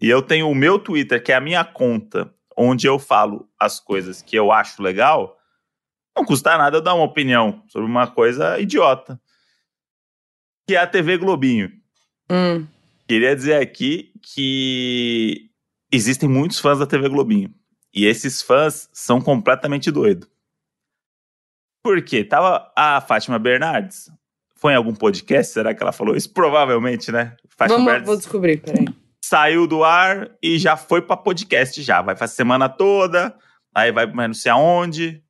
e 0.00 0.08
eu 0.08 0.22
tenho 0.22 0.48
o 0.48 0.54
meu 0.54 0.78
Twitter, 0.78 1.22
que 1.22 1.32
é 1.32 1.36
a 1.36 1.40
minha 1.40 1.64
conta, 1.64 2.32
onde 2.56 2.86
eu 2.86 2.98
falo 2.98 3.48
as 3.58 3.78
coisas 3.78 4.22
que 4.22 4.36
eu 4.36 4.50
acho 4.50 4.82
legal, 4.82 5.38
não 6.16 6.24
custa 6.24 6.56
nada 6.58 6.76
eu 6.76 6.82
dar 6.82 6.94
uma 6.94 7.04
opinião 7.04 7.62
sobre 7.68 7.88
uma 7.88 8.06
coisa 8.06 8.58
idiota. 8.58 9.20
Que 10.66 10.74
é 10.76 10.78
a 10.78 10.86
TV 10.86 11.16
Globinho. 11.16 11.72
Hum. 12.30 12.66
Queria 13.08 13.34
dizer 13.34 13.60
aqui 13.60 14.12
que 14.22 15.50
existem 15.90 16.28
muitos 16.28 16.58
fãs 16.58 16.78
da 16.78 16.86
TV 16.86 17.08
Globinho. 17.08 17.54
E 17.92 18.06
esses 18.06 18.40
fãs 18.40 18.88
são 18.92 19.20
completamente 19.20 19.90
doidos. 19.90 20.28
Por 21.82 22.02
quê? 22.02 22.22
Tava 22.22 22.70
a 22.76 23.00
Fátima 23.00 23.38
Bernardes. 23.38 24.10
Foi 24.60 24.74
em 24.74 24.76
algum 24.76 24.94
podcast? 24.94 25.54
Será 25.54 25.74
que 25.74 25.82
ela 25.82 25.90
falou 25.90 26.14
isso? 26.14 26.30
Provavelmente, 26.30 27.10
né? 27.10 27.34
Fátima 27.56 27.78
Vamos, 27.82 28.06
vou 28.06 28.16
descobrir, 28.16 28.58
peraí. 28.58 28.86
Saiu 29.24 29.66
do 29.66 29.82
ar 29.82 30.30
e 30.42 30.58
já 30.58 30.76
foi 30.76 31.00
pra 31.00 31.16
podcast 31.16 31.80
já. 31.82 32.02
Vai 32.02 32.14
fazer 32.14 32.34
semana 32.34 32.68
toda, 32.68 33.34
aí 33.74 33.90
vai 33.90 34.06
não 34.06 34.34
sei 34.34 34.52
aonde. 34.52 35.22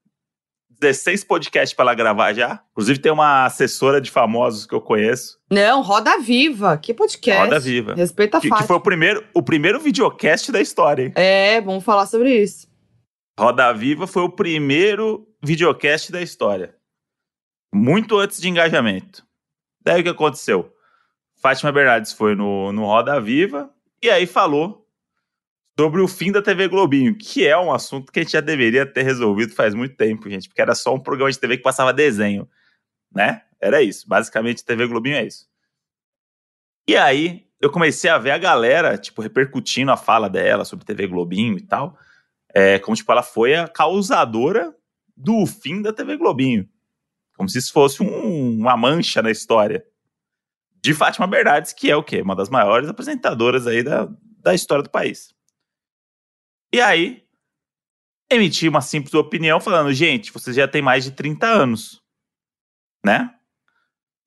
16 0.80 1.24
podcasts 1.24 1.74
para 1.74 1.84
ela 1.84 1.94
gravar 1.94 2.32
já. 2.32 2.60
Inclusive, 2.72 2.98
tem 2.98 3.12
uma 3.12 3.44
assessora 3.44 4.00
de 4.00 4.10
famosos 4.10 4.66
que 4.66 4.74
eu 4.74 4.80
conheço. 4.80 5.38
Não, 5.48 5.82
Roda 5.82 6.18
Viva. 6.18 6.76
Que 6.78 6.92
podcast? 6.92 7.44
Roda 7.44 7.60
Viva. 7.60 7.94
Respeita 7.94 8.38
a 8.38 8.40
que, 8.40 8.50
que 8.50 8.62
foi 8.64 8.76
o 8.76 8.80
primeiro, 8.80 9.24
o 9.34 9.42
primeiro 9.42 9.78
videocast 9.78 10.50
da 10.50 10.60
história, 10.60 11.04
hein? 11.04 11.12
É, 11.14 11.60
vamos 11.60 11.84
falar 11.84 12.06
sobre 12.06 12.34
isso. 12.34 12.66
Roda 13.38 13.72
Viva 13.72 14.06
foi 14.06 14.22
o 14.22 14.30
primeiro 14.30 15.28
videocast 15.42 16.10
da 16.10 16.20
história. 16.20 16.79
Muito 17.72 18.18
antes 18.18 18.40
de 18.40 18.48
engajamento. 18.48 19.26
Daí 19.80 20.00
o 20.00 20.04
que 20.04 20.10
aconteceu? 20.10 20.74
Fátima 21.36 21.72
Bernardes 21.72 22.12
foi 22.12 22.34
no, 22.34 22.72
no 22.72 22.84
Roda 22.84 23.20
Viva 23.20 23.70
e 24.02 24.10
aí 24.10 24.26
falou 24.26 24.86
sobre 25.78 26.02
o 26.02 26.08
fim 26.08 26.30
da 26.30 26.42
TV 26.42 26.68
Globinho, 26.68 27.16
que 27.16 27.46
é 27.46 27.56
um 27.56 27.72
assunto 27.72 28.12
que 28.12 28.20
a 28.20 28.22
gente 28.22 28.32
já 28.32 28.40
deveria 28.40 28.84
ter 28.84 29.02
resolvido 29.02 29.54
faz 29.54 29.74
muito 29.74 29.96
tempo, 29.96 30.28
gente, 30.28 30.48
porque 30.48 30.60
era 30.60 30.74
só 30.74 30.94
um 30.94 31.00
programa 31.00 31.32
de 31.32 31.38
TV 31.38 31.56
que 31.56 31.62
passava 31.62 31.92
desenho, 31.92 32.46
né? 33.10 33.42
Era 33.58 33.82
isso. 33.82 34.06
Basicamente, 34.06 34.64
TV 34.64 34.86
Globinho 34.86 35.16
é 35.16 35.24
isso. 35.24 35.48
E 36.86 36.96
aí, 36.96 37.46
eu 37.60 37.70
comecei 37.70 38.10
a 38.10 38.18
ver 38.18 38.32
a 38.32 38.38
galera, 38.38 38.98
tipo, 38.98 39.22
repercutindo 39.22 39.90
a 39.90 39.96
fala 39.96 40.28
dela 40.28 40.64
sobre 40.64 40.84
TV 40.84 41.06
Globinho 41.06 41.56
e 41.56 41.62
tal. 41.62 41.96
É, 42.54 42.78
como, 42.78 42.96
tipo, 42.96 43.10
ela 43.12 43.22
foi 43.22 43.54
a 43.54 43.68
causadora 43.68 44.74
do 45.16 45.46
fim 45.46 45.80
da 45.80 45.92
TV 45.92 46.16
Globinho. 46.16 46.68
Como 47.40 47.48
se 47.48 47.56
isso 47.56 47.72
fosse 47.72 48.02
um, 48.02 48.58
uma 48.58 48.76
mancha 48.76 49.22
na 49.22 49.30
história. 49.30 49.82
De 50.82 50.92
Fátima 50.92 51.26
Bernardes, 51.26 51.72
que 51.72 51.90
é 51.90 51.96
o 51.96 52.02
quê? 52.02 52.20
Uma 52.20 52.36
das 52.36 52.50
maiores 52.50 52.86
apresentadoras 52.86 53.66
aí 53.66 53.82
da, 53.82 54.06
da 54.42 54.54
história 54.54 54.82
do 54.82 54.90
país. 54.90 55.34
E 56.70 56.82
aí, 56.82 57.24
emiti 58.30 58.68
uma 58.68 58.82
simples 58.82 59.14
opinião 59.14 59.58
falando, 59.58 59.90
gente, 59.90 60.30
vocês 60.30 60.54
já 60.54 60.68
têm 60.68 60.82
mais 60.82 61.02
de 61.02 61.12
30 61.12 61.46
anos, 61.46 62.02
né? 63.02 63.34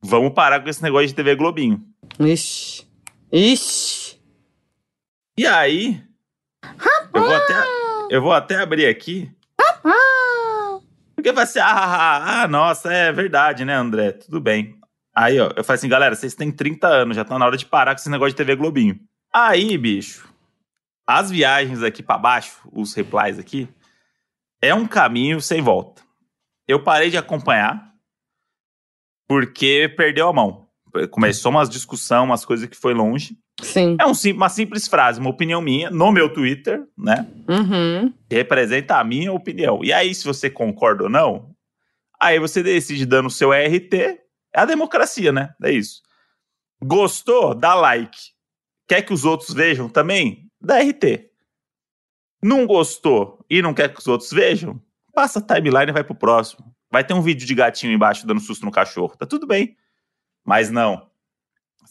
Vamos 0.02 0.34
parar 0.34 0.60
com 0.62 0.70
esse 0.70 0.82
negócio 0.82 1.06
de 1.06 1.14
TV 1.14 1.36
Globinho. 1.36 1.88
Ixi. 2.20 2.88
Ixi. 3.32 4.20
E 5.38 5.46
aí, 5.46 6.04
eu 7.14 7.22
vou 7.22 7.36
até, 7.36 7.54
eu 8.10 8.22
vou 8.24 8.34
até 8.34 8.56
abrir 8.56 8.88
aqui. 8.88 9.32
Porque 11.24 11.32
vai 11.32 11.48
ser, 11.48 11.62
ah, 11.62 11.72
ah, 11.72 12.42
ah, 12.42 12.48
nossa, 12.50 12.92
é 12.92 13.10
verdade, 13.10 13.64
né, 13.64 13.74
André? 13.74 14.12
Tudo 14.12 14.42
bem. 14.42 14.78
Aí, 15.16 15.40
ó, 15.40 15.52
eu 15.56 15.64
falei 15.64 15.78
assim, 15.78 15.88
galera, 15.88 16.14
vocês 16.14 16.36
têm 16.36 16.52
30 16.52 16.86
anos, 16.86 17.16
já 17.16 17.24
tá 17.24 17.40
na 17.40 17.46
hora 17.46 17.56
de 17.56 17.66
parar 17.66 17.96
com 17.96 18.02
esse 18.02 18.10
negócio 18.10 18.32
de 18.32 18.36
TV 18.36 18.58
Globinho. 18.58 19.00
Aí, 19.34 19.78
bicho, 19.78 20.30
as 21.08 21.32
viagens 21.32 21.82
aqui 21.82 22.04
para 22.04 22.18
baixo, 22.18 22.68
os 22.74 22.94
replies 22.94 23.40
aqui, 23.40 23.70
é 24.62 24.76
um 24.76 24.86
caminho 24.86 25.40
sem 25.40 25.62
volta. 25.62 26.02
Eu 26.68 26.84
parei 26.84 27.10
de 27.10 27.18
acompanhar 27.18 27.94
porque 29.26 29.94
perdeu 29.96 30.28
a 30.28 30.34
mão. 30.34 30.68
Começou 31.10 31.52
umas 31.52 31.70
discussão, 31.70 32.26
umas 32.26 32.44
coisas 32.44 32.68
que 32.68 32.76
foi 32.76 32.94
longe. 32.94 33.38
Sim. 33.62 33.98
É 34.00 34.06
um, 34.06 34.14
uma 34.36 34.50
simples 34.50 34.88
frase, 34.88 35.20
uma 35.20 35.30
opinião 35.30 35.62
minha, 35.62 35.90
no 35.90 36.12
meu 36.12 36.32
Twitter, 36.32 36.84
né? 36.98 37.28
Uhum. 37.48 38.14
Que 38.30 38.36
representa 38.36 38.98
a 38.98 39.04
minha 39.04 39.32
opinião. 39.32 39.84
E 39.84 39.94
aí, 39.94 40.14
se 40.14 40.26
você 40.26 40.50
concorda 40.50 41.04
ou 41.04 41.10
não, 41.10 41.56
aí 42.20 42.40
você 42.40 42.64
decide 42.64 43.06
dando 43.06 43.28
o 43.28 43.32
seu 43.32 43.52
RT. 43.52 44.20
É 44.56 44.60
a 44.60 44.66
democracia, 44.66 45.32
né? 45.32 45.54
É 45.64 45.72
isso. 45.72 46.02
Gostou? 46.84 47.56
Dá 47.56 47.74
like. 47.74 48.20
Quer 48.88 49.02
que 49.02 49.14
os 49.14 49.24
outros 49.26 49.54
vejam 49.54 49.88
também? 49.88 50.44
da 50.64 50.80
RT. 50.80 51.30
Não 52.42 52.66
gostou 52.66 53.46
e 53.50 53.62
não 53.62 53.74
quer 53.74 53.94
que 53.94 54.00
os 54.00 54.08
outros 54.08 54.32
vejam? 54.32 54.82
Passa 55.14 55.40
a 55.40 55.42
timeline 55.42 55.90
e 55.90 55.94
vai 55.94 56.04
pro 56.04 56.16
próximo. 56.16 56.74
Vai 56.90 57.04
ter 57.04 57.14
um 57.14 57.22
vídeo 57.22 57.46
de 57.46 57.54
gatinho 57.54 57.94
embaixo 57.94 58.26
dando 58.26 58.40
susto 58.40 58.66
no 58.66 58.72
cachorro. 58.72 59.16
Tá 59.18 59.26
tudo 59.26 59.46
bem. 59.46 59.76
Mas 60.46 60.72
não. 60.72 61.10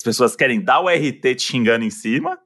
As 0.03 0.05
pessoas 0.05 0.35
querem 0.35 0.61
dar 0.61 0.81
o 0.81 0.89
RT 0.89 1.37
te 1.37 1.43
xingando 1.43 1.85
em 1.85 1.91
cima, 1.91 2.37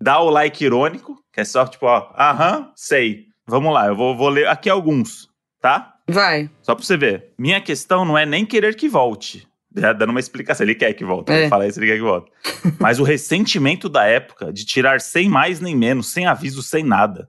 dar 0.00 0.20
o 0.20 0.30
like 0.30 0.64
irônico, 0.64 1.22
que 1.30 1.42
é 1.42 1.44
só 1.44 1.66
tipo, 1.66 1.84
ó, 1.84 2.10
aham, 2.16 2.72
sei. 2.74 3.26
Vamos 3.46 3.74
lá, 3.74 3.88
eu 3.88 3.94
vou, 3.94 4.16
vou 4.16 4.30
ler 4.30 4.48
aqui 4.48 4.70
alguns, 4.70 5.28
tá? 5.60 5.94
Vai. 6.08 6.50
Só 6.62 6.74
pra 6.74 6.82
você 6.82 6.96
ver. 6.96 7.34
Minha 7.38 7.60
questão 7.60 8.06
não 8.06 8.16
é 8.16 8.24
nem 8.24 8.46
querer 8.46 8.74
que 8.76 8.88
volte. 8.88 9.46
Já 9.76 9.92
dando 9.92 10.08
uma 10.08 10.20
explicação. 10.20 10.64
Ele 10.64 10.74
quer 10.74 10.94
que 10.94 11.04
volte. 11.04 11.30
É. 11.30 11.50
Falar 11.50 11.66
isso, 11.66 11.78
ele 11.78 11.88
quer 11.88 11.96
que 11.96 12.02
volte. 12.02 12.32
Mas 12.80 12.98
o 12.98 13.04
ressentimento 13.04 13.86
da 13.90 14.06
época 14.06 14.50
de 14.50 14.64
tirar 14.64 15.02
sem 15.02 15.28
mais 15.28 15.60
nem 15.60 15.76
menos, 15.76 16.12
sem 16.12 16.24
aviso, 16.24 16.62
sem 16.62 16.82
nada. 16.82 17.28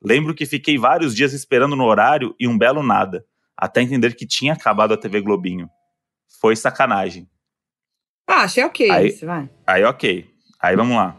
Lembro 0.00 0.36
que 0.36 0.46
fiquei 0.46 0.78
vários 0.78 1.16
dias 1.16 1.32
esperando 1.32 1.74
no 1.74 1.84
horário 1.84 2.32
e 2.38 2.46
um 2.46 2.56
belo 2.56 2.80
nada, 2.80 3.24
até 3.56 3.82
entender 3.82 4.14
que 4.14 4.24
tinha 4.24 4.52
acabado 4.52 4.94
a 4.94 4.96
TV 4.96 5.20
Globinho. 5.20 5.68
Foi 6.40 6.54
sacanagem. 6.54 7.28
Ah, 8.26 8.42
achei 8.42 8.64
ok 8.64 8.90
aí, 8.90 9.08
isso, 9.08 9.24
vai. 9.24 9.48
Aí, 9.66 9.84
ok. 9.84 10.28
Aí 10.60 10.74
vamos 10.74 10.96
lá. 10.96 11.16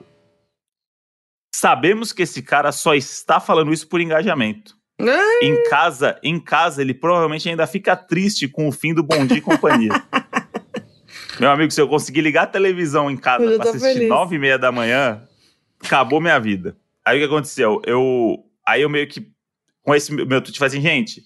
Sabemos 1.55 2.11
que 2.11 2.23
esse 2.23 2.41
cara 2.41 2.71
só 2.71 2.93
está 2.93 3.39
falando 3.39 3.71
isso 3.71 3.87
por 3.87 4.01
engajamento. 4.01 4.77
Em 5.41 5.63
casa, 5.69 6.19
em 6.23 6.39
casa, 6.39 6.81
ele 6.81 6.93
provavelmente 6.93 7.47
ainda 7.47 7.67
fica 7.67 7.95
triste 7.95 8.47
com 8.47 8.67
o 8.67 8.71
fim 8.71 8.93
do 8.93 9.03
Bom 9.03 9.25
Dia 9.25 9.37
e 9.37 9.41
Companhia. 9.41 9.91
Meu 11.39 11.51
amigo, 11.51 11.71
se 11.71 11.79
eu 11.79 11.87
conseguir 11.87 12.21
ligar 12.21 12.43
a 12.43 12.47
televisão 12.47 13.09
em 13.11 13.17
casa 13.17 13.57
pra 13.57 13.69
assistir 13.69 14.07
nove 14.07 14.35
e 14.35 14.39
meia 14.39 14.57
da 14.57 14.71
manhã, 14.71 15.21
acabou 15.83 16.19
minha 16.19 16.39
vida. 16.39 16.75
Aí 17.05 17.17
o 17.17 17.19
que 17.21 17.25
aconteceu? 17.25 17.79
Eu. 17.85 18.43
Aí 18.65 18.81
eu 18.81 18.89
meio 18.89 19.07
que. 19.07 19.31
Com 19.83 19.95
esse 19.95 20.11
meu 20.11 20.41
tweet, 20.41 20.57
falei 20.57 20.73
assim, 20.73 20.81
gente. 20.81 21.23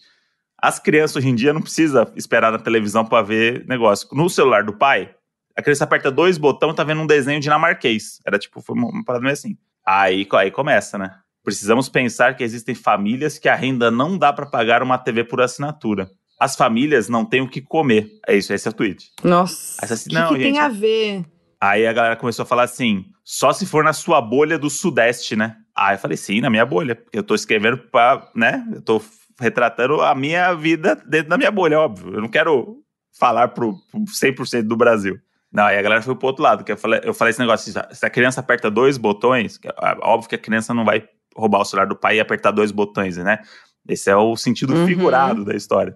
As 0.62 0.78
crianças 0.78 1.16
hoje 1.16 1.30
em 1.30 1.34
dia 1.34 1.54
não 1.54 1.62
precisa 1.62 2.12
esperar 2.16 2.52
na 2.52 2.60
televisão 2.60 3.04
para 3.04 3.24
ver 3.24 3.66
negócio. 3.66 4.08
No 4.12 4.30
celular 4.30 4.64
do 4.64 4.74
pai, 4.74 5.16
a 5.56 5.62
criança 5.62 5.84
aperta 5.84 6.12
dois 6.12 6.38
botões 6.38 6.74
e 6.74 6.76
tá 6.76 6.84
vendo 6.84 7.02
um 7.02 7.08
desenho 7.08 7.40
dinamarquês. 7.40 8.20
Era 8.26 8.38
tipo, 8.38 8.62
foi 8.62 8.76
uma 8.76 9.04
parada 9.04 9.24
meio 9.24 9.34
assim. 9.34 9.58
Aí, 9.86 10.28
aí 10.34 10.52
começa, 10.52 10.98
né? 10.98 11.12
Precisamos 11.44 11.90
pensar 11.90 12.36
que 12.36 12.44
existem 12.44 12.76
famílias 12.76 13.40
que 13.40 13.50
a 13.50 13.56
renda 13.56 13.90
não 13.90 14.18
dá 14.18 14.32
para 14.32 14.46
pagar 14.46 14.84
uma 14.84 14.98
TV 14.98 15.24
por 15.24 15.42
assinatura 15.42 16.10
as 16.42 16.56
famílias 16.56 17.08
não 17.08 17.24
têm 17.24 17.42
o 17.42 17.48
que 17.48 17.62
comer. 17.62 18.20
É 18.28 18.36
isso, 18.36 18.52
esse 18.52 18.68
é 18.68 18.72
o 18.72 18.74
tweet. 18.74 19.12
Nossa. 19.24 19.78
Aí 19.80 19.94
assim, 19.94 20.12
não, 20.12 20.30
que, 20.30 20.38
que 20.38 20.42
gente, 20.42 20.54
tem 20.54 20.60
a 20.60 20.70
ver? 20.70 21.24
Aí 21.62 21.86
a 21.86 21.94
galera 21.94 22.16
começou 22.16 22.42
a 22.42 22.48
falar 22.48 22.64
assim: 22.64 23.06
só 23.24 23.54
se 23.54 23.64
for 23.68 23.84
na 23.84 23.94
sua 23.94 24.20
bolha 24.20 24.58
do 24.58 24.68
Sudeste, 24.68 25.36
né? 25.36 25.56
Aí 25.76 25.94
eu 25.96 26.00
falei, 26.00 26.18
sim, 26.18 26.42
na 26.42 26.50
minha 26.50 26.66
bolha. 26.66 26.96
Porque 26.96 27.20
eu 27.20 27.24
tô 27.24 27.36
escrevendo 27.36 27.78
pra, 27.78 28.28
né? 28.36 28.68
Eu 28.74 28.82
tô 28.82 29.00
retratando 29.40 30.02
a 30.02 30.16
minha 30.16 30.52
vida 30.56 30.96
dentro 30.96 31.30
da 31.30 31.38
minha 31.38 31.52
bolha, 31.52 31.80
óbvio. 31.80 32.16
Eu 32.16 32.22
não 32.22 32.28
quero 32.28 32.78
falar 33.20 33.50
pro, 33.50 33.76
pro 33.92 34.02
100% 34.02 34.64
do 34.64 34.76
Brasil. 34.76 35.20
Não, 35.52 35.66
aí 35.66 35.78
a 35.78 35.82
galera 35.82 36.02
foi 36.02 36.16
pro 36.16 36.28
outro 36.28 36.44
lado, 36.44 36.64
que 36.64 36.72
eu 36.72 36.78
falei, 36.78 37.02
eu 37.04 37.14
falei 37.14 37.32
esse 37.32 37.40
negócio, 37.40 37.74
se 37.92 38.06
a 38.06 38.10
criança 38.10 38.40
aperta 38.40 38.72
dois 38.72 38.98
botões, 38.98 39.60
é 39.64 39.98
óbvio 40.02 40.30
que 40.30 40.36
a 40.36 40.40
criança 40.40 40.74
não 40.74 40.86
vai 40.86 41.04
roubar 41.36 41.60
o 41.60 41.66
celular 41.66 41.88
do 41.88 41.96
pai 41.96 42.18
e 42.18 42.20
apertar 42.20 42.52
dois 42.52 42.72
botões, 42.72 43.18
né? 43.18 43.40
Esse 43.88 44.10
é 44.10 44.16
o 44.16 44.38
sentido 44.38 44.74
uhum. 44.74 44.88
figurado 44.88 45.44
da 45.44 45.54
história 45.54 45.96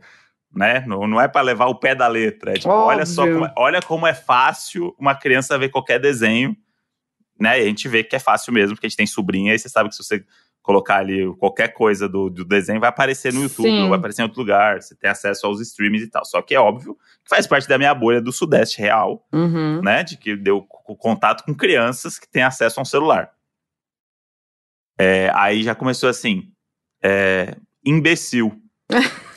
né? 0.56 0.84
Não, 0.88 1.06
não 1.06 1.20
é 1.20 1.28
para 1.28 1.42
levar 1.42 1.66
o 1.66 1.76
pé 1.76 1.94
da 1.94 2.08
letra. 2.08 2.52
É 2.52 2.54
tipo, 2.56 2.70
olha 2.70 3.06
só, 3.06 3.28
como 3.28 3.46
é, 3.46 3.54
olha 3.58 3.82
como 3.82 4.08
é 4.08 4.14
fácil 4.14 4.96
uma 4.98 5.14
criança 5.14 5.58
ver 5.58 5.70
qualquer 5.70 6.00
desenho, 6.00 6.56
né? 7.40 7.60
E 7.60 7.64
a 7.64 7.66
gente 7.66 7.88
vê 7.90 8.04
que 8.04 8.16
é 8.16 8.20
fácil 8.20 8.54
mesmo, 8.54 8.76
porque 8.76 8.88
a 8.88 8.90
gente 8.90 8.98
tem 8.98 9.06
sobrinha 9.06 9.54
e 9.54 9.60
você 9.60 9.68
sabe 9.68 9.90
que 9.90 9.96
se 9.96 10.04
você 10.04 10.24
colocar 10.66 10.98
ali 10.98 11.32
qualquer 11.36 11.68
coisa 11.70 12.10
do, 12.10 12.28
do 12.28 12.44
desenho 12.44 12.80
vai 12.80 12.90
aparecer 12.90 13.32
no 13.32 13.44
YouTube, 13.44 13.70
Sim. 13.70 13.88
vai 13.88 14.00
aparecer 14.00 14.24
em 14.24 14.26
outro 14.26 14.40
lugar, 14.40 14.82
você 14.82 14.96
tem 14.96 15.08
acesso 15.08 15.46
aos 15.46 15.62
streams 15.62 16.04
e 16.04 16.10
tal. 16.10 16.26
Só 16.26 16.42
que 16.42 16.56
é 16.56 16.60
óbvio 16.60 16.96
que 17.24 17.30
faz 17.30 17.46
parte 17.46 17.68
da 17.68 17.78
minha 17.78 17.94
bolha 17.94 18.20
do 18.20 18.32
Sudeste 18.32 18.82
real, 18.82 19.24
uhum. 19.32 19.80
né? 19.84 20.04
De 20.04 20.18
que 20.18 20.36
deu 20.36 20.64
contato 20.64 21.44
com 21.44 21.54
crianças 21.54 22.18
que 22.18 22.28
têm 22.28 22.42
acesso 22.42 22.80
a 22.80 22.82
um 22.82 22.86
celular. 22.86 23.32
É, 25.00 25.30
aí 25.36 25.62
já 25.62 25.76
começou 25.76 26.10
assim, 26.10 26.52
é, 27.04 27.56
imbecil. 27.86 28.60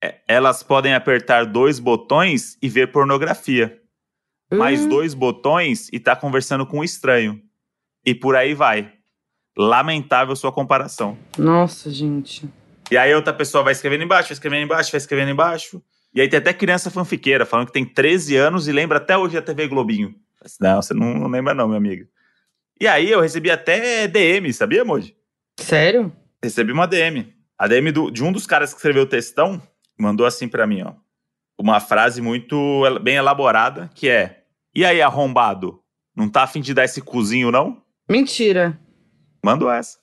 É, 0.00 0.20
elas 0.28 0.62
podem 0.62 0.94
apertar 0.94 1.44
dois 1.44 1.80
botões 1.80 2.56
e 2.62 2.68
ver 2.68 2.92
pornografia. 2.92 3.82
Uhum. 4.48 4.58
Mais 4.58 4.86
dois 4.86 5.12
botões 5.12 5.88
e 5.92 5.98
tá 5.98 6.14
conversando 6.14 6.64
com 6.64 6.78
um 6.78 6.84
estranho. 6.84 7.42
E 8.06 8.14
por 8.14 8.36
aí 8.36 8.54
vai. 8.54 8.97
Lamentável 9.58 10.36
sua 10.36 10.52
comparação. 10.52 11.18
Nossa, 11.36 11.90
gente. 11.90 12.48
E 12.90 12.96
aí 12.96 13.12
outra 13.12 13.34
pessoa 13.34 13.64
vai 13.64 13.72
escrevendo 13.72 14.04
embaixo, 14.04 14.28
vai 14.28 14.34
escrevendo 14.34 14.62
embaixo, 14.62 14.92
vai 14.92 14.98
escrevendo 14.98 15.30
embaixo. 15.30 15.82
E 16.14 16.20
aí 16.20 16.28
tem 16.28 16.38
até 16.38 16.52
criança 16.52 16.90
fanfiqueira 16.90 17.44
falando 17.44 17.66
que 17.66 17.72
tem 17.72 17.84
13 17.84 18.36
anos 18.36 18.68
e 18.68 18.72
lembra 18.72 18.98
até 18.98 19.18
hoje 19.18 19.36
a 19.36 19.42
TV 19.42 19.66
Globinho. 19.66 20.14
Não, 20.60 20.80
você 20.80 20.94
não, 20.94 21.14
não 21.14 21.28
lembra 21.28 21.52
não, 21.54 21.66
minha 21.66 21.78
amiga. 21.78 22.06
E 22.80 22.86
aí 22.86 23.10
eu 23.10 23.20
recebi 23.20 23.50
até 23.50 24.06
DM, 24.06 24.52
sabia, 24.52 24.84
Moji? 24.84 25.16
Sério? 25.58 26.12
Recebi 26.42 26.70
uma 26.70 26.86
DM. 26.86 27.34
A 27.58 27.66
DM 27.66 27.90
do, 27.90 28.10
de 28.10 28.22
um 28.22 28.30
dos 28.30 28.46
caras 28.46 28.70
que 28.70 28.76
escreveu 28.76 29.02
o 29.02 29.06
textão 29.06 29.60
mandou 29.98 30.24
assim 30.24 30.46
para 30.46 30.66
mim, 30.66 30.82
ó. 30.82 30.92
Uma 31.58 31.80
frase 31.80 32.22
muito 32.22 32.84
bem 33.02 33.16
elaborada, 33.16 33.90
que 33.92 34.08
é: 34.08 34.44
E 34.72 34.84
aí, 34.84 35.02
arrombado? 35.02 35.82
Não 36.14 36.28
tá 36.28 36.44
afim 36.44 36.60
de 36.60 36.72
dar 36.72 36.84
esse 36.84 37.02
cozinho, 37.02 37.50
não? 37.50 37.82
Mentira. 38.08 38.78
Mandou 39.44 39.70
essa. 39.70 39.98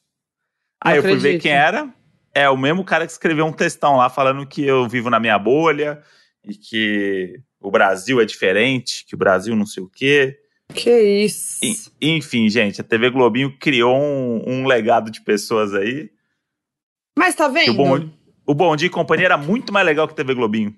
Não 0.84 0.92
aí 0.92 1.00
acredito. 1.00 1.18
eu 1.18 1.22
fui 1.22 1.32
ver 1.32 1.40
quem 1.40 1.52
era. 1.52 1.94
É 2.34 2.50
o 2.50 2.58
mesmo 2.58 2.84
cara 2.84 3.06
que 3.06 3.12
escreveu 3.12 3.46
um 3.46 3.54
textão 3.54 3.96
lá 3.96 4.10
falando 4.10 4.46
que 4.46 4.66
eu 4.66 4.88
vivo 4.88 5.10
na 5.10 5.20
minha 5.20 5.40
bolha 5.40 6.02
e 6.44 6.54
que 6.54 7.40
o 7.62 7.72
Brasil 7.72 8.20
é 8.20 8.26
diferente, 8.26 9.06
que 9.06 9.16
o 9.16 9.18
Brasil 9.18 9.56
não 9.56 9.66
sei 9.66 9.82
o 9.82 9.90
quê. 9.90 10.38
Que 10.74 11.24
isso. 11.24 11.60
enfim, 12.02 12.50
gente, 12.50 12.82
a 12.82 12.84
TV 12.84 13.10
Globinho 13.10 13.56
criou 13.58 13.96
um, 13.96 14.44
um 14.46 14.68
legado 14.68 15.12
de 15.12 15.22
pessoas 15.22 15.74
aí. 15.74 16.10
Mas 17.18 17.36
tá 17.36 17.48
vendo? 17.48 17.72
O 17.72 17.74
Bom, 17.76 18.10
o 18.46 18.54
Bom 18.54 18.76
Dia 18.76 18.88
e 18.88 18.92
Companhia 18.92 19.26
era 19.26 19.38
muito 19.38 19.72
mais 19.72 19.86
legal 19.86 20.08
que 20.08 20.14
a 20.14 20.18
TV 20.18 20.34
Globinho. 20.34 20.76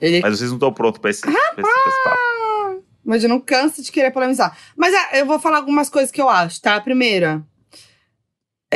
Ele... 0.00 0.20
Mas 0.20 0.38
vocês 0.38 0.50
não 0.50 0.56
estão 0.56 0.72
prontos 0.72 1.00
pra 1.00 1.10
esse, 1.10 1.22
pra 1.22 1.32
esse, 1.32 1.54
pra 1.54 1.62
esse 1.62 2.04
papo. 2.04 2.84
Mas 3.04 3.22
eu 3.22 3.28
não 3.28 3.40
canso 3.40 3.82
de 3.82 3.92
querer 3.92 4.10
polemizar. 4.10 4.56
Mas 4.76 4.94
é, 4.94 5.20
eu 5.20 5.26
vou 5.26 5.38
falar 5.38 5.58
algumas 5.58 5.90
coisas 5.90 6.10
que 6.10 6.20
eu 6.20 6.28
acho, 6.28 6.60
tá? 6.60 6.76
A 6.76 6.80
primeira, 6.80 7.44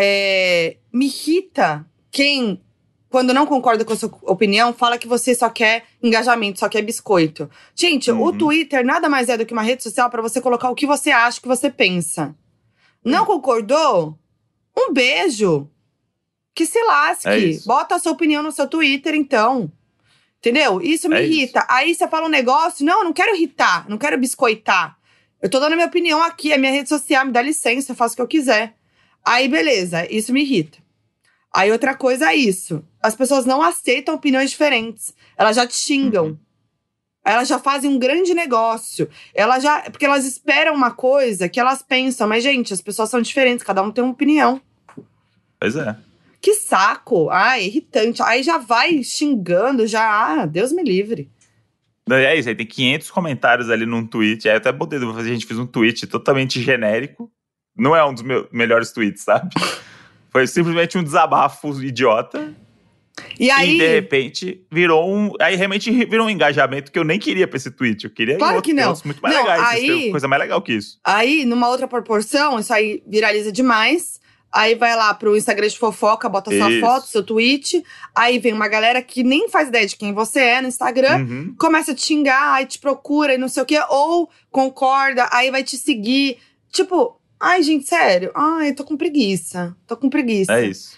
é, 0.00 0.76
me 0.92 1.06
irrita 1.06 1.84
quem 2.08 2.62
quando 3.10 3.34
não 3.34 3.46
concorda 3.46 3.84
com 3.84 3.92
a 3.92 3.96
sua 3.96 4.10
opinião, 4.22 4.72
fala 4.72 4.98
que 4.98 5.08
você 5.08 5.34
só 5.34 5.48
quer 5.48 5.84
engajamento, 6.02 6.60
só 6.60 6.68
quer 6.68 6.82
biscoito. 6.82 7.50
Gente, 7.74 8.10
uhum. 8.10 8.22
o 8.22 8.32
Twitter 8.32 8.84
nada 8.84 9.08
mais 9.08 9.28
é 9.28 9.36
do 9.36 9.46
que 9.46 9.52
uma 9.52 9.62
rede 9.62 9.82
social 9.82 10.10
para 10.10 10.22
você 10.22 10.40
colocar 10.40 10.70
o 10.70 10.74
que 10.74 10.86
você 10.86 11.10
acha, 11.10 11.38
o 11.38 11.42
que 11.42 11.48
você 11.48 11.70
pensa. 11.70 12.36
Não 13.02 13.24
concordou? 13.24 14.18
Um 14.76 14.92
beijo. 14.92 15.68
Que 16.54 16.66
se 16.66 16.80
lasque. 16.84 17.28
É 17.28 17.66
Bota 17.66 17.94
a 17.94 17.98
sua 17.98 18.12
opinião 18.12 18.42
no 18.42 18.52
seu 18.52 18.68
Twitter, 18.68 19.14
então. 19.14 19.72
Entendeu? 20.38 20.80
Isso 20.80 21.08
me 21.08 21.16
é 21.16 21.24
irrita. 21.24 21.60
Isso. 21.60 21.68
Aí 21.70 21.94
você 21.94 22.06
fala 22.06 22.26
um 22.26 22.30
negócio, 22.30 22.84
não, 22.84 22.98
eu 22.98 23.04
não 23.04 23.12
quero 23.12 23.34
irritar, 23.34 23.88
não 23.88 23.98
quero 23.98 24.18
biscoitar. 24.18 24.96
Eu 25.40 25.48
tô 25.48 25.58
dando 25.58 25.72
a 25.72 25.76
minha 25.76 25.88
opinião 25.88 26.22
aqui, 26.22 26.52
é 26.52 26.58
minha 26.58 26.72
rede 26.72 26.88
social, 26.88 27.24
me 27.24 27.32
dá 27.32 27.40
licença, 27.40 27.92
eu 27.92 27.96
faço 27.96 28.12
o 28.12 28.16
que 28.16 28.22
eu 28.22 28.28
quiser. 28.28 28.77
Aí, 29.24 29.48
beleza, 29.48 30.06
isso 30.10 30.32
me 30.32 30.42
irrita. 30.42 30.78
Aí 31.54 31.72
outra 31.72 31.94
coisa 31.94 32.30
é 32.30 32.36
isso. 32.36 32.84
As 33.02 33.14
pessoas 33.14 33.44
não 33.44 33.62
aceitam 33.62 34.14
opiniões 34.14 34.50
diferentes. 34.50 35.14
Elas 35.36 35.56
já 35.56 35.66
te 35.66 35.76
xingam. 35.76 36.26
Uhum. 36.26 36.38
Elas 37.24 37.48
já 37.48 37.58
fazem 37.58 37.90
um 37.90 37.98
grande 37.98 38.32
negócio. 38.32 39.08
Elas 39.34 39.62
já. 39.62 39.82
Porque 39.82 40.06
elas 40.06 40.24
esperam 40.24 40.74
uma 40.74 40.90
coisa 40.90 41.48
que 41.48 41.60
elas 41.60 41.82
pensam. 41.82 42.28
Mas, 42.28 42.42
gente, 42.42 42.72
as 42.72 42.80
pessoas 42.80 43.10
são 43.10 43.20
diferentes, 43.20 43.64
cada 43.64 43.82
um 43.82 43.90
tem 43.90 44.04
uma 44.04 44.12
opinião. 44.12 44.60
Pois 45.58 45.76
é. 45.76 45.96
Que 46.40 46.54
saco! 46.54 47.28
Ai, 47.30 47.64
irritante. 47.64 48.22
Aí 48.22 48.42
já 48.42 48.58
vai 48.58 49.02
xingando, 49.02 49.86
já. 49.86 50.42
Ah, 50.42 50.46
Deus 50.46 50.72
me 50.72 50.82
livre. 50.82 51.28
É 52.10 52.36
isso, 52.36 52.48
aí 52.48 52.54
tem 52.54 52.66
500 52.66 53.10
comentários 53.10 53.68
ali 53.68 53.84
num 53.84 54.06
tweet. 54.06 54.48
Aí 54.48 54.54
eu 54.54 54.58
até 54.58 54.72
botei, 54.72 54.98
a 54.98 55.22
gente 55.24 55.44
fez 55.44 55.58
um 55.58 55.66
tweet 55.66 56.06
totalmente 56.06 56.62
genérico. 56.62 57.30
Não 57.78 57.94
é 57.94 58.04
um 58.04 58.12
dos 58.12 58.22
meus 58.22 58.46
melhores 58.50 58.92
tweets, 58.92 59.22
sabe? 59.22 59.50
Foi 60.30 60.46
simplesmente 60.46 60.98
um 60.98 61.02
desabafo 61.02 61.82
idiota. 61.82 62.54
E 63.38 63.50
aí. 63.50 63.76
E 63.76 63.78
de 63.78 63.88
repente 63.88 64.66
virou 64.70 65.08
um. 65.08 65.32
Aí 65.40 65.56
realmente 65.56 65.90
virou 66.06 66.26
um 66.26 66.30
engajamento 66.30 66.92
que 66.92 66.98
eu 66.98 67.04
nem 67.04 67.18
queria 67.18 67.46
pra 67.46 67.56
esse 67.56 67.70
tweet. 67.70 68.04
Eu 68.04 68.10
queria 68.10 68.36
claro 68.36 68.60
que 68.60 68.72
não. 68.72 68.94
muito 69.04 69.20
mais 69.20 69.34
não, 69.34 69.42
legais. 69.42 69.62
Aí, 69.68 70.10
coisa 70.10 70.28
mais 70.28 70.42
legal 70.42 70.60
que 70.60 70.74
isso. 70.74 70.98
Aí, 71.04 71.44
numa 71.44 71.68
outra 71.68 71.88
proporção, 71.88 72.58
isso 72.58 72.72
aí 72.72 73.02
viraliza 73.06 73.50
demais. 73.50 74.18
Aí 74.50 74.74
vai 74.74 74.96
lá 74.96 75.12
pro 75.12 75.36
Instagram 75.36 75.68
de 75.68 75.78
fofoca, 75.78 76.26
bota 76.26 76.50
sua 76.50 76.70
Isso. 76.70 76.80
foto, 76.80 77.06
seu 77.06 77.22
tweet. 77.22 77.84
Aí 78.14 78.38
vem 78.38 78.54
uma 78.54 78.66
galera 78.66 79.02
que 79.02 79.22
nem 79.22 79.48
faz 79.48 79.68
ideia 79.68 79.86
de 79.86 79.94
quem 79.94 80.12
você 80.14 80.40
é 80.40 80.62
no 80.62 80.68
Instagram, 80.68 81.18
uhum. 81.18 81.54
começa 81.58 81.92
a 81.92 81.94
te 81.94 82.02
xingar, 82.02 82.54
aí 82.54 82.64
te 82.64 82.78
procura 82.78 83.34
e 83.34 83.38
não 83.38 83.48
sei 83.48 83.62
o 83.62 83.66
quê, 83.66 83.78
ou 83.90 84.30
concorda, 84.50 85.28
aí 85.30 85.50
vai 85.50 85.62
te 85.62 85.76
seguir. 85.76 86.38
Tipo, 86.72 87.17
ai, 87.40 87.62
gente, 87.62 87.88
sério. 87.88 88.30
Ai, 88.34 88.72
tô 88.72 88.84
com 88.84 88.96
preguiça. 88.96 89.76
Tô 89.86 89.96
com 89.96 90.08
preguiça. 90.08 90.52
É 90.52 90.66
isso. 90.66 90.96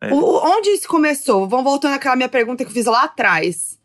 É. 0.00 0.12
O, 0.12 0.44
onde 0.44 0.70
isso 0.70 0.88
começou? 0.88 1.48
Vamos 1.48 1.64
voltando 1.64 1.94
àquela 1.94 2.16
minha 2.16 2.28
pergunta 2.28 2.64
que 2.64 2.70
eu 2.70 2.74
fiz 2.74 2.86
lá 2.86 3.04
atrás. 3.04 3.78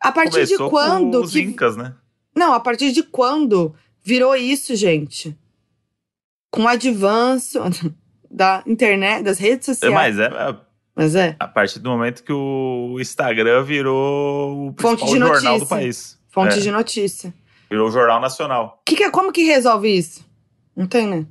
A 0.00 0.12
partir 0.12 0.32
começou 0.32 0.66
de 0.66 0.70
quando. 0.70 1.18
Com 1.18 1.24
os 1.24 1.32
que... 1.32 1.40
Incas, 1.40 1.76
né? 1.76 1.94
Não, 2.34 2.52
a 2.52 2.60
partir 2.60 2.92
de 2.92 3.02
quando 3.02 3.74
virou 4.02 4.34
isso, 4.36 4.74
gente? 4.76 5.36
Com 6.50 6.62
o 6.62 6.68
avanço 6.68 7.58
da 8.30 8.62
internet, 8.66 9.24
das 9.24 9.38
redes 9.38 9.66
sociais. 9.66 9.92
Mas 9.92 10.18
é, 10.18 10.26
é, 10.26 10.56
Mas 10.94 11.14
é. 11.14 11.36
A 11.40 11.48
partir 11.48 11.80
do 11.80 11.90
momento 11.90 12.22
que 12.22 12.32
o 12.32 12.98
Instagram 13.00 13.64
virou 13.64 14.68
o 14.68 14.74
Fonte 14.78 15.04
de 15.04 15.10
jornal 15.10 15.30
notícia. 15.30 15.58
do 15.58 15.66
país. 15.66 16.18
Fonte 16.28 16.58
é. 16.58 16.60
de 16.60 16.70
notícia. 16.70 17.34
Virou 17.68 17.88
o 17.88 17.90
jornal 17.90 18.20
nacional. 18.20 18.80
Que 18.86 18.96
que, 18.96 19.04
é, 19.04 19.10
como 19.10 19.32
que 19.32 19.42
resolve 19.42 19.88
isso? 19.88 20.27
Não 20.78 20.86
tem, 20.86 21.08
né? 21.08 21.26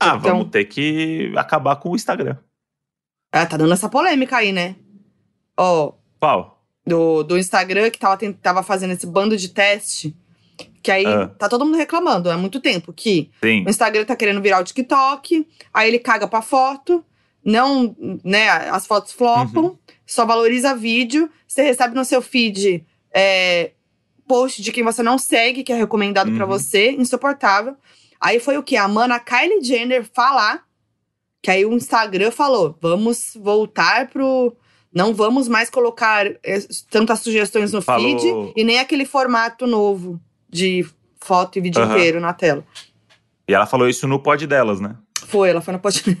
Ah, 0.00 0.16
então... 0.16 0.32
vamos 0.32 0.50
ter 0.50 0.64
que 0.64 1.32
acabar 1.36 1.76
com 1.76 1.90
o 1.90 1.94
Instagram. 1.94 2.36
Ah, 3.30 3.46
tá 3.46 3.56
dando 3.56 3.72
essa 3.72 3.88
polêmica 3.88 4.38
aí, 4.38 4.50
né? 4.50 4.74
Ó. 5.56 5.92
Qual? 6.18 6.60
Do, 6.84 7.22
do 7.22 7.38
Instagram 7.38 7.88
que 7.88 8.00
tava, 8.00 8.18
tava 8.42 8.62
fazendo 8.64 8.92
esse 8.92 9.06
bando 9.06 9.36
de 9.36 9.48
teste. 9.50 10.16
Que 10.82 10.90
aí 10.90 11.06
ah. 11.06 11.28
tá 11.28 11.48
todo 11.48 11.64
mundo 11.64 11.76
reclamando 11.76 12.28
há 12.28 12.36
muito 12.36 12.58
tempo 12.58 12.92
que 12.92 13.30
Sim. 13.40 13.64
o 13.64 13.70
Instagram 13.70 14.04
tá 14.04 14.16
querendo 14.16 14.42
virar 14.42 14.60
o 14.60 14.64
TikTok, 14.64 15.46
aí 15.72 15.88
ele 15.88 15.98
caga 16.00 16.26
pra 16.26 16.42
foto, 16.42 17.04
não, 17.44 17.94
né, 18.24 18.50
as 18.70 18.86
fotos 18.86 19.12
flopam, 19.12 19.64
uhum. 19.64 19.78
só 20.04 20.26
valoriza 20.26 20.74
vídeo, 20.74 21.30
você 21.46 21.62
recebe 21.62 21.94
no 21.94 22.04
seu 22.04 22.20
feed 22.20 22.84
é, 23.14 23.70
post 24.26 24.62
de 24.62 24.72
quem 24.72 24.82
você 24.82 25.02
não 25.02 25.16
segue, 25.16 25.62
que 25.62 25.72
é 25.72 25.76
recomendado 25.76 26.28
uhum. 26.28 26.36
para 26.36 26.46
você, 26.46 26.90
insuportável. 26.90 27.76
Aí 28.20 28.38
foi 28.38 28.58
o 28.58 28.62
que? 28.62 28.76
A 28.76 28.86
mana 28.86 29.18
Kylie 29.18 29.62
Jenner 29.62 30.04
falar 30.04 30.64
que 31.42 31.50
aí 31.50 31.64
o 31.64 31.72
Instagram 31.72 32.30
falou: 32.30 32.76
vamos 32.80 33.36
voltar 33.40 34.08
pro. 34.08 34.54
Não 34.92 35.14
vamos 35.14 35.46
mais 35.46 35.70
colocar 35.70 36.26
é, 36.26 36.58
tantas 36.90 37.20
sugestões 37.20 37.72
no 37.72 37.80
falou. 37.80 38.18
feed 38.18 38.52
e 38.56 38.64
nem 38.64 38.80
aquele 38.80 39.04
formato 39.04 39.64
novo 39.64 40.20
de 40.48 40.84
foto 41.20 41.58
e 41.58 41.60
vídeo 41.60 41.80
uhum. 41.80 41.92
inteiro 41.92 42.20
na 42.20 42.32
tela. 42.32 42.64
E 43.46 43.54
ela 43.54 43.66
falou 43.66 43.88
isso 43.88 44.08
no 44.08 44.20
pod 44.20 44.44
delas, 44.48 44.80
né? 44.80 44.96
Foi, 45.26 45.48
ela 45.48 45.60
foi 45.60 45.72
no 45.74 45.78
pod. 45.78 46.02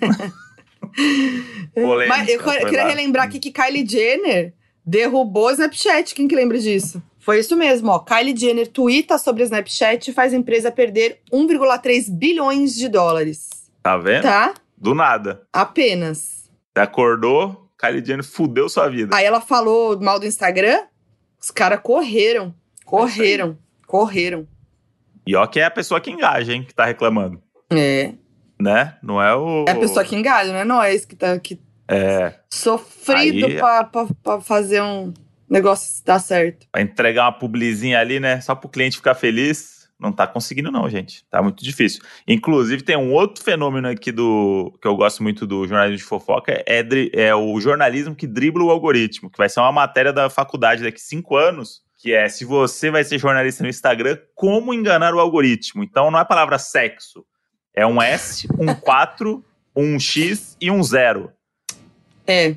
Polêmica, 1.74 2.16
Mas 2.16 2.28
eu, 2.28 2.40
eu 2.40 2.64
queria 2.66 2.84
lá. 2.84 2.88
relembrar 2.88 3.26
aqui 3.26 3.40
que 3.40 3.50
Kylie 3.50 3.86
Jenner 3.86 4.54
derrubou 4.86 5.46
o 5.48 5.50
Snapchat. 5.50 6.14
Quem 6.14 6.28
que 6.28 6.36
lembra 6.36 6.58
disso? 6.58 7.02
Foi 7.20 7.38
isso 7.38 7.54
mesmo, 7.54 7.90
ó. 7.90 7.98
Kylie 7.98 8.36
Jenner 8.36 8.66
twitta 8.66 9.18
sobre 9.18 9.42
o 9.42 9.44
Snapchat 9.44 10.10
e 10.10 10.14
faz 10.14 10.32
a 10.32 10.36
empresa 10.36 10.72
perder 10.72 11.20
1,3 11.30 12.10
bilhões 12.10 12.74
de 12.74 12.88
dólares. 12.88 13.50
Tá 13.82 13.96
vendo? 13.98 14.22
Tá? 14.22 14.54
Do 14.76 14.94
nada. 14.94 15.42
Apenas. 15.52 16.50
Você 16.74 16.82
acordou, 16.82 17.68
Kylie 17.78 18.04
Jenner 18.04 18.24
fudeu 18.24 18.68
sua 18.70 18.88
vida. 18.88 19.14
Aí 19.14 19.24
ela 19.24 19.40
falou 19.40 20.00
mal 20.00 20.18
do 20.18 20.26
Instagram, 20.26 20.80
os 21.38 21.50
caras 21.50 21.80
correram. 21.82 22.54
Correram. 22.86 23.58
Correram. 23.86 24.48
E 25.26 25.36
ó 25.36 25.46
que 25.46 25.60
é 25.60 25.64
a 25.64 25.70
pessoa 25.70 26.00
que 26.00 26.10
engaja, 26.10 26.52
hein, 26.52 26.64
que 26.64 26.74
tá 26.74 26.86
reclamando. 26.86 27.42
É. 27.70 28.14
Né? 28.58 28.96
Não 29.02 29.22
é 29.22 29.34
o. 29.34 29.64
É 29.68 29.72
a 29.72 29.78
pessoa 29.78 30.04
que 30.04 30.16
engaja, 30.16 30.52
não 30.52 30.58
é 30.58 30.64
nós 30.64 31.04
que 31.04 31.14
tá 31.14 31.38
que 31.38 31.60
é. 31.86 32.34
sofrido 32.48 33.46
Aí... 33.46 33.58
pra, 33.58 33.84
pra, 33.84 34.06
pra 34.22 34.40
fazer 34.40 34.80
um 34.80 35.12
negócio 35.50 36.04
dar 36.04 36.20
certo. 36.20 36.66
Pra 36.70 36.80
entregar 36.80 37.24
uma 37.24 37.32
publizinha 37.32 37.98
ali, 37.98 38.20
né? 38.20 38.40
Só 38.40 38.54
pro 38.54 38.68
cliente 38.68 38.96
ficar 38.96 39.14
feliz. 39.14 39.80
Não 39.98 40.12
tá 40.12 40.26
conseguindo, 40.26 40.70
não, 40.70 40.88
gente. 40.88 41.24
Tá 41.28 41.42
muito 41.42 41.62
difícil. 41.62 42.02
Inclusive, 42.26 42.82
tem 42.82 42.96
um 42.96 43.12
outro 43.12 43.44
fenômeno 43.44 43.88
aqui 43.88 44.10
do 44.10 44.72
que 44.80 44.88
eu 44.88 44.96
gosto 44.96 45.22
muito 45.22 45.46
do 45.46 45.66
jornalismo 45.66 45.98
de 45.98 46.04
fofoca, 46.04 46.52
é, 46.66 46.82
é 47.12 47.34
o 47.34 47.60
jornalismo 47.60 48.14
que 48.14 48.26
dribla 48.26 48.64
o 48.64 48.70
algoritmo, 48.70 49.28
que 49.28 49.36
vai 49.36 49.50
ser 49.50 49.60
uma 49.60 49.70
matéria 49.70 50.10
da 50.10 50.30
faculdade 50.30 50.82
daqui 50.82 51.00
cinco 51.00 51.36
anos, 51.36 51.82
que 51.98 52.14
é 52.14 52.30
se 52.30 52.46
você 52.46 52.90
vai 52.90 53.04
ser 53.04 53.18
jornalista 53.18 53.62
no 53.62 53.68
Instagram, 53.68 54.16
como 54.34 54.72
enganar 54.72 55.14
o 55.14 55.20
algoritmo. 55.20 55.84
Então 55.84 56.10
não 56.10 56.18
é 56.18 56.22
a 56.22 56.24
palavra 56.24 56.58
sexo. 56.58 57.26
É 57.74 57.86
um 57.86 58.00
S, 58.00 58.48
um 58.58 58.74
4, 58.74 59.44
um 59.76 60.00
X 60.00 60.56
e 60.58 60.70
um 60.70 60.82
zero. 60.82 61.30
É. 62.26 62.56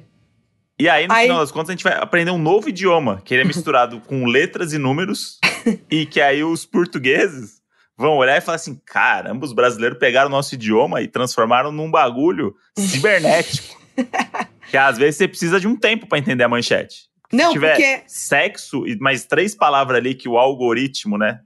E 0.84 0.90
aí, 0.90 1.08
no 1.08 1.14
aí... 1.14 1.28
final 1.28 1.40
das 1.40 1.50
contas, 1.50 1.70
a 1.70 1.72
gente 1.72 1.84
vai 1.86 1.94
aprender 1.94 2.30
um 2.30 2.38
novo 2.38 2.68
idioma, 2.68 3.22
que 3.24 3.34
ele 3.34 3.44
é 3.44 3.46
misturado 3.46 4.02
com 4.02 4.26
letras 4.26 4.74
e 4.74 4.78
números, 4.78 5.40
e 5.90 6.06
que 6.06 6.20
aí 6.20 6.44
os 6.44 6.66
portugueses 6.66 7.62
vão 7.98 8.18
olhar 8.18 8.38
e 8.38 8.42
falar 8.42 8.58
assim: 8.58 8.78
caramba, 8.86 9.46
os 9.46 9.54
brasileiros 9.54 9.98
pegaram 9.98 10.28
o 10.28 10.32
nosso 10.32 10.56
idioma 10.56 11.02
e 11.02 11.08
transformaram 11.08 11.72
num 11.72 11.90
bagulho 11.90 12.54
cibernético. 12.78 13.82
que 14.70 14.76
às 14.76 14.98
vezes 14.98 15.16
você 15.16 15.28
precisa 15.30 15.58
de 15.58 15.70
um 15.70 15.78
tempo 15.78 16.06
para 16.06 16.18
entender 16.18 16.44
a 16.44 16.50
manchete. 16.50 17.08
Não, 17.32 17.48
Se 17.48 17.54
tiver 17.54 17.76
porque 17.76 18.04
sexo 18.06 18.86
e 18.86 18.98
mais 19.00 19.24
três 19.24 19.56
palavras 19.56 19.98
ali 19.98 20.14
que 20.14 20.28
o 20.28 20.38
algoritmo, 20.38 21.18
né? 21.18 21.40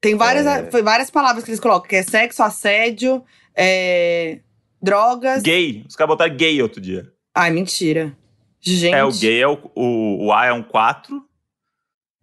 tem 0.00 0.16
várias, 0.16 0.70
foi 0.70 0.84
várias 0.84 1.10
palavras 1.10 1.42
que 1.42 1.50
eles 1.50 1.58
colocam, 1.58 1.88
que 1.88 1.96
é 1.96 2.02
sexo, 2.04 2.44
assédio, 2.44 3.24
é, 3.56 4.38
drogas. 4.80 5.42
Gay. 5.42 5.84
Os 5.88 5.96
caras 5.96 6.10
botaram 6.10 6.36
gay 6.36 6.62
outro 6.62 6.80
dia. 6.80 7.10
Ai, 7.34 7.50
mentira. 7.50 8.16
Gente. 8.64 8.94
É, 8.94 9.04
o 9.04 9.12
gay 9.12 9.42
é 9.42 9.46
o, 9.48 9.58
o, 9.74 10.26
o 10.26 10.32
A 10.32 10.46
é 10.46 10.52
um 10.52 10.62
4 10.62 11.22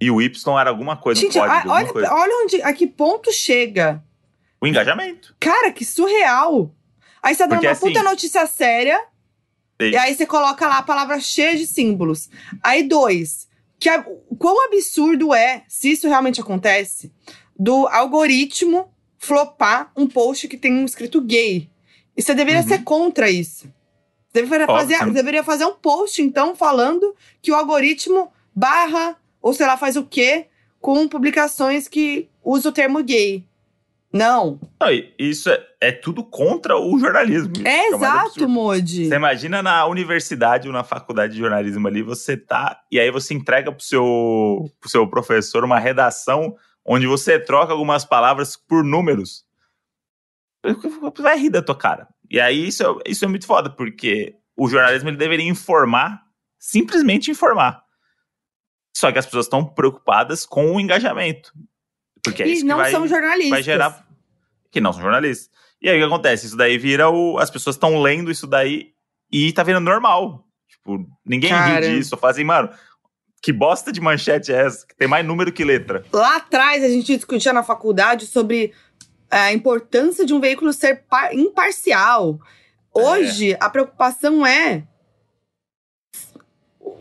e 0.02 0.10
o 0.10 0.22
Y 0.22 0.60
era 0.60 0.70
alguma 0.70 0.98
coisa, 0.98 1.22
Gente, 1.22 1.38
um 1.38 1.42
código, 1.42 1.70
a- 1.72 1.74
olha, 1.76 1.94
coisa. 1.94 2.14
olha 2.14 2.44
onde, 2.44 2.62
a 2.64 2.74
que 2.74 2.88
ponto 2.88 3.32
chega. 3.32 4.04
O 4.60 4.66
engajamento. 4.68 5.36
Cara, 5.40 5.72
que 5.72 5.86
surreal. 5.86 6.74
Aí 7.22 7.34
você 7.36 7.40
tá 7.44 7.46
dando 7.46 7.56
Porque 7.58 7.68
uma 7.68 7.74
assim- 7.74 7.88
puta 7.88 8.04
notícia 8.04 8.46
séria, 8.48 8.98
Sim. 9.80 9.90
e 9.90 9.96
aí 9.98 10.16
você 10.16 10.26
coloca 10.26 10.68
lá 10.68 10.78
a 10.80 10.84
palavra 10.84 11.20
cheia 11.20 11.56
de 11.56 11.68
símbolos. 11.68 12.30
Aí, 12.64 12.84
dois, 12.84 13.48
que 13.80 13.88
a, 13.90 14.04
quão 14.40 14.66
absurdo 14.66 15.34
é, 15.36 15.64
se 15.68 15.92
isso 15.92 16.08
realmente 16.08 16.42
acontece, 16.42 17.12
do 17.58 17.88
algoritmo 17.88 18.92
flopar 19.20 19.92
um 19.96 20.08
post 20.08 20.48
que 20.48 20.58
tem 20.58 20.74
um 20.74 20.86
escrito 20.86 21.22
gay. 21.22 21.70
E 22.18 22.22
você 22.24 22.34
deveria 22.34 22.62
Uhum. 22.62 22.68
ser 22.68 22.84
contra 22.84 23.30
isso. 23.30 23.72
Você 24.32 24.42
deveria, 24.42 24.66
Óbvio, 24.66 24.78
fazer, 24.78 25.06
você 25.06 25.14
deveria 25.14 25.44
fazer 25.44 25.66
um 25.66 25.74
post, 25.74 26.22
então, 26.22 26.56
falando 26.56 27.16
que 27.42 27.52
o 27.52 27.56
algoritmo 27.56 28.32
barra, 28.56 29.18
ou 29.42 29.54
sei 29.54 29.68
lá, 29.68 29.76
faz 29.76 29.98
o 29.98 30.06
quê, 30.06 30.48
com 30.80 31.08
publicações 31.08 31.88
que 31.88 32.30
usam 32.44 32.72
o 32.72 32.74
termo 32.74 33.04
gay. 33.04 33.46
Não. 34.14 34.60
Não, 34.80 34.90
isso 35.18 35.50
é, 35.50 35.66
é 35.80 35.92
tudo 35.92 36.24
contra 36.24 36.78
o 36.78 37.00
jornalismo. 37.00 37.54
É 37.64 37.88
exato, 37.88 38.28
absurdo. 38.28 38.50
Modi. 38.50 39.08
Você 39.08 39.16
imagina 39.16 39.64
na 39.64 39.86
universidade 39.86 40.68
ou 40.68 40.74
na 40.74 40.84
faculdade 40.84 41.34
de 41.34 41.40
jornalismo 41.40 41.88
ali, 41.88 42.02
você 42.02 42.36
tá. 42.36 42.82
E 42.92 43.00
aí 43.00 43.10
você 43.10 43.34
entrega 43.34 43.72
pro 43.72 43.84
seu, 43.84 44.70
pro 44.80 44.90
seu 44.90 45.08
professor 45.08 45.64
uma 45.64 45.80
redação 45.80 46.56
onde 46.86 47.08
você 47.08 47.40
troca 47.40 47.72
algumas 47.72 48.04
palavras 48.04 48.58
por 48.58 48.84
números. 48.84 49.46
Vai 51.18 51.38
rir 51.38 51.50
da 51.50 51.62
tua 51.62 51.76
cara. 51.76 52.08
E 52.32 52.40
aí 52.40 52.66
isso 52.66 52.82
é, 52.82 53.12
isso 53.12 53.26
é 53.26 53.28
muito 53.28 53.46
foda, 53.46 53.70
porque 53.70 54.34
o 54.56 54.70
jornalismo 54.70 55.10
ele 55.10 55.18
deveria 55.18 55.46
informar, 55.46 56.24
simplesmente 56.58 57.30
informar. 57.30 57.84
Só 58.96 59.12
que 59.12 59.20
as 59.20 59.26
pessoas 59.26 59.48
estão 59.48 59.66
preocupadas 59.66 60.46
com 60.46 60.74
o 60.74 60.80
engajamento. 60.80 61.52
Porque 62.24 62.42
é 62.42 62.48
e 62.48 62.54
isso 62.54 62.62
que 62.62 62.68
não 62.68 62.78
vai, 62.78 62.90
são 62.90 63.06
jornalistas. 63.06 63.50
vai 63.50 63.64
gerar. 63.64 64.08
Que 64.72 64.80
não 64.80 64.94
são 64.94 65.02
jornalistas. 65.02 65.50
E 65.82 65.90
aí 65.90 65.98
o 65.98 66.00
que 66.00 66.06
acontece? 66.06 66.46
Isso 66.46 66.56
daí 66.56 66.78
vira 66.78 67.10
o. 67.10 67.38
As 67.38 67.50
pessoas 67.50 67.76
estão 67.76 68.02
lendo 68.02 68.32
isso 68.32 68.48
daí 68.48 68.94
e 69.30 69.52
tá 69.52 69.64
virando 69.64 69.86
normal. 69.86 70.48
Tipo, 70.70 71.06
ninguém 71.26 71.50
Cara. 71.50 71.86
ri 71.86 71.98
disso. 71.98 72.16
Fala 72.16 72.32
assim, 72.32 72.44
mano, 72.46 72.70
que 73.42 73.52
bosta 73.52 73.92
de 73.92 74.00
manchete 74.00 74.54
é 74.54 74.62
essa? 74.68 74.88
Que 74.88 74.96
tem 74.96 75.08
mais 75.08 75.26
número 75.26 75.52
que 75.52 75.66
letra. 75.66 76.06
Lá 76.14 76.38
atrás, 76.38 76.82
a 76.82 76.88
gente 76.88 77.14
discutia 77.16 77.52
na 77.52 77.64
faculdade 77.64 78.26
sobre 78.28 78.74
a 79.32 79.54
importância 79.54 80.26
de 80.26 80.34
um 80.34 80.40
veículo 80.40 80.74
ser 80.74 81.04
par- 81.10 81.34
imparcial. 81.34 82.40
Hoje, 82.94 83.58
a 83.60 83.70
preocupação 83.70 84.46
é 84.46 84.84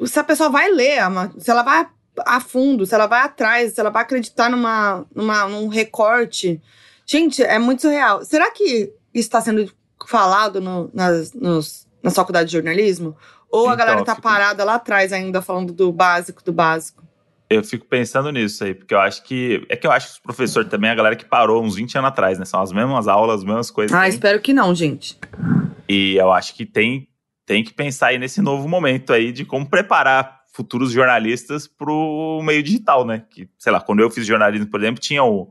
se 0.06 0.18
a 0.18 0.24
pessoa 0.24 0.48
vai 0.48 0.70
ler, 0.70 1.00
se 1.38 1.50
ela 1.50 1.62
vai 1.62 1.88
a 2.20 2.40
fundo, 2.40 2.86
se 2.86 2.94
ela 2.94 3.06
vai 3.06 3.22
atrás, 3.22 3.72
se 3.72 3.80
ela 3.80 3.90
vai 3.90 4.02
acreditar 4.02 4.50
numa, 4.50 5.04
numa, 5.14 5.48
num 5.48 5.68
recorte. 5.68 6.60
Gente, 7.06 7.42
é 7.42 7.58
muito 7.58 7.82
surreal. 7.82 8.24
Será 8.24 8.50
que 8.50 8.92
isso 9.12 9.26
está 9.28 9.40
sendo 9.40 9.70
falado 10.06 10.60
no, 10.60 10.90
nas, 10.92 11.32
nos, 11.32 11.86
na 12.02 12.10
faculdade 12.10 12.48
de 12.48 12.56
jornalismo? 12.56 13.16
Ou 13.50 13.68
a 13.68 13.74
galera 13.74 14.04
tá 14.04 14.14
parada 14.14 14.62
lá 14.64 14.74
atrás 14.74 15.12
ainda 15.12 15.42
falando 15.42 15.72
do 15.72 15.90
básico, 15.90 16.42
do 16.44 16.52
básico? 16.52 17.02
Eu 17.52 17.64
fico 17.64 17.84
pensando 17.84 18.30
nisso 18.30 18.62
aí, 18.62 18.74
porque 18.74 18.94
eu 18.94 19.00
acho 19.00 19.24
que. 19.24 19.66
É 19.68 19.74
que 19.76 19.84
eu 19.86 19.90
acho 19.90 20.06
que 20.06 20.12
os 20.12 20.18
professores 20.20 20.70
também, 20.70 20.88
é 20.88 20.92
a 20.92 20.96
galera 20.96 21.16
que 21.16 21.24
parou 21.24 21.60
uns 21.62 21.74
20 21.74 21.98
anos 21.98 22.08
atrás, 22.08 22.38
né? 22.38 22.44
São 22.44 22.62
as 22.62 22.72
mesmas 22.72 23.08
aulas, 23.08 23.40
as 23.40 23.44
mesmas 23.44 23.70
coisas. 23.72 23.92
Ah, 23.96 24.02
assim. 24.02 24.10
espero 24.10 24.40
que 24.40 24.52
não, 24.52 24.72
gente. 24.72 25.18
E 25.88 26.14
eu 26.16 26.32
acho 26.32 26.54
que 26.54 26.64
tem, 26.64 27.08
tem 27.44 27.64
que 27.64 27.74
pensar 27.74 28.08
aí 28.08 28.18
nesse 28.18 28.40
novo 28.40 28.68
momento 28.68 29.12
aí 29.12 29.32
de 29.32 29.44
como 29.44 29.68
preparar 29.68 30.38
futuros 30.54 30.92
jornalistas 30.92 31.66
pro 31.66 32.40
meio 32.44 32.62
digital, 32.62 33.04
né? 33.04 33.24
Que, 33.28 33.48
sei 33.58 33.72
lá, 33.72 33.80
quando 33.80 33.98
eu 34.00 34.10
fiz 34.10 34.24
jornalismo, 34.24 34.68
por 34.70 34.80
exemplo, 34.80 35.00
tinha 35.00 35.24
o. 35.24 35.50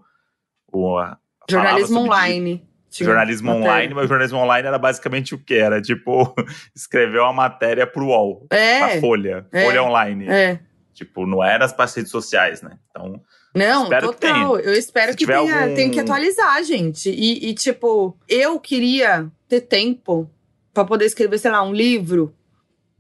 o 0.72 0.98
a- 0.98 1.18
Jornalismo 1.52 2.00
online. 2.00 2.64
Tinha 2.90 3.06
jornalismo 3.06 3.48
matéria. 3.50 3.72
online, 3.72 3.94
mas 3.94 4.06
o 4.06 4.08
jornalismo 4.08 4.40
online 4.40 4.68
era 4.68 4.80
basicamente 4.80 5.36
o 5.36 5.38
que? 5.38 5.54
Era 5.56 5.82
tipo, 5.82 6.34
escrever 6.76 7.20
uma 7.20 7.34
matéria 7.34 7.86
pro 7.86 8.06
UOL, 8.08 8.48
É, 8.50 9.00
Folha, 9.02 9.46
é, 9.52 9.66
Folha 9.66 9.84
online. 9.84 10.26
é. 10.28 10.60
Tipo, 11.00 11.26
não 11.26 11.42
era 11.42 11.64
as 11.64 11.72
para 11.72 11.90
redes 11.90 12.12
sociais, 12.12 12.62
né? 12.62 12.78
Então, 12.90 13.22
Não, 13.56 13.84
Espero 13.84 14.14
que 14.14 14.28
total. 14.28 14.60
Eu 14.60 14.74
espero 14.74 15.12
Se 15.14 15.18
que 15.18 15.26
tenha, 15.26 15.62
algum- 15.62 15.74
tem 15.74 15.90
que 15.90 15.98
atualizar, 15.98 16.62
gente. 16.62 17.10
E, 17.10 17.48
e, 17.50 17.54
tipo, 17.54 18.18
eu 18.28 18.60
queria 18.60 19.32
ter 19.48 19.62
tempo 19.62 20.30
pra 20.74 20.84
poder 20.84 21.06
escrever, 21.06 21.38
sei 21.38 21.52
lá, 21.52 21.64
um 21.64 21.72
livro 21.72 22.36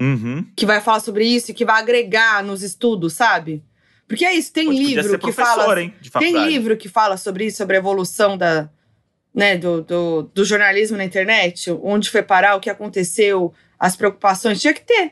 uhum. 0.01 0.45
que 0.55 0.65
vai 0.65 0.79
falar 0.79 1.01
sobre 1.01 1.25
isso 1.25 1.51
e 1.51 1.53
que 1.53 1.65
vai 1.65 1.77
agregar 1.77 2.41
nos 2.41 2.63
estudos, 2.63 3.11
sabe? 3.11 3.61
Porque 4.07 4.23
é 4.23 4.33
isso, 4.33 4.53
tem 4.53 4.67
Pô, 4.67 4.71
livro 4.71 5.19
que 5.19 5.31
fala. 5.33 5.81
hein, 5.81 5.93
Tem 6.19 6.47
livro 6.47 6.77
que 6.77 6.87
fala 6.87 7.17
sobre 7.17 7.47
isso, 7.47 7.57
sobre 7.57 7.75
a 7.75 7.79
evolução 7.79 8.37
da, 8.37 8.69
né, 9.35 9.57
do, 9.57 9.81
do, 9.83 10.23
do 10.23 10.45
jornalismo 10.45 10.95
na 10.95 11.03
internet, 11.03 11.69
onde 11.83 12.09
foi 12.09 12.23
parar, 12.23 12.55
o 12.55 12.61
que 12.61 12.69
aconteceu, 12.69 13.53
as 13.77 13.97
preocupações. 13.97 14.61
Tinha 14.61 14.73
que 14.73 14.85
ter. 14.85 15.11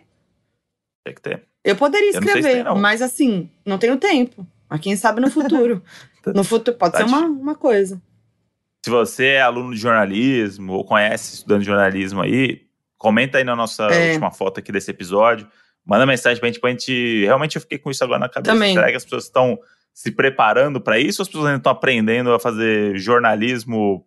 Tem 1.04 1.14
que 1.14 1.22
ter. 1.22 1.47
Eu 1.68 1.76
poderia 1.76 2.10
Eu 2.10 2.14
se 2.14 2.20
escrever, 2.20 2.54
tem, 2.56 2.64
não. 2.64 2.76
mas 2.78 3.02
assim, 3.02 3.50
não 3.66 3.78
tenho 3.78 3.98
tempo. 3.98 4.46
Mas 4.70 4.80
quem 4.82 4.96
sabe 4.96 5.22
no 5.22 5.30
futuro. 5.30 5.84
no 6.34 6.44
futuro 6.44 6.78
pode 6.78 6.94
Tá 6.94 7.00
ser 7.00 7.04
uma, 7.06 7.22
uma 7.28 7.56
coisa. 7.56 8.02
Se 8.84 8.90
você 8.90 9.26
é 9.26 9.42
aluno 9.42 9.74
de 9.74 9.80
jornalismo 9.80 10.74
ou 10.74 10.86
conhece 10.86 11.36
estudante 11.36 11.62
de 11.62 11.66
jornalismo 11.68 12.22
aí, 12.22 12.62
comenta 12.98 13.38
aí 13.38 13.44
na 13.44 13.56
nossa 13.56 13.84
É. 13.88 14.10
última 14.12 14.32
foto 14.32 14.60
aqui 14.60 14.72
desse 14.72 14.90
episódio. 14.92 15.48
Manda 15.86 16.06
mensagem 16.06 16.40
pra 16.40 16.48
gente, 16.48 16.60
pra 16.60 16.70
gente. 16.70 17.24
Realmente 17.26 17.56
eu 17.56 17.62
fiquei 17.62 17.78
com 17.78 17.90
isso 17.92 18.04
agora 18.04 18.20
na 18.20 18.30
cabeça. 18.30 18.54
Também. 18.54 18.74
Será 18.74 18.90
que 18.90 18.96
as 18.98 19.04
pessoas 19.04 19.24
estão 19.26 19.58
se 19.94 20.12
preparando 20.12 20.80
pra 20.80 21.00
isso 21.00 21.22
ou 21.22 21.24
as 21.24 21.28
pessoas 21.28 21.46
ainda 21.48 21.58
estão 21.58 21.72
aprendendo 21.72 22.32
a 22.34 22.40
fazer 22.40 22.98
jornalismo 22.98 24.06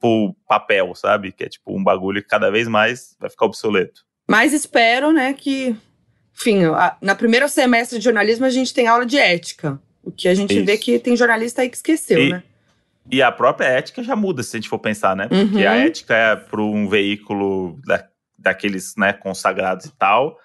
por 0.00 0.34
papel, 0.48 0.94
sabe? 0.94 1.32
Que 1.32 1.44
é 1.44 1.48
tipo 1.48 1.76
um 1.76 1.82
bagulho 1.84 2.22
que 2.22 2.28
cada 2.28 2.50
vez 2.50 2.66
mais 2.68 3.16
vai 3.20 3.28
ficar 3.28 3.44
obsoleto. 3.46 4.02
Mas 4.28 4.52
espero, 4.52 5.12
né, 5.12 5.32
que. 5.34 5.76
Enfim, 6.38 6.64
a- 6.66 6.96
na 7.00 7.14
primeiro 7.14 7.48
semestre 7.48 7.98
de 7.98 8.04
jornalismo 8.04 8.44
a 8.44 8.50
gente 8.50 8.72
tem 8.74 8.86
aula 8.86 9.06
de 9.06 9.18
ética. 9.18 9.80
O 10.02 10.10
que 10.12 10.28
a 10.28 10.34
gente 10.34 10.54
Isso. 10.56 10.64
vê 10.66 10.76
que 10.78 10.98
tem 10.98 11.16
jornalista 11.16 11.62
aí 11.62 11.68
que 11.68 11.76
esqueceu, 11.76 12.18
E- 12.20 12.30
né? 12.32 12.42
E 13.10 13.22
a 13.22 13.30
própria 13.30 13.66
ética 13.66 14.02
já 14.02 14.16
muda, 14.16 14.42
se 14.42 14.56
a 14.56 14.58
gente 14.60 14.68
for 14.68 14.78
pensar, 14.80 15.14
né? 15.14 15.28
Uhum. 15.30 15.48
Porque 15.48 15.64
a 15.66 15.76
ética 15.76 16.14
é 16.14 16.36
para 16.36 16.60
um 16.60 16.88
veículo 16.88 17.78
da, 17.86 18.04
daqueles 18.36 18.94
né, 18.96 19.12
consagrados 19.12 19.86
e 19.86 19.92
tal. 19.92 20.36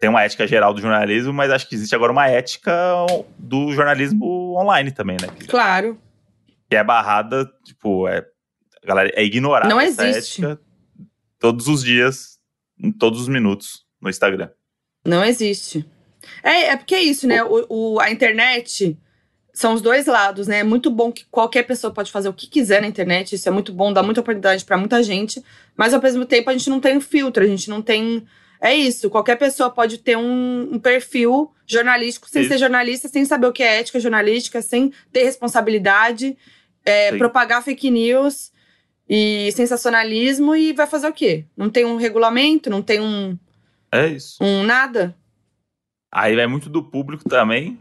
Tem 0.00 0.08
uma 0.08 0.22
ética 0.22 0.46
geral 0.46 0.72
do 0.72 0.80
jornalismo, 0.80 1.32
mas 1.32 1.50
acho 1.50 1.68
que 1.68 1.74
existe 1.74 1.94
agora 1.96 2.12
uma 2.12 2.28
ética 2.28 2.72
do 3.36 3.72
jornalismo 3.72 4.54
online 4.56 4.92
também, 4.92 5.16
né? 5.20 5.26
Claro. 5.48 5.98
que 6.70 6.76
é 6.76 6.84
barrada, 6.84 7.50
tipo, 7.64 8.06
é, 8.06 8.24
a 8.84 8.86
galera, 8.86 9.10
é 9.14 9.24
ignorada 9.24 9.68
Não 9.68 9.80
essa 9.80 10.06
existe. 10.06 10.44
ética 10.44 10.60
todos 11.40 11.66
os 11.66 11.82
dias, 11.82 12.38
em 12.78 12.92
todos 12.92 13.20
os 13.22 13.28
minutos, 13.28 13.84
no 14.00 14.08
Instagram. 14.10 14.50
Não 15.04 15.24
existe. 15.24 15.84
É, 16.42 16.66
é 16.70 16.76
porque 16.76 16.94
é 16.94 17.02
isso, 17.02 17.26
né? 17.26 17.42
O, 17.42 17.66
o- 17.94 18.00
a 18.00 18.10
internet 18.10 18.96
são 19.52 19.74
os 19.74 19.80
dois 19.80 20.06
lados, 20.06 20.46
né? 20.46 20.58
É 20.60 20.64
muito 20.64 20.90
bom 20.90 21.10
que 21.10 21.24
qualquer 21.30 21.64
pessoa 21.64 21.92
pode 21.92 22.12
fazer 22.12 22.28
o 22.28 22.32
que 22.32 22.46
quiser 22.46 22.80
na 22.80 22.86
internet. 22.88 23.34
Isso 23.34 23.48
é 23.48 23.52
muito 23.52 23.72
bom, 23.72 23.92
dá 23.92 24.02
muita 24.02 24.20
oportunidade 24.20 24.64
pra 24.64 24.76
muita 24.76 25.02
gente. 25.02 25.42
Mas 25.76 25.94
ao 25.94 26.02
mesmo 26.02 26.24
tempo 26.24 26.48
a 26.50 26.52
gente 26.52 26.70
não 26.70 26.80
tem 26.80 26.96
um 26.96 27.00
filtro, 27.00 27.42
a 27.42 27.46
gente 27.46 27.68
não 27.70 27.82
tem. 27.82 28.24
É 28.60 28.74
isso, 28.74 29.08
qualquer 29.08 29.36
pessoa 29.36 29.70
pode 29.70 29.98
ter 29.98 30.16
um, 30.16 30.68
um 30.74 30.78
perfil 30.80 31.52
jornalístico 31.64 32.28
sem 32.28 32.42
Isso. 32.42 32.50
ser 32.52 32.58
jornalista, 32.58 33.06
sem 33.08 33.24
saber 33.24 33.46
o 33.46 33.52
que 33.52 33.62
é 33.62 33.78
ética 33.78 34.00
jornalística, 34.00 34.60
sem 34.60 34.92
ter 35.12 35.22
responsabilidade, 35.22 36.36
é, 36.84 37.16
propagar 37.16 37.62
fake 37.62 37.88
news 37.88 38.50
e 39.08 39.52
sensacionalismo 39.52 40.56
e 40.56 40.72
vai 40.72 40.88
fazer 40.88 41.06
o 41.06 41.12
quê? 41.12 41.44
Não 41.56 41.70
tem 41.70 41.84
um 41.84 41.94
regulamento, 41.96 42.68
não 42.68 42.82
tem 42.82 43.00
um, 43.00 43.38
É 43.92 44.06
isso. 44.06 44.36
um 44.42 44.62
nada? 44.64 45.14
Aí 46.12 46.34
vai 46.36 46.46
muito 46.46 46.68
do 46.68 46.82
público 46.82 47.28
também 47.28 47.78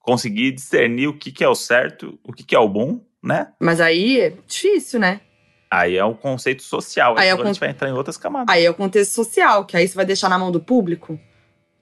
conseguir 0.00 0.52
discernir 0.52 1.08
o 1.08 1.18
que, 1.18 1.32
que 1.32 1.42
é 1.42 1.48
o 1.48 1.54
certo, 1.54 2.18
o 2.22 2.32
que, 2.32 2.44
que 2.44 2.54
é 2.54 2.58
o 2.58 2.68
bom, 2.68 3.00
né? 3.22 3.52
Mas 3.60 3.80
aí 3.80 4.20
é 4.20 4.34
difícil, 4.46 5.00
né? 5.00 5.20
Aí 5.70 5.96
é 5.96 6.04
um 6.04 6.14
conceito 6.14 6.62
social. 6.62 7.16
Aí 7.18 7.28
é 7.28 7.32
o 7.32 7.34
agora 7.34 7.48
a 7.48 7.50
con- 7.50 7.54
gente 7.54 7.60
vai 7.60 7.70
entrar 7.70 7.88
em 7.88 7.92
outras 7.92 8.16
camadas. 8.16 8.54
Aí 8.54 8.64
é 8.64 8.70
o 8.70 8.74
contexto 8.74 9.12
social, 9.12 9.64
que 9.64 9.76
aí 9.76 9.86
você 9.88 9.94
vai 9.94 10.06
deixar 10.06 10.28
na 10.28 10.38
mão 10.38 10.52
do 10.52 10.60
público, 10.60 11.18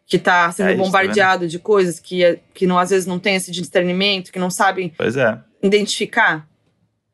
que 0.06 0.18
tá 0.18 0.50
sendo 0.52 0.68
É 0.68 0.72
isso, 0.72 0.78
tá 0.80 0.84
bombardeado 0.84 1.46
de 1.46 1.58
coisas 1.58 2.00
que, 2.00 2.24
é- 2.24 2.40
que 2.54 2.66
não, 2.66 2.78
às 2.78 2.90
vezes 2.90 3.06
não 3.06 3.18
tem 3.18 3.34
esse 3.36 3.50
discernimento, 3.50 4.32
que 4.32 4.38
não 4.38 4.50
sabem 4.50 4.92
é. 4.98 5.38
identificar, 5.66 6.48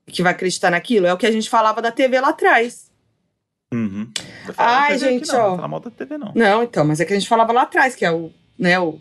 que 0.07 0.23
vai 0.23 0.33
acreditar 0.33 0.71
naquilo. 0.71 1.07
É 1.07 1.13
o 1.13 1.19
que 1.19 1.27
a 1.27 1.33
gente 1.33 1.51
falava 1.51 1.83
da 1.83 1.91
TV 1.91 2.21
lá 2.21 2.29
atrás. 2.29 2.90
Uhum. 3.73 4.11
Ai, 4.57 4.99
gente, 4.99 5.29
não, 5.29 5.55
ó. 5.55 5.57
Não 5.57 5.69
mal 5.69 5.81
da 5.81 5.91
TV, 5.91 6.19
não. 6.19 6.33
Não, 6.35 6.63
então, 6.63 6.85
mas 6.85 7.01
é 7.01 7.05
que 7.05 7.13
a 7.13 7.19
gente 7.19 7.29
falava 7.29 7.53
lá 7.53 7.63
atrás, 7.63 7.95
que 7.95 8.05
é 8.05 8.11
o, 8.11 8.33
né, 8.59 8.79
o, 8.81 9.01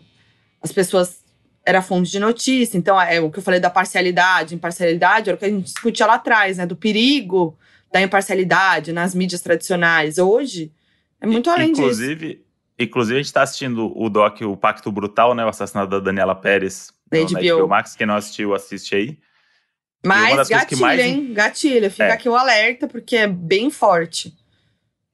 as 0.62 0.72
pessoas 0.72 1.20
era 1.64 1.82
fonte 1.82 2.10
de 2.10 2.18
notícia, 2.18 2.78
então 2.78 3.00
é 3.00 3.20
o 3.20 3.30
que 3.30 3.38
eu 3.38 3.42
falei 3.42 3.60
da 3.60 3.68
parcialidade, 3.68 4.54
imparcialidade, 4.54 5.28
era 5.28 5.36
o 5.36 5.38
que 5.38 5.44
a 5.44 5.48
gente 5.48 5.64
discutia 5.64 6.06
lá 6.06 6.14
atrás, 6.14 6.58
né, 6.58 6.66
do 6.66 6.76
perigo 6.76 7.56
da 7.92 8.00
imparcialidade 8.00 8.92
nas 8.92 9.14
mídias 9.14 9.40
tradicionais. 9.40 10.18
Hoje 10.18 10.72
é 11.20 11.26
muito 11.26 11.50
além 11.50 11.70
inclusive, 11.70 12.28
disso. 12.34 12.44
Inclusive, 12.78 13.14
a 13.16 13.18
gente 13.18 13.26
está 13.26 13.42
assistindo 13.42 13.92
o 13.94 14.08
doc 14.08 14.40
O 14.40 14.56
Pacto 14.56 14.90
Brutal, 14.90 15.34
né, 15.34 15.44
o 15.44 15.48
assassinato 15.48 15.90
da 15.90 15.98
Daniela 15.98 16.34
Pérez, 16.34 16.92
da 17.10 17.18
HBO. 17.18 17.68
Max, 17.68 17.94
quem 17.94 18.06
não 18.06 18.14
assistiu, 18.14 18.54
assiste 18.54 18.94
aí. 18.94 19.18
Mas 20.02 20.48
gatilha, 20.48 20.80
mais... 20.80 21.00
hein? 21.00 21.32
Gatilha. 21.34 21.90
Fica 21.90 22.04
é. 22.04 22.12
aqui 22.12 22.28
o 22.28 22.34
alerta, 22.34 22.88
porque 22.88 23.16
é 23.16 23.26
bem 23.26 23.70
forte. 23.70 24.34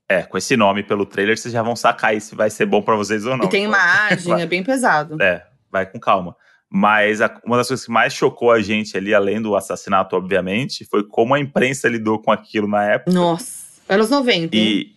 É, 0.09 0.23
com 0.23 0.39
esse 0.39 0.57
nome 0.57 0.83
pelo 0.85 1.05
trailer, 1.05 1.37
vocês 1.37 1.53
já 1.53 1.63
vão 1.63 1.75
sacar 1.75 2.11
aí 2.11 2.21
se 2.21 2.35
vai 2.35 2.49
ser 2.49 2.67
bom 2.67 2.81
para 2.81 2.95
vocês 2.95 3.27
ou 3.27 3.37
não. 3.37 3.47
E 3.47 3.49
tem 3.49 3.65
imagem, 3.65 4.41
é 4.41 4.47
bem 4.47 4.63
pesado. 4.63 5.21
É, 5.21 5.45
vai 5.71 5.85
com 5.85 5.99
calma. 5.99 6.37
Mas 6.71 7.21
a, 7.21 7.41
uma 7.45 7.57
das 7.57 7.69
coisas 7.69 7.87
que 7.87 7.93
mais 7.93 8.13
chocou 8.13 8.51
a 8.51 8.61
gente 8.61 8.97
ali, 8.97 9.15
além 9.15 9.41
do 9.41 9.57
assassinato, 9.57 10.17
obviamente, 10.17 10.85
foi 10.85 11.05
como 11.05 11.35
a 11.35 11.41
imprensa 11.41 11.89
lidou 11.89 12.21
com 12.21 12.31
aquilo 12.31 12.69
na 12.69 12.85
época. 12.85 13.13
Nossa, 13.13 13.81
anos 13.89 14.11
90. 14.11 14.55
E 14.55 14.95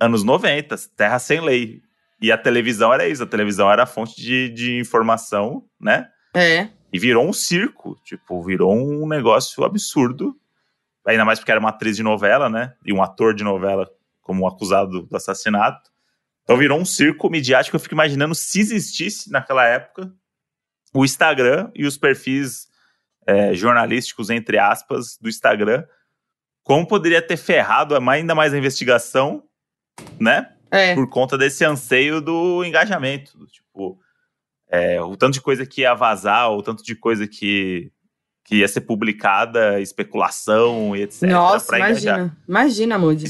anos 0.00 0.22
90, 0.22 0.76
terra 0.96 1.18
sem 1.18 1.40
lei. 1.40 1.82
E 2.20 2.32
a 2.32 2.38
televisão 2.38 2.92
era 2.92 3.06
isso, 3.06 3.22
a 3.22 3.26
televisão 3.26 3.70
era 3.70 3.82
a 3.82 3.86
fonte 3.86 4.16
de, 4.20 4.48
de 4.48 4.78
informação, 4.78 5.64
né? 5.80 6.08
É. 6.34 6.68
E 6.92 6.98
virou 6.98 7.26
um 7.26 7.32
circo, 7.32 7.96
tipo, 8.04 8.42
virou 8.42 8.74
um 8.74 9.06
negócio 9.06 9.64
absurdo. 9.64 10.34
Ainda 11.06 11.24
mais 11.24 11.38
porque 11.38 11.50
era 11.50 11.60
uma 11.60 11.68
atriz 11.68 11.96
de 11.96 12.02
novela, 12.02 12.48
né? 12.48 12.72
E 12.84 12.92
um 12.92 13.02
ator 13.02 13.34
de 13.34 13.44
novela 13.44 13.88
como 14.26 14.44
acusado 14.44 15.02
do 15.02 15.16
assassinato. 15.16 15.88
Então 16.42 16.56
virou 16.56 16.80
um 16.80 16.84
circo 16.84 17.30
midiático. 17.30 17.76
Eu 17.76 17.80
fico 17.80 17.94
imaginando 17.94 18.34
se 18.34 18.58
existisse 18.58 19.30
naquela 19.30 19.64
época 19.64 20.12
o 20.92 21.04
Instagram 21.04 21.70
e 21.76 21.86
os 21.86 21.96
perfis 21.96 22.66
é, 23.24 23.54
jornalísticos, 23.54 24.28
entre 24.28 24.58
aspas, 24.58 25.16
do 25.20 25.28
Instagram, 25.28 25.84
como 26.64 26.88
poderia 26.88 27.22
ter 27.22 27.36
ferrado 27.36 27.94
ainda 27.94 28.34
mais 28.34 28.52
a 28.52 28.58
investigação, 28.58 29.44
né? 30.18 30.52
É. 30.72 30.96
Por 30.96 31.08
conta 31.08 31.38
desse 31.38 31.64
anseio 31.64 32.20
do 32.20 32.64
engajamento. 32.64 33.38
Do, 33.38 33.46
tipo, 33.46 34.00
é, 34.68 35.00
o 35.00 35.16
tanto 35.16 35.34
de 35.34 35.40
coisa 35.40 35.64
que 35.64 35.82
ia 35.82 35.94
vazar, 35.94 36.50
o 36.50 36.62
tanto 36.64 36.82
de 36.82 36.96
coisa 36.96 37.28
que, 37.28 37.92
que 38.46 38.56
ia 38.56 38.68
ser 38.68 38.82
publicada, 38.82 39.80
especulação 39.80 40.94
e 40.94 41.02
etc. 41.02 41.22
Nossa, 41.22 41.76
imagina. 41.76 42.12
Engajar. 42.12 42.36
Imagina, 42.48 42.98
Moody. 42.98 43.26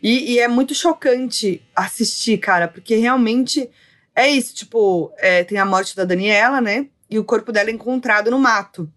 E, 0.00 0.34
e, 0.34 0.38
é 0.38 0.46
muito 0.46 0.74
chocante 0.74 1.60
assistir, 1.74 2.38
cara, 2.38 2.68
porque 2.68 2.94
realmente 2.94 3.68
é 4.14 4.28
isso. 4.28 4.54
Tipo, 4.54 5.12
é, 5.18 5.42
tem 5.42 5.58
a 5.58 5.66
morte 5.66 5.96
da 5.96 6.04
Daniela, 6.04 6.60
né? 6.60 6.86
E 7.10 7.18
o 7.18 7.24
corpo 7.24 7.50
dela 7.50 7.68
é 7.68 7.72
encontrado 7.72 8.30
no 8.30 8.38
mato. 8.38 8.88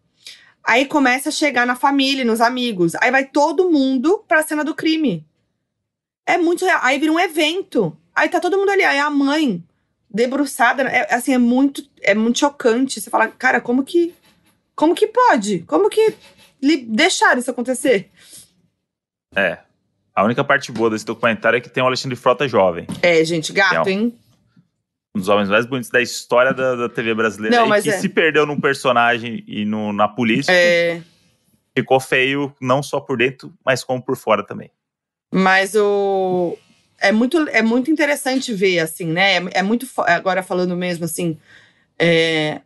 Aí 0.63 0.85
começa 0.85 1.29
a 1.29 1.31
chegar 1.31 1.65
na 1.65 1.75
família, 1.75 2.23
nos 2.23 2.39
amigos. 2.39 2.93
Aí 3.01 3.09
vai 3.09 3.25
todo 3.25 3.69
mundo 3.69 4.23
pra 4.27 4.43
cena 4.43 4.63
do 4.63 4.75
crime. 4.75 5.25
É 6.25 6.37
muito 6.37 6.63
real. 6.63 6.79
Aí 6.83 6.99
vira 6.99 7.11
um 7.11 7.19
evento. 7.19 7.97
Aí 8.15 8.29
tá 8.29 8.39
todo 8.39 8.57
mundo 8.57 8.69
ali. 8.69 8.83
Aí 8.83 8.99
a 8.99 9.09
mãe, 9.09 9.61
debruçada, 10.07 10.83
é, 10.83 11.13
assim, 11.13 11.33
é 11.33 11.37
muito, 11.39 11.83
é 12.01 12.13
muito 12.13 12.39
chocante. 12.39 13.01
Você 13.01 13.09
fala, 13.09 13.27
cara, 13.27 13.59
como 13.59 13.83
que. 13.83 14.13
Como 14.75 14.95
que 14.95 15.07
pode? 15.07 15.59
Como 15.59 15.89
que 15.89 16.15
deixaram 16.87 17.39
isso 17.39 17.51
acontecer? 17.51 18.09
É. 19.35 19.59
A 20.15 20.23
única 20.23 20.43
parte 20.43 20.71
boa 20.71 20.89
desse 20.89 21.05
documentário 21.05 21.57
é 21.57 21.59
que 21.59 21.69
tem 21.69 21.81
o 21.81 21.87
Alexandre 21.87 22.15
Frota 22.15 22.47
jovem. 22.47 22.85
É, 23.01 23.23
gente, 23.25 23.51
gato, 23.51 23.75
é 23.75 23.81
um, 23.81 23.87
hein? 23.87 24.19
Um 25.15 25.19
dos 25.19 25.27
homens 25.27 25.49
mais 25.49 25.65
bonitos 25.65 25.89
da 25.89 26.01
história 26.01 26.53
da, 26.53 26.75
da 26.75 26.89
TV 26.89 27.15
brasileira. 27.15 27.57
Não, 27.57 27.67
mas 27.67 27.83
que 27.83 27.89
é. 27.89 27.97
se 27.97 28.07
perdeu 28.07 28.45
num 28.45 28.59
personagem 28.59 29.43
e 29.47 29.65
no, 29.65 29.91
na 29.91 30.07
política. 30.07 30.53
É. 30.53 31.01
Ficou 31.75 31.99
feio, 31.99 32.55
não 32.61 32.83
só 32.83 32.99
por 32.99 33.17
dentro, 33.17 33.51
mas 33.65 33.83
como 33.83 34.01
por 34.01 34.15
fora 34.15 34.43
também. 34.43 34.69
Mas 35.31 35.73
o. 35.75 36.55
É 36.99 37.11
muito, 37.11 37.49
é 37.49 37.63
muito 37.63 37.89
interessante 37.89 38.53
ver, 38.53 38.79
assim, 38.79 39.07
né? 39.07 39.37
É, 39.37 39.43
é 39.53 39.63
muito. 39.63 39.87
Agora 39.97 40.43
falando 40.43 40.77
mesmo, 40.77 41.05
assim. 41.05 41.39
É, 41.97 42.61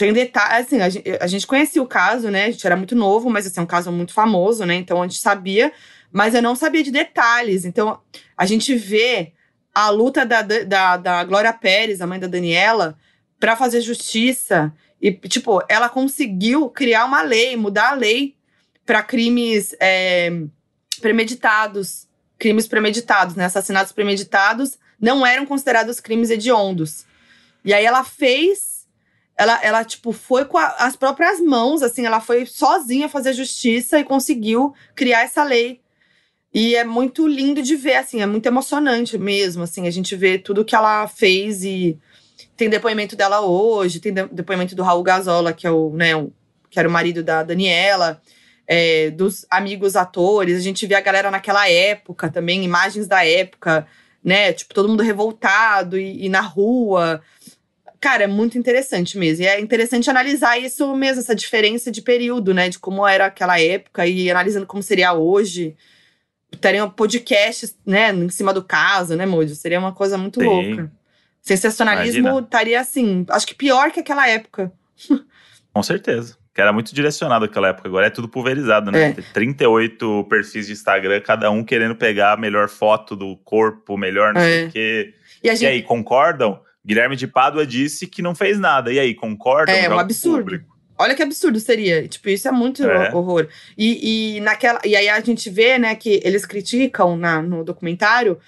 tem 0.00 0.12
detalhes. 0.12 0.66
Assim, 0.66 0.80
a 0.80 0.88
gente, 0.88 1.18
a 1.20 1.26
gente 1.26 1.46
conhecia 1.46 1.82
o 1.82 1.86
caso, 1.86 2.30
né? 2.30 2.46
A 2.46 2.50
gente 2.50 2.66
era 2.66 2.76
muito 2.76 2.96
novo, 2.96 3.30
mas 3.30 3.46
assim, 3.46 3.60
é 3.60 3.62
um 3.62 3.66
caso 3.66 3.92
muito 3.92 4.12
famoso, 4.12 4.64
né? 4.64 4.74
Então 4.74 5.02
a 5.02 5.06
gente 5.06 5.20
sabia, 5.20 5.72
mas 6.10 6.34
eu 6.34 6.42
não 6.42 6.56
sabia 6.56 6.82
de 6.82 6.90
detalhes. 6.90 7.64
Então 7.64 8.00
a 8.36 8.46
gente 8.46 8.74
vê 8.74 9.32
a 9.74 9.90
luta 9.90 10.26
da, 10.26 10.42
da, 10.42 10.96
da 10.96 11.24
Glória 11.24 11.52
Pérez, 11.52 12.00
a 12.00 12.06
mãe 12.06 12.18
da 12.18 12.26
Daniela, 12.26 12.98
para 13.38 13.56
fazer 13.56 13.80
justiça. 13.80 14.72
E, 15.00 15.12
tipo, 15.12 15.62
ela 15.68 15.88
conseguiu 15.88 16.68
criar 16.68 17.04
uma 17.04 17.22
lei, 17.22 17.56
mudar 17.56 17.90
a 17.90 17.94
lei 17.94 18.34
para 18.84 19.02
crimes. 19.02 19.74
É, 19.78 20.30
premeditados, 21.00 22.06
crimes 22.38 22.68
premeditados, 22.68 23.34
né? 23.34 23.46
Assassinatos 23.46 23.92
premeditados 23.92 24.78
não 25.00 25.26
eram 25.26 25.46
considerados 25.46 25.98
crimes 25.98 26.30
hediondos. 26.30 27.04
E 27.64 27.74
aí 27.74 27.84
ela 27.84 28.04
fez, 28.04 28.69
ela, 29.40 29.58
ela 29.62 29.84
tipo, 29.84 30.12
foi 30.12 30.44
com 30.44 30.58
a, 30.58 30.66
as 30.80 30.96
próprias 30.96 31.40
mãos, 31.40 31.82
assim, 31.82 32.04
ela 32.04 32.20
foi 32.20 32.44
sozinha 32.44 33.08
fazer 33.08 33.32
justiça 33.32 33.98
e 33.98 34.04
conseguiu 34.04 34.74
criar 34.94 35.22
essa 35.22 35.42
lei. 35.42 35.80
E 36.52 36.76
é 36.76 36.84
muito 36.84 37.26
lindo 37.26 37.62
de 37.62 37.74
ver, 37.74 37.94
assim, 37.94 38.20
é 38.20 38.26
muito 38.26 38.44
emocionante 38.44 39.16
mesmo, 39.16 39.62
assim, 39.62 39.86
a 39.86 39.90
gente 39.90 40.14
vê 40.14 40.36
tudo 40.36 40.64
que 40.64 40.76
ela 40.76 41.08
fez 41.08 41.64
e 41.64 41.98
tem 42.54 42.68
depoimento 42.68 43.16
dela 43.16 43.40
hoje, 43.40 43.98
tem 43.98 44.12
depoimento 44.12 44.76
do 44.76 44.82
Raul 44.82 45.02
Gazola, 45.02 45.54
que 45.54 45.66
é 45.66 45.70
o, 45.70 45.90
né, 45.94 46.14
o, 46.14 46.30
que 46.68 46.78
era 46.78 46.86
o 46.86 46.92
marido 46.92 47.22
da 47.22 47.42
Daniela 47.42 48.20
é, 48.66 49.10
dos 49.10 49.46
amigos 49.50 49.96
atores. 49.96 50.58
A 50.58 50.60
gente 50.60 50.86
vê 50.86 50.96
a 50.96 51.00
galera 51.00 51.30
naquela 51.30 51.66
época 51.66 52.28
também, 52.28 52.62
imagens 52.62 53.06
da 53.06 53.24
época, 53.24 53.86
né? 54.22 54.52
Tipo, 54.52 54.74
todo 54.74 54.88
mundo 54.88 55.02
revoltado 55.02 55.98
e, 55.98 56.26
e 56.26 56.28
na 56.28 56.40
rua. 56.40 57.22
Cara, 58.00 58.24
é 58.24 58.26
muito 58.26 58.56
interessante 58.56 59.18
mesmo. 59.18 59.44
E 59.44 59.46
é 59.46 59.60
interessante 59.60 60.08
analisar 60.08 60.58
isso 60.58 60.94
mesmo, 60.96 61.20
essa 61.20 61.34
diferença 61.34 61.90
de 61.90 62.00
período, 62.00 62.54
né? 62.54 62.68
De 62.68 62.78
como 62.78 63.06
era 63.06 63.26
aquela 63.26 63.60
época 63.60 64.06
e 64.06 64.30
analisando 64.30 64.66
como 64.66 64.82
seria 64.82 65.12
hoje. 65.12 65.76
Teriam 66.60 66.90
podcasts, 66.90 67.76
né, 67.86 68.10
em 68.12 68.28
cima 68.28 68.52
do 68.52 68.64
caso, 68.64 69.14
né, 69.14 69.24
Moody? 69.24 69.54
Seria 69.54 69.78
uma 69.78 69.92
coisa 69.92 70.18
muito 70.18 70.40
Sim. 70.40 70.46
louca. 70.46 70.92
Sensacionalismo 71.40 72.40
estaria 72.40 72.80
assim, 72.80 73.24
acho 73.28 73.46
que 73.46 73.54
pior 73.54 73.92
que 73.92 74.00
aquela 74.00 74.28
época. 74.28 74.72
Com 75.72 75.82
certeza 75.82 76.40
que 76.52 76.60
era 76.60 76.72
muito 76.72 76.94
direcionado 76.94 77.46
naquela 77.46 77.68
época, 77.68 77.88
agora 77.88 78.06
é 78.08 78.10
tudo 78.10 78.28
pulverizado, 78.28 78.90
né? 78.90 79.10
É. 79.10 79.22
38 79.32 80.26
perfis 80.28 80.66
de 80.66 80.72
Instagram, 80.72 81.20
cada 81.20 81.50
um 81.50 81.62
querendo 81.62 81.94
pegar 81.94 82.32
a 82.32 82.36
melhor 82.36 82.68
foto 82.68 83.14
do 83.14 83.36
corpo, 83.36 83.96
melhor 83.96 84.34
não 84.34 84.40
é. 84.40 84.44
sei 84.44 84.66
o 84.66 84.70
quê. 84.70 85.14
E, 85.42 85.48
gente... 85.48 85.62
e, 85.62 85.66
aí, 85.66 85.82
concordam? 85.82 86.60
Guilherme 86.84 87.16
de 87.16 87.26
Pádua 87.26 87.66
disse 87.66 88.06
que 88.06 88.22
não 88.22 88.34
fez 88.34 88.58
nada. 88.58 88.92
E 88.92 88.98
aí, 88.98 89.14
concordam? 89.14 89.74
É, 89.74 89.88
um 89.88 89.98
absurdo. 89.98 90.44
Público. 90.44 90.80
Olha 90.98 91.14
que 91.14 91.22
absurdo 91.22 91.58
seria. 91.58 92.06
Tipo, 92.06 92.28
isso 92.28 92.46
é 92.46 92.52
muito 92.52 92.84
é. 92.84 93.14
horror. 93.14 93.48
E, 93.76 94.36
e, 94.36 94.40
naquela, 94.40 94.80
e 94.84 94.94
aí 94.94 95.08
a 95.08 95.18
gente 95.20 95.48
vê, 95.48 95.78
né, 95.78 95.94
que 95.94 96.20
eles 96.22 96.44
criticam 96.44 97.16
na, 97.16 97.40
no 97.40 97.64
documentário 97.64 98.38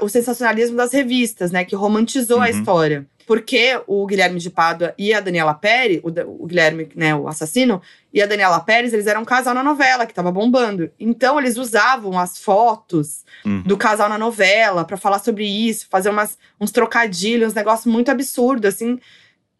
o 0.00 0.08
sensacionalismo 0.08 0.76
das 0.76 0.92
revistas, 0.92 1.50
né, 1.50 1.64
que 1.64 1.74
romantizou 1.74 2.38
uhum. 2.38 2.42
a 2.42 2.50
história 2.50 3.06
porque 3.26 3.80
o 3.86 4.06
Guilherme 4.06 4.38
de 4.38 4.50
Pádua 4.50 4.94
e 4.98 5.14
a 5.14 5.20
Daniela 5.20 5.54
Pérez, 5.54 6.00
o, 6.02 6.08
o, 6.42 6.46
Guilherme, 6.46 6.88
né, 6.94 7.14
o 7.14 7.28
assassino, 7.28 7.80
e 8.12 8.20
a 8.20 8.26
Daniela 8.26 8.60
Pérez, 8.60 8.92
eles 8.92 9.06
eram 9.06 9.22
um 9.22 9.24
casal 9.24 9.54
na 9.54 9.62
novela 9.62 10.06
que 10.06 10.14
tava 10.14 10.30
bombando. 10.30 10.90
Então 10.98 11.38
eles 11.38 11.56
usavam 11.56 12.18
as 12.18 12.38
fotos 12.38 13.24
uhum. 13.44 13.62
do 13.62 13.76
casal 13.76 14.08
na 14.08 14.18
novela 14.18 14.84
para 14.84 14.96
falar 14.96 15.18
sobre 15.18 15.46
isso, 15.46 15.86
fazer 15.88 16.10
umas, 16.10 16.38
uns 16.60 16.70
trocadilhos, 16.70 17.48
uns 17.48 17.54
negócios 17.54 17.90
muito 17.90 18.10
absurdos, 18.10 18.74
assim, 18.74 18.98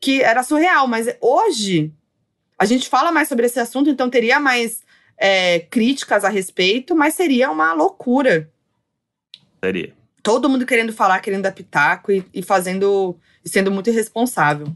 que 0.01 0.23
era 0.23 0.43
surreal. 0.43 0.87
Mas 0.87 1.07
hoje 1.21 1.93
a 2.59 2.65
gente 2.65 2.89
fala 2.89 3.13
mais 3.13 3.29
sobre 3.29 3.47
esse 3.47 3.61
assunto, 3.61 3.89
então 3.89 4.11
teria 4.11 4.39
mais 4.39 4.83
é, 5.17 5.61
críticas 5.61 6.25
a 6.25 6.29
respeito, 6.29 6.95
mas 6.95 7.15
seria 7.15 7.51
uma 7.51 7.73
loucura. 7.73 8.51
Seria. 9.65 10.02
Todo 10.23 10.49
mundo 10.49 10.65
querendo 10.65 10.93
falar, 10.93 11.21
querendo 11.21 11.43
dar 11.43 11.53
pitaco 11.53 12.13
e, 12.13 12.25
e 12.33 12.43
fazendo 12.43 13.19
e 13.45 13.49
sendo 13.49 13.71
muito 13.71 13.91
irresponsável. 13.91 14.69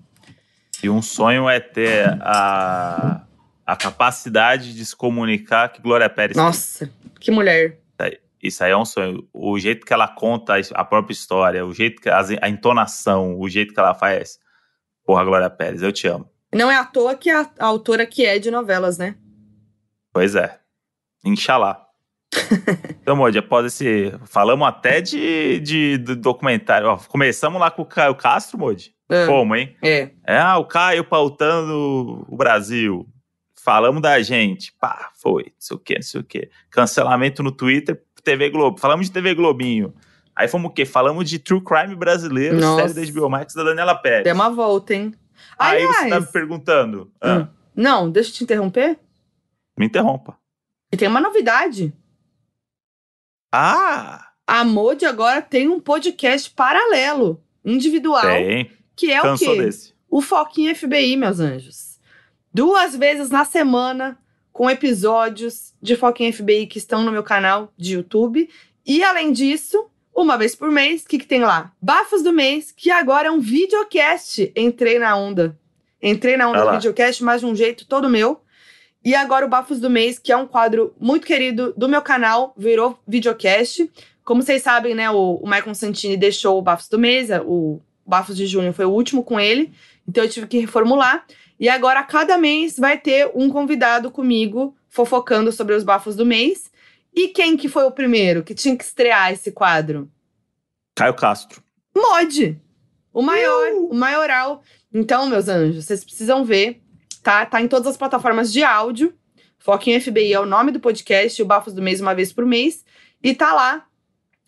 E 0.82 0.90
um 0.90 1.00
sonho 1.00 1.48
é 1.48 1.60
ter 1.60 2.06
a, 2.20 3.22
a 3.64 3.76
capacidade 3.76 4.74
de 4.74 4.84
se 4.84 4.94
comunicar 4.94 5.68
que 5.68 5.80
Glória 5.80 6.08
Pérez 6.08 6.36
Nossa, 6.36 6.90
que 7.20 7.30
mulher. 7.30 7.78
Isso 8.42 8.62
aí 8.62 8.70
é 8.70 8.76
um 8.76 8.84
sonho. 8.84 9.26
O 9.32 9.58
jeito 9.58 9.84
que 9.84 9.92
ela 9.92 10.06
conta 10.06 10.54
a 10.74 10.84
própria 10.84 11.12
história, 11.12 11.66
o 11.66 11.72
jeito 11.72 12.00
que 12.00 12.08
a, 12.08 12.20
a 12.42 12.48
entonação, 12.48 13.38
o 13.38 13.48
jeito 13.48 13.74
que 13.74 13.80
ela 13.80 13.94
faz. 13.94 14.38
Porra, 15.04 15.24
Glória 15.24 15.50
Pérez, 15.50 15.82
eu 15.82 15.92
te 15.92 16.06
amo. 16.06 16.30
Não 16.54 16.70
é 16.70 16.76
à 16.76 16.84
toa 16.84 17.16
que 17.16 17.30
a, 17.30 17.50
a 17.58 17.66
autora 17.66 18.06
que 18.06 18.24
é 18.24 18.38
de 18.38 18.50
novelas, 18.50 18.98
né? 18.98 19.16
Pois 20.12 20.34
é. 20.34 20.58
Inxalá. 21.24 21.86
Então, 23.06 23.14
Modi, 23.14 23.38
após 23.38 23.64
esse. 23.64 24.12
Falamos 24.24 24.66
até 24.66 25.00
de, 25.00 25.60
de, 25.60 25.96
de 25.96 26.16
documentário. 26.16 26.88
Ó, 26.88 26.96
começamos 26.96 27.60
lá 27.60 27.70
com 27.70 27.82
o 27.82 27.86
Caio 27.86 28.16
Castro, 28.16 28.58
Modi. 28.58 28.92
É. 29.08 29.26
Como, 29.26 29.54
hein? 29.54 29.76
É. 29.80 30.10
É, 30.26 30.38
ah, 30.38 30.58
o 30.58 30.64
Caio 30.64 31.04
pautando 31.04 32.26
o 32.28 32.36
Brasil. 32.36 33.06
Falamos 33.54 34.02
da 34.02 34.20
gente. 34.20 34.74
Pá, 34.80 35.12
foi. 35.22 35.44
Não 35.44 35.52
sei 35.56 35.76
o 35.76 35.78
quê, 35.78 35.94
não 35.94 36.02
sei 36.02 36.20
o 36.20 36.24
quê. 36.24 36.50
Cancelamento 36.68 37.44
no 37.44 37.52
Twitter, 37.52 38.02
TV 38.24 38.50
Globo. 38.50 38.80
Falamos 38.80 39.06
de 39.06 39.12
TV 39.12 39.36
Globinho. 39.36 39.94
Aí 40.34 40.48
fomos 40.48 40.72
o 40.72 40.74
quê? 40.74 40.84
Falamos 40.84 41.30
de 41.30 41.38
True 41.38 41.62
Crime 41.62 41.94
brasileiro, 41.94 42.58
Nossa. 42.58 42.88
série 42.88 43.06
da 43.06 43.12
HBO 43.12 43.30
Max 43.30 43.54
da 43.54 43.62
Daniela 43.62 43.94
Pérez. 43.94 44.24
Deu 44.24 44.34
uma 44.34 44.50
volta, 44.50 44.92
hein? 44.92 45.14
Aí 45.56 45.84
Aliás, 45.84 45.96
você 45.96 46.08
tá 46.08 46.20
me 46.20 46.26
perguntando. 46.26 47.12
Ah. 47.20 47.36
Hum. 47.36 47.48
Não, 47.76 48.10
deixa 48.10 48.30
eu 48.30 48.34
te 48.34 48.42
interromper. 48.42 48.98
Me 49.78 49.86
interrompa. 49.86 50.36
E 50.90 50.96
tem 50.96 51.06
uma 51.06 51.20
novidade. 51.20 51.94
Ah! 53.56 54.28
A 54.46 54.64
Modi 54.64 55.06
agora 55.06 55.40
tem 55.40 55.68
um 55.68 55.80
podcast 55.80 56.50
paralelo, 56.50 57.42
individual. 57.64 58.22
Tem. 58.22 58.70
Que 58.94 59.10
é 59.10 59.20
Cansou 59.20 59.48
o 59.48 59.56
quê? 59.56 59.62
Desse. 59.62 59.94
O 60.08 60.20
Foquinha 60.20 60.74
FBI, 60.74 61.16
meus 61.16 61.40
anjos. 61.40 61.98
Duas 62.52 62.94
vezes 62.94 63.28
na 63.30 63.44
semana, 63.44 64.18
com 64.52 64.70
episódios 64.70 65.74
de 65.82 65.96
Foquinha 65.96 66.32
FBI 66.32 66.66
que 66.66 66.78
estão 66.78 67.02
no 67.02 67.10
meu 67.10 67.22
canal 67.22 67.72
de 67.76 67.94
YouTube. 67.94 68.48
E 68.84 69.02
além 69.02 69.32
disso, 69.32 69.86
uma 70.14 70.38
vez 70.38 70.54
por 70.54 70.70
mês, 70.70 71.02
o 71.02 71.08
que, 71.08 71.18
que 71.18 71.26
tem 71.26 71.40
lá? 71.40 71.72
Bafos 71.80 72.22
do 72.22 72.32
mês, 72.32 72.72
que 72.72 72.90
agora 72.90 73.28
é 73.28 73.30
um 73.30 73.40
videocast. 73.40 74.52
Entrei 74.54 74.98
na 74.98 75.16
onda. 75.16 75.58
Entrei 76.02 76.36
na 76.36 76.48
onda 76.48 76.64
do 76.64 76.72
videocast, 76.72 77.22
mas 77.22 77.40
de 77.40 77.46
um 77.46 77.54
jeito 77.54 77.86
todo 77.86 78.08
meu. 78.08 78.40
E 79.06 79.14
agora 79.14 79.46
o 79.46 79.48
Bafos 79.48 79.78
do 79.78 79.88
Mês, 79.88 80.18
que 80.18 80.32
é 80.32 80.36
um 80.36 80.48
quadro 80.48 80.92
muito 80.98 81.24
querido 81.24 81.72
do 81.76 81.88
meu 81.88 82.02
canal, 82.02 82.52
virou 82.56 82.98
videocast. 83.06 83.88
Como 84.24 84.42
vocês 84.42 84.62
sabem, 84.62 84.96
né, 84.96 85.08
o, 85.08 85.36
o 85.36 85.48
Michael 85.48 85.76
Santini 85.76 86.16
deixou 86.16 86.58
o 86.58 86.60
Bafos 86.60 86.88
do 86.88 86.98
Mês, 86.98 87.30
é, 87.30 87.40
o 87.40 87.80
Bafos 88.04 88.36
de 88.36 88.48
Junho 88.48 88.72
foi 88.72 88.84
o 88.84 88.90
último 88.90 89.22
com 89.22 89.38
ele, 89.38 89.72
então 90.08 90.24
eu 90.24 90.28
tive 90.28 90.48
que 90.48 90.58
reformular. 90.58 91.24
E 91.60 91.68
agora, 91.68 92.00
a 92.00 92.02
cada 92.02 92.36
mês, 92.36 92.76
vai 92.76 92.98
ter 92.98 93.30
um 93.32 93.48
convidado 93.48 94.10
comigo 94.10 94.76
fofocando 94.88 95.52
sobre 95.52 95.76
os 95.76 95.84
bafos 95.84 96.16
do 96.16 96.26
mês. 96.26 96.68
E 97.14 97.28
quem 97.28 97.56
que 97.56 97.68
foi 97.68 97.84
o 97.84 97.92
primeiro 97.92 98.42
que 98.42 98.56
tinha 98.56 98.76
que 98.76 98.82
estrear 98.82 99.30
esse 99.30 99.52
quadro? 99.52 100.10
Caio 100.96 101.14
Castro. 101.14 101.62
Mod! 101.96 102.60
O 103.12 103.22
maior, 103.22 103.70
uh! 103.72 103.88
o 103.88 103.94
maioral. 103.94 104.64
Então, 104.92 105.26
meus 105.26 105.46
anjos, 105.46 105.84
vocês 105.84 106.04
precisam 106.04 106.44
ver 106.44 106.82
tá? 107.26 107.44
Tá 107.44 107.60
em 107.60 107.66
todas 107.66 107.88
as 107.88 107.96
plataformas 107.96 108.52
de 108.52 108.62
áudio. 108.62 109.12
Foca 109.58 109.90
em 109.90 110.00
FBI 110.00 110.32
é 110.32 110.38
o 110.38 110.46
nome 110.46 110.70
do 110.70 110.78
podcast, 110.78 111.42
o 111.42 111.44
Bafos 111.44 111.74
do 111.74 111.82
Mês 111.82 112.00
uma 112.00 112.14
vez 112.14 112.32
por 112.32 112.46
mês. 112.46 112.84
E 113.20 113.34
tá 113.34 113.52
lá 113.52 113.84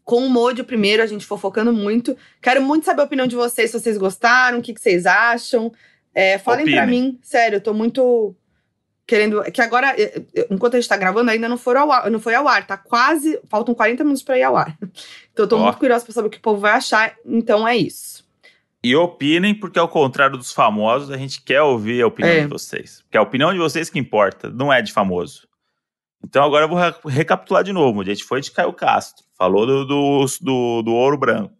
com 0.04 0.24
o 0.24 0.30
Modio 0.30 0.64
primeiro, 0.64 1.02
a 1.02 1.06
gente 1.06 1.26
fofocando 1.26 1.72
muito. 1.72 2.16
Quero 2.40 2.62
muito 2.62 2.84
saber 2.84 3.02
a 3.02 3.04
opinião 3.04 3.26
de 3.26 3.34
vocês, 3.34 3.72
se 3.72 3.80
vocês 3.80 3.98
gostaram, 3.98 4.60
o 4.60 4.62
que, 4.62 4.72
que 4.72 4.80
vocês 4.80 5.06
acham. 5.06 5.72
É, 6.14 6.38
falem 6.38 6.70
para 6.70 6.86
mim, 6.86 7.18
sério, 7.20 7.56
eu 7.56 7.60
tô 7.60 7.74
muito 7.74 8.32
querendo. 9.04 9.42
Que 9.50 9.60
agora, 9.60 9.96
enquanto 10.48 10.74
a 10.74 10.80
gente 10.80 10.88
tá 10.88 10.96
gravando, 10.96 11.32
ainda 11.32 11.48
não, 11.48 11.58
foram 11.58 11.80
ao 11.80 11.92
ar, 11.92 12.10
não 12.12 12.20
foi 12.20 12.36
ao 12.36 12.46
ar, 12.46 12.64
tá 12.64 12.76
quase. 12.76 13.40
Faltam 13.48 13.74
40 13.74 14.04
minutos 14.04 14.22
para 14.22 14.38
ir 14.38 14.44
ao 14.44 14.56
ar. 14.56 14.78
Então 15.32 15.44
eu 15.44 15.48
tô 15.48 15.56
oh. 15.56 15.60
muito 15.60 15.78
curiosa 15.78 16.04
pra 16.04 16.12
saber 16.12 16.26
o 16.26 16.30
que 16.30 16.38
o 16.38 16.42
povo 16.42 16.60
vai 16.60 16.72
achar. 16.72 17.16
Então 17.24 17.66
é 17.66 17.76
isso. 17.76 18.17
E 18.82 18.94
opinem, 18.94 19.54
porque 19.54 19.78
ao 19.78 19.88
contrário 19.88 20.36
dos 20.36 20.52
famosos, 20.52 21.10
a 21.10 21.16
gente 21.16 21.42
quer 21.42 21.62
ouvir 21.62 22.00
a 22.00 22.06
opinião 22.06 22.34
é. 22.34 22.40
de 22.42 22.46
vocês. 22.46 23.02
Porque 23.02 23.16
é 23.16 23.20
a 23.20 23.22
opinião 23.22 23.52
de 23.52 23.58
vocês 23.58 23.90
que 23.90 23.98
importa, 23.98 24.50
não 24.50 24.72
é 24.72 24.80
de 24.80 24.92
famoso. 24.92 25.48
Então 26.24 26.44
agora 26.44 26.64
eu 26.64 26.68
vou 26.68 26.78
recapitular 27.10 27.64
de 27.64 27.72
novo. 27.72 28.00
A 28.00 28.04
gente 28.04 28.24
foi 28.24 28.40
de 28.40 28.50
Caio 28.50 28.72
Castro, 28.72 29.24
falou 29.36 29.66
do, 29.66 29.84
do, 29.84 30.26
do, 30.40 30.82
do 30.82 30.92
Ouro 30.92 31.18
Branco. 31.18 31.56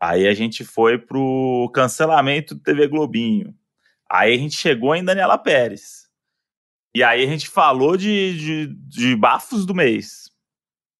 Aí 0.00 0.26
a 0.26 0.34
gente 0.34 0.64
foi 0.64 0.98
pro 0.98 1.70
cancelamento 1.74 2.54
do 2.54 2.62
TV 2.62 2.86
Globinho. 2.86 3.54
Aí 4.10 4.34
a 4.34 4.38
gente 4.38 4.56
chegou 4.56 4.94
em 4.94 5.04
Daniela 5.04 5.38
Pérez. 5.38 6.04
E 6.94 7.02
aí 7.02 7.22
a 7.22 7.26
gente 7.26 7.48
falou 7.48 7.96
de, 7.96 8.36
de, 8.36 8.66
de 8.88 9.16
bafos 9.16 9.66
do 9.66 9.74
mês. 9.74 10.30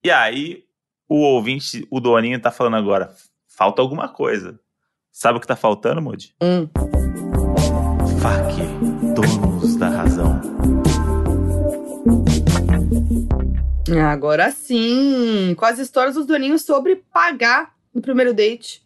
E 0.02 0.10
aí 0.10 0.64
o 1.08 1.16
ouvinte, 1.16 1.86
o 1.90 2.00
Doninho, 2.00 2.40
tá 2.40 2.50
falando 2.50 2.76
agora, 2.76 3.14
falta 3.46 3.80
alguma 3.80 4.08
coisa. 4.08 4.58
Sabe 5.16 5.38
o 5.38 5.40
que 5.40 5.46
tá 5.46 5.54
faltando, 5.54 6.02
Moody? 6.02 6.34
Hum. 6.42 6.68
FAC, 8.20 8.56
donos 9.14 9.76
da 9.76 9.88
razão. 9.88 10.40
Agora 14.10 14.50
sim, 14.50 15.54
com 15.56 15.64
as 15.64 15.78
histórias 15.78 16.16
dos 16.16 16.26
doninhos 16.26 16.62
sobre 16.62 16.96
pagar 17.12 17.76
no 17.94 18.02
primeiro 18.02 18.34
date. 18.34 18.82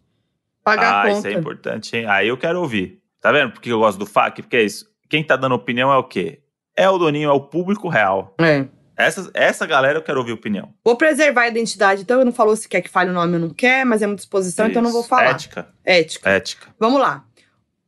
Pagar 0.62 0.93
ah, 0.93 1.01
a 1.01 1.07
conta. 1.07 1.18
isso 1.18 1.29
é 1.29 1.33
importante, 1.33 1.97
hein? 1.97 2.05
Aí 2.07 2.29
eu 2.29 2.37
quero 2.37 2.61
ouvir. 2.61 3.01
Tá 3.22 3.33
vendo 3.33 3.53
por 3.53 3.62
que 3.62 3.70
eu 3.70 3.79
gosto 3.79 3.99
do 3.99 4.05
FAC? 4.05 4.43
Porque 4.43 4.59
é 4.59 4.64
isso. 4.64 4.87
Quem 5.09 5.24
tá 5.24 5.35
dando 5.35 5.55
opinião 5.55 5.91
é 5.91 5.97
o 5.97 6.05
quê? 6.05 6.43
É 6.76 6.91
o 6.91 6.99
doninho, 6.99 7.31
é 7.31 7.33
o 7.33 7.41
público 7.41 7.89
real. 7.89 8.35
É. 8.39 8.68
Essa, 8.99 9.31
essa 9.33 9.65
galera 9.65 9.99
eu 9.99 10.03
quero 10.03 10.19
ouvir 10.19 10.33
opinião. 10.33 10.75
Vou 10.85 10.97
preservar 10.97 11.43
a 11.43 11.49
identidade, 11.49 12.03
então 12.03 12.19
eu 12.19 12.25
não 12.25 12.33
falou 12.33 12.57
se 12.57 12.69
quer 12.69 12.81
que 12.81 12.91
fale 12.91 13.11
o 13.11 13.13
nome 13.13 13.35
ou 13.35 13.39
não 13.39 13.51
quer, 13.51 13.87
mas 13.87 14.03
é 14.03 14.07
muita 14.09 14.23
exposição, 14.23 14.67
Isso. 14.67 14.73
então 14.73 14.83
eu 14.83 14.85
não 14.85 14.93
vou 14.93 15.05
falar. 15.05 15.31
Ética. 15.31 15.69
Ética. 15.85 16.29
Ética. 16.29 16.67
Vamos 16.81 17.01
lá. 17.01 17.25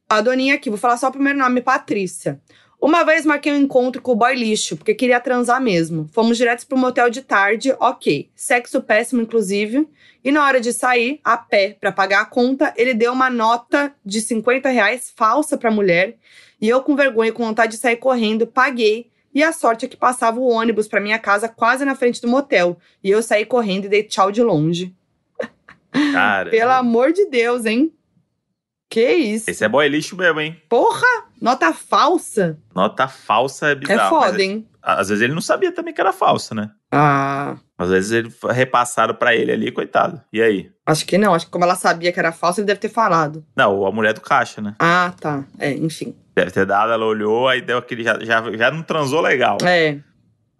A 0.08 0.20
doninha 0.20 0.54
aqui, 0.54 0.70
vou 0.70 0.78
falar 0.78 0.96
só 0.96 1.08
o 1.08 1.12
primeiro 1.12 1.38
nome, 1.38 1.60
Patrícia. 1.60 2.40
Uma 2.80 3.04
vez 3.04 3.26
marquei 3.26 3.52
um 3.52 3.56
encontro 3.56 4.00
com 4.00 4.12
o 4.12 4.16
boy 4.16 4.34
lixo, 4.34 4.76
porque 4.76 4.94
queria 4.94 5.20
transar 5.20 5.60
mesmo. 5.60 6.08
Fomos 6.12 6.38
diretos 6.38 6.64
pro 6.64 6.78
motel 6.78 7.10
de 7.10 7.22
tarde, 7.22 7.74
ok. 7.78 8.30
Sexo 8.34 8.80
péssimo, 8.80 9.20
inclusive. 9.20 9.86
E 10.24 10.30
na 10.32 10.44
hora 10.44 10.60
de 10.60 10.72
sair, 10.72 11.20
a 11.22 11.36
pé, 11.36 11.76
para 11.78 11.92
pagar 11.92 12.22
a 12.22 12.24
conta, 12.24 12.72
ele 12.76 12.94
deu 12.94 13.12
uma 13.12 13.28
nota 13.28 13.92
de 14.04 14.20
50 14.20 14.68
reais 14.70 15.12
falsa 15.14 15.58
pra 15.58 15.70
mulher. 15.70 16.16
E 16.60 16.68
eu, 16.68 16.82
com 16.82 16.96
vergonha, 16.96 17.32
com 17.32 17.44
vontade 17.44 17.72
de 17.72 17.78
sair 17.78 17.96
correndo, 17.96 18.46
paguei 18.46 19.09
e 19.34 19.42
a 19.42 19.52
sorte 19.52 19.86
é 19.86 19.88
que 19.88 19.96
passava 19.96 20.40
o 20.40 20.48
ônibus 20.48 20.88
para 20.88 21.00
minha 21.00 21.18
casa 21.18 21.48
quase 21.48 21.84
na 21.84 21.94
frente 21.94 22.20
do 22.20 22.28
motel. 22.28 22.78
E 23.02 23.10
eu 23.10 23.22
saí 23.22 23.44
correndo 23.44 23.84
e 23.84 23.88
dei 23.88 24.02
tchau 24.02 24.32
de 24.32 24.42
longe. 24.42 24.94
Cara. 26.12 26.50
Pelo 26.50 26.72
amor 26.72 27.12
de 27.12 27.26
Deus, 27.26 27.64
hein? 27.64 27.92
Que 28.88 29.12
isso? 29.12 29.48
Esse 29.48 29.64
é 29.64 29.68
boy 29.68 29.88
lixo 29.88 30.16
mesmo, 30.16 30.40
hein? 30.40 30.60
Porra! 30.68 31.06
Nota 31.40 31.72
falsa. 31.72 32.58
Nota 32.74 33.06
falsa 33.06 33.68
é 33.68 33.74
bizarro. 33.76 34.00
É 34.00 34.08
foda, 34.08 34.42
hein? 34.42 34.68
Às 34.82 35.08
vezes 35.08 35.22
ele 35.22 35.32
não 35.32 35.40
sabia 35.40 35.72
também 35.72 35.94
que 35.94 36.00
era 36.00 36.12
falsa, 36.12 36.54
né? 36.54 36.72
Ah. 36.92 37.56
Às 37.78 37.88
vezes 37.88 38.10
ele 38.10 38.34
repassaram 38.50 39.14
para 39.14 39.34
ele 39.34 39.52
ali, 39.52 39.72
coitado. 39.72 40.20
E 40.32 40.42
aí? 40.42 40.70
Acho 40.84 41.06
que 41.06 41.16
não. 41.16 41.34
Acho 41.34 41.46
que 41.46 41.52
como 41.52 41.64
ela 41.64 41.76
sabia 41.76 42.12
que 42.12 42.18
era 42.18 42.32
falsa, 42.32 42.60
ele 42.60 42.66
deve 42.66 42.80
ter 42.80 42.88
falado. 42.88 43.44
Não, 43.56 43.86
a 43.86 43.92
mulher 43.92 44.12
do 44.12 44.20
caixa, 44.20 44.60
né? 44.60 44.74
Ah, 44.78 45.12
tá. 45.18 45.44
É, 45.58 45.72
enfim. 45.72 46.14
Deve 46.34 46.50
ter 46.50 46.66
dado, 46.66 46.92
ela 46.92 47.04
olhou, 47.04 47.48
aí 47.48 47.62
deu 47.62 47.78
aquele. 47.78 48.02
Já, 48.02 48.18
já, 48.20 48.52
já 48.52 48.70
não 48.70 48.82
transou 48.82 49.20
legal. 49.20 49.58
É. 49.64 49.98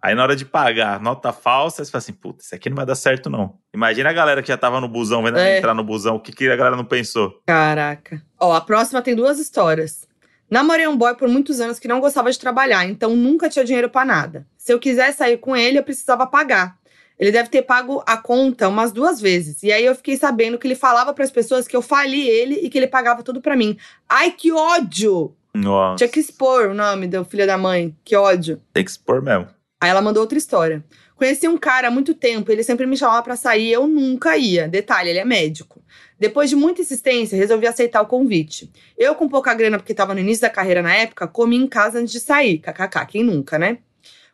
Aí 0.01 0.15
na 0.15 0.23
hora 0.23 0.35
de 0.35 0.45
pagar 0.45 0.99
nota 0.99 1.31
falsa, 1.31 1.85
você 1.85 1.91
fala 1.91 1.99
assim, 1.99 2.13
puta, 2.13 2.43
isso 2.43 2.55
aqui 2.55 2.69
não 2.69 2.75
vai 2.75 2.87
dar 2.87 2.95
certo, 2.95 3.29
não. 3.29 3.53
Imagina 3.71 4.09
a 4.09 4.13
galera 4.13 4.41
que 4.41 4.47
já 4.47 4.57
tava 4.57 4.81
no 4.81 4.87
busão, 4.87 5.21
vendo 5.21 5.37
é. 5.37 5.59
entrar 5.59 5.75
no 5.75 5.83
busão, 5.83 6.15
o 6.15 6.19
que, 6.19 6.31
que 6.31 6.49
a 6.49 6.55
galera 6.55 6.75
não 6.75 6.83
pensou? 6.83 7.39
Caraca. 7.45 8.19
Ó, 8.39 8.51
a 8.53 8.61
próxima 8.61 9.01
tem 9.03 9.15
duas 9.15 9.37
histórias. 9.37 10.07
Namorei 10.51 10.85
um 10.85 10.97
boy 10.97 11.15
por 11.15 11.29
muitos 11.29 11.61
anos 11.61 11.79
que 11.79 11.87
não 11.87 12.01
gostava 12.01 12.29
de 12.29 12.37
trabalhar, 12.37 12.85
então 12.85 13.15
nunca 13.15 13.47
tinha 13.47 13.63
dinheiro 13.63 13.89
para 13.89 14.05
nada. 14.05 14.45
Se 14.57 14.73
eu 14.73 14.79
quisesse 14.79 15.19
sair 15.19 15.37
com 15.37 15.55
ele, 15.55 15.79
eu 15.79 15.83
precisava 15.83 16.27
pagar. 16.27 16.77
Ele 17.17 17.31
deve 17.31 17.47
ter 17.47 17.61
pago 17.61 18.03
a 18.05 18.17
conta 18.17 18.67
umas 18.67 18.91
duas 18.91 19.21
vezes. 19.21 19.63
E 19.63 19.71
aí 19.71 19.85
eu 19.85 19.95
fiquei 19.95 20.17
sabendo 20.17 20.57
que 20.57 20.67
ele 20.67 20.75
falava 20.75 21.13
para 21.13 21.23
as 21.23 21.31
pessoas 21.31 21.69
que 21.69 21.75
eu 21.75 21.81
fali 21.81 22.27
ele 22.27 22.55
e 22.55 22.69
que 22.69 22.77
ele 22.77 22.87
pagava 22.87 23.23
tudo 23.23 23.39
para 23.39 23.55
mim. 23.55 23.77
Ai, 24.09 24.31
que 24.31 24.51
ódio! 24.51 25.33
Nossa. 25.53 25.97
Tinha 25.97 26.09
que 26.09 26.19
expor 26.19 26.69
o 26.69 26.73
nome 26.73 27.07
do 27.07 27.23
filho 27.23 27.47
da 27.47 27.57
mãe. 27.57 27.95
Que 28.03 28.15
ódio. 28.17 28.61
Tem 28.73 28.83
que 28.83 28.91
expor 28.91 29.21
mesmo. 29.21 29.47
Aí 29.79 29.89
ela 29.89 30.01
mandou 30.01 30.21
outra 30.21 30.37
história. 30.37 30.83
Conheci 31.21 31.47
um 31.47 31.55
cara 31.55 31.89
há 31.89 31.91
muito 31.91 32.15
tempo, 32.15 32.51
ele 32.51 32.63
sempre 32.63 32.87
me 32.87 32.97
chamava 32.97 33.21
para 33.21 33.35
sair, 33.35 33.71
eu 33.71 33.85
nunca 33.85 34.35
ia. 34.37 34.67
Detalhe, 34.67 35.11
ele 35.11 35.19
é 35.19 35.23
médico. 35.23 35.79
Depois 36.19 36.49
de 36.49 36.55
muita 36.55 36.81
insistência, 36.81 37.37
resolvi 37.37 37.67
aceitar 37.67 38.01
o 38.01 38.07
convite. 38.07 38.71
Eu, 38.97 39.13
com 39.13 39.29
pouca 39.29 39.53
grana, 39.53 39.77
porque 39.77 39.91
estava 39.91 40.15
no 40.15 40.19
início 40.19 40.41
da 40.41 40.49
carreira 40.49 40.81
na 40.81 40.95
época, 40.95 41.27
comi 41.27 41.57
em 41.57 41.67
casa 41.67 41.99
antes 41.99 42.11
de 42.11 42.19
sair. 42.19 42.57
KKK, 42.57 43.05
quem 43.07 43.23
nunca, 43.23 43.59
né? 43.59 43.77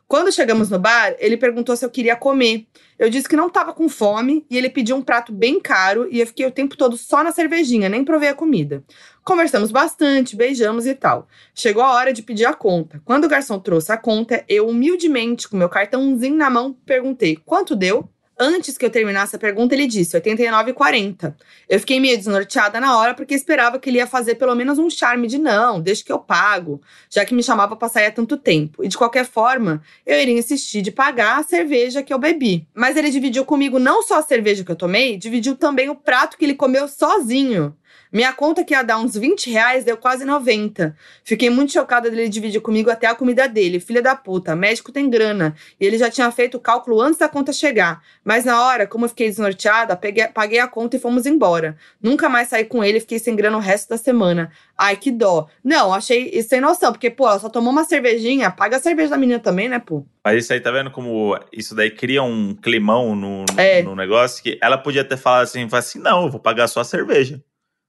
Quando 0.06 0.32
chegamos 0.32 0.70
no 0.70 0.78
bar, 0.78 1.14
ele 1.18 1.36
perguntou 1.36 1.76
se 1.76 1.84
eu 1.84 1.90
queria 1.90 2.16
comer. 2.16 2.66
Eu 2.98 3.10
disse 3.10 3.28
que 3.28 3.36
não 3.36 3.48
estava 3.48 3.74
com 3.74 3.86
fome 3.86 4.46
e 4.50 4.56
ele 4.56 4.70
pediu 4.70 4.96
um 4.96 5.02
prato 5.02 5.30
bem 5.30 5.60
caro 5.60 6.08
e 6.10 6.20
eu 6.20 6.26
fiquei 6.26 6.46
o 6.46 6.50
tempo 6.50 6.74
todo 6.74 6.96
só 6.96 7.22
na 7.22 7.32
cervejinha, 7.32 7.90
nem 7.90 8.02
provei 8.02 8.30
a 8.30 8.34
comida. 8.34 8.82
Conversamos 9.28 9.70
bastante, 9.70 10.34
beijamos 10.34 10.86
e 10.86 10.94
tal. 10.94 11.28
Chegou 11.54 11.82
a 11.82 11.92
hora 11.92 12.14
de 12.14 12.22
pedir 12.22 12.46
a 12.46 12.54
conta. 12.54 12.98
Quando 13.04 13.26
o 13.26 13.28
garçom 13.28 13.58
trouxe 13.58 13.92
a 13.92 13.96
conta, 13.98 14.42
eu 14.48 14.66
humildemente, 14.66 15.46
com 15.46 15.54
meu 15.54 15.68
cartãozinho 15.68 16.34
na 16.34 16.48
mão, 16.48 16.72
perguntei: 16.86 17.36
quanto 17.44 17.76
deu? 17.76 18.08
Antes 18.40 18.78
que 18.78 18.86
eu 18.86 18.90
terminasse 18.90 19.36
a 19.36 19.38
pergunta, 19.38 19.74
ele 19.74 19.86
disse 19.86 20.18
89,40. 20.18 21.34
Eu 21.68 21.78
fiquei 21.78 22.00
meio 22.00 22.16
desnorteada 22.16 22.80
na 22.80 22.96
hora 22.96 23.12
porque 23.12 23.34
esperava 23.34 23.78
que 23.78 23.90
ele 23.90 23.98
ia 23.98 24.06
fazer 24.06 24.36
pelo 24.36 24.54
menos 24.54 24.78
um 24.78 24.88
charme 24.88 25.26
de 25.26 25.36
não, 25.36 25.78
deixa 25.78 26.02
que 26.02 26.12
eu 26.12 26.20
pago, 26.20 26.80
já 27.10 27.22
que 27.22 27.34
me 27.34 27.42
chamava 27.42 27.76
pra 27.76 27.88
sair 27.88 28.06
há 28.06 28.12
tanto 28.12 28.38
tempo. 28.38 28.82
E 28.82 28.88
de 28.88 28.96
qualquer 28.96 29.26
forma, 29.26 29.82
eu 30.06 30.18
iria 30.18 30.38
insistir 30.38 30.80
de 30.80 30.90
pagar 30.90 31.38
a 31.38 31.42
cerveja 31.42 32.02
que 32.02 32.14
eu 32.14 32.18
bebi. 32.18 32.66
Mas 32.72 32.96
ele 32.96 33.10
dividiu 33.10 33.44
comigo 33.44 33.78
não 33.78 34.02
só 34.02 34.20
a 34.20 34.22
cerveja 34.22 34.64
que 34.64 34.70
eu 34.70 34.76
tomei, 34.76 35.18
dividiu 35.18 35.54
também 35.54 35.90
o 35.90 35.96
prato 35.96 36.38
que 36.38 36.46
ele 36.46 36.54
comeu 36.54 36.88
sozinho. 36.88 37.76
Minha 38.12 38.32
conta 38.32 38.64
que 38.64 38.74
ia 38.74 38.82
dar 38.82 38.98
uns 38.98 39.16
20 39.16 39.50
reais 39.50 39.84
deu 39.84 39.96
quase 39.96 40.24
90. 40.24 40.96
Fiquei 41.24 41.50
muito 41.50 41.72
chocada 41.72 42.10
dele 42.10 42.28
dividir 42.28 42.60
comigo 42.60 42.90
até 42.90 43.06
a 43.06 43.14
comida 43.14 43.48
dele. 43.48 43.80
Filha 43.80 44.00
da 44.00 44.16
puta, 44.16 44.56
médico 44.56 44.90
tem 44.90 45.10
grana. 45.10 45.54
E 45.80 45.86
ele 45.86 45.98
já 45.98 46.10
tinha 46.10 46.30
feito 46.30 46.56
o 46.56 46.60
cálculo 46.60 47.00
antes 47.00 47.18
da 47.18 47.28
conta 47.28 47.52
chegar. 47.52 48.02
Mas 48.24 48.44
na 48.44 48.62
hora, 48.64 48.86
como 48.86 49.04
eu 49.04 49.08
fiquei 49.08 49.28
desnorteada, 49.28 49.96
peguei, 49.96 50.26
paguei 50.28 50.58
a 50.58 50.68
conta 50.68 50.96
e 50.96 51.00
fomos 51.00 51.26
embora. 51.26 51.76
Nunca 52.02 52.28
mais 52.28 52.48
saí 52.48 52.64
com 52.64 52.82
ele 52.82 52.98
e 52.98 53.00
fiquei 53.00 53.18
sem 53.18 53.36
grana 53.36 53.56
o 53.56 53.60
resto 53.60 53.90
da 53.90 53.96
semana. 53.96 54.50
Ai, 54.76 54.96
que 54.96 55.10
dó. 55.10 55.48
Não, 55.62 55.92
achei 55.92 56.30
isso 56.32 56.48
sem 56.48 56.60
noção, 56.60 56.92
porque, 56.92 57.10
pô, 57.10 57.28
ela 57.28 57.38
só 57.38 57.48
tomou 57.48 57.72
uma 57.72 57.84
cervejinha, 57.84 58.50
paga 58.50 58.76
a 58.76 58.80
cerveja 58.80 59.10
da 59.10 59.16
menina 59.16 59.38
também, 59.38 59.68
né, 59.68 59.78
pô? 59.78 60.04
Mas 60.24 60.44
isso 60.44 60.52
aí, 60.52 60.60
tá 60.60 60.70
vendo 60.70 60.90
como 60.90 61.38
isso 61.52 61.74
daí 61.74 61.90
cria 61.90 62.22
um 62.22 62.54
climão 62.54 63.16
no, 63.16 63.44
no, 63.44 63.60
é. 63.60 63.82
no 63.82 63.96
negócio 63.96 64.42
que 64.42 64.58
ela 64.60 64.78
podia 64.78 65.04
ter 65.04 65.16
falado 65.16 65.42
assim, 65.42 65.66
assim, 65.72 65.98
não, 65.98 66.24
eu 66.24 66.30
vou 66.30 66.38
pagar 66.38 66.68
só 66.68 66.80
a 66.80 66.84
cerveja. 66.84 67.42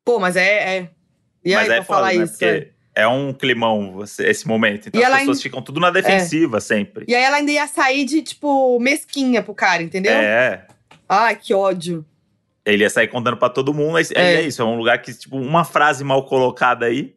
Pô, 0.10 0.18
mas 0.18 0.36
é. 0.36 0.78
é... 0.78 0.90
E 1.46 1.54
mas 1.54 1.70
aí, 1.70 1.78
é 1.78 1.84
falar 1.84 2.08
né? 2.08 2.24
isso? 2.24 2.32
Porque 2.34 2.46
é. 2.96 3.04
é 3.04 3.08
um 3.08 3.32
climão 3.32 4.04
esse 4.04 4.48
momento. 4.48 4.88
Então 4.88 5.00
e 5.00 5.04
as 5.04 5.20
pessoas 5.20 5.40
ficam 5.44 5.62
tudo 5.62 5.80
na 5.80 5.92
defensiva 5.92 6.58
é. 6.58 6.60
sempre. 6.60 7.06
E 7.08 7.14
aí 7.14 7.22
ela 7.22 7.38
ainda 7.38 7.52
ia 7.52 7.68
sair 7.68 8.06
de, 8.06 8.24
tipo, 8.24 8.80
mesquinha 8.80 9.44
pro 9.44 9.54
cara, 9.54 9.84
entendeu? 9.84 10.14
É. 10.14 10.66
Ai, 11.08 11.36
que 11.36 11.54
ódio. 11.54 12.04
Ele 12.66 12.84
ia 12.84 12.90
sair 12.90 13.08
contando 13.08 13.38
pra 13.38 13.50
todo 13.50 13.72
mundo. 13.72 14.00
É. 14.00 14.04
é 14.16 14.42
isso, 14.42 14.64
é 14.64 14.66
um 14.66 14.78
lugar 14.78 15.00
que, 15.00 15.14
tipo, 15.14 15.38
uma 15.38 15.64
frase 15.64 16.04
mal 16.04 16.26
colocada 16.26 16.88
aí, 16.88 17.14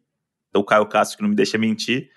o 0.54 0.62
Caio 0.62 0.84
Castro 0.84 1.16
que 1.16 1.22
não 1.22 1.30
me 1.30 1.36
deixa 1.36 1.56
mentir, 1.56 2.10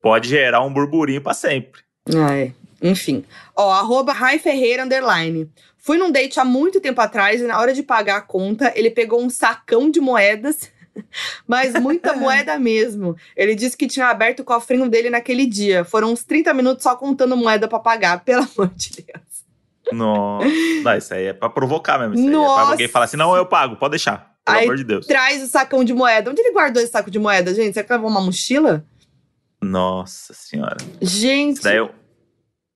pode 0.00 0.28
gerar 0.28 0.62
um 0.62 0.72
burburinho 0.72 1.20
pra 1.20 1.34
sempre. 1.34 1.80
Ah, 2.14 2.38
é. 2.38 2.52
Enfim. 2.80 3.24
Ó, 3.54 3.70
arroba 3.70 4.12
Rai 4.12 4.38
Ferreira, 4.38 4.84
underline. 4.84 5.50
Fui 5.76 5.96
num 5.96 6.10
date 6.10 6.38
há 6.38 6.44
muito 6.44 6.80
tempo 6.80 7.00
atrás 7.00 7.40
e 7.40 7.46
na 7.46 7.58
hora 7.58 7.72
de 7.72 7.82
pagar 7.82 8.16
a 8.16 8.20
conta, 8.20 8.72
ele 8.76 8.90
pegou 8.90 9.20
um 9.22 9.30
sacão 9.30 9.90
de 9.90 10.00
moedas, 10.00 10.70
mas 11.48 11.74
muita 11.74 12.12
moeda 12.16 12.58
mesmo. 12.58 13.16
Ele 13.36 13.54
disse 13.54 13.76
que 13.76 13.86
tinha 13.86 14.06
aberto 14.08 14.40
o 14.40 14.44
cofrinho 14.44 14.88
dele 14.88 15.10
naquele 15.10 15.46
dia. 15.46 15.84
Foram 15.84 16.12
uns 16.12 16.22
30 16.22 16.52
minutos 16.54 16.82
só 16.82 16.94
contando 16.96 17.36
moeda 17.36 17.66
para 17.66 17.78
pagar, 17.78 18.20
pelo 18.24 18.42
amor 18.42 18.68
de 18.74 18.90
Deus. 19.02 19.30
Nossa, 19.92 20.46
não, 20.84 20.96
isso 20.96 21.14
aí 21.14 21.26
é 21.26 21.32
pra 21.32 21.48
provocar 21.48 21.98
mesmo. 21.98 22.14
Isso 22.14 22.30
Nossa. 22.30 22.52
aí 22.52 22.52
é 22.52 22.62
pra 22.62 22.72
alguém 22.72 22.88
falar 22.88 23.04
assim: 23.06 23.16
não, 23.16 23.34
eu 23.34 23.44
pago, 23.44 23.76
pode 23.76 23.92
deixar. 23.92 24.36
Pelo 24.44 24.58
aí, 24.58 24.64
amor 24.64 24.76
de 24.76 24.84
Deus. 24.84 25.06
Traz 25.06 25.42
o 25.42 25.46
sacão 25.46 25.82
de 25.82 25.92
moeda. 25.92 26.30
Onde 26.30 26.40
ele 26.40 26.52
guardou 26.52 26.80
esse 26.82 26.92
saco 26.92 27.10
de 27.10 27.18
moeda, 27.18 27.52
gente? 27.54 27.74
Será 27.74 27.84
que 27.84 27.92
levou 27.92 28.08
uma 28.08 28.20
mochila? 28.20 28.84
Nossa 29.60 30.32
senhora. 30.32 30.76
Gente. 31.00 31.56
Isso 31.56 31.64
daí 31.64 31.76
eu, 31.76 31.90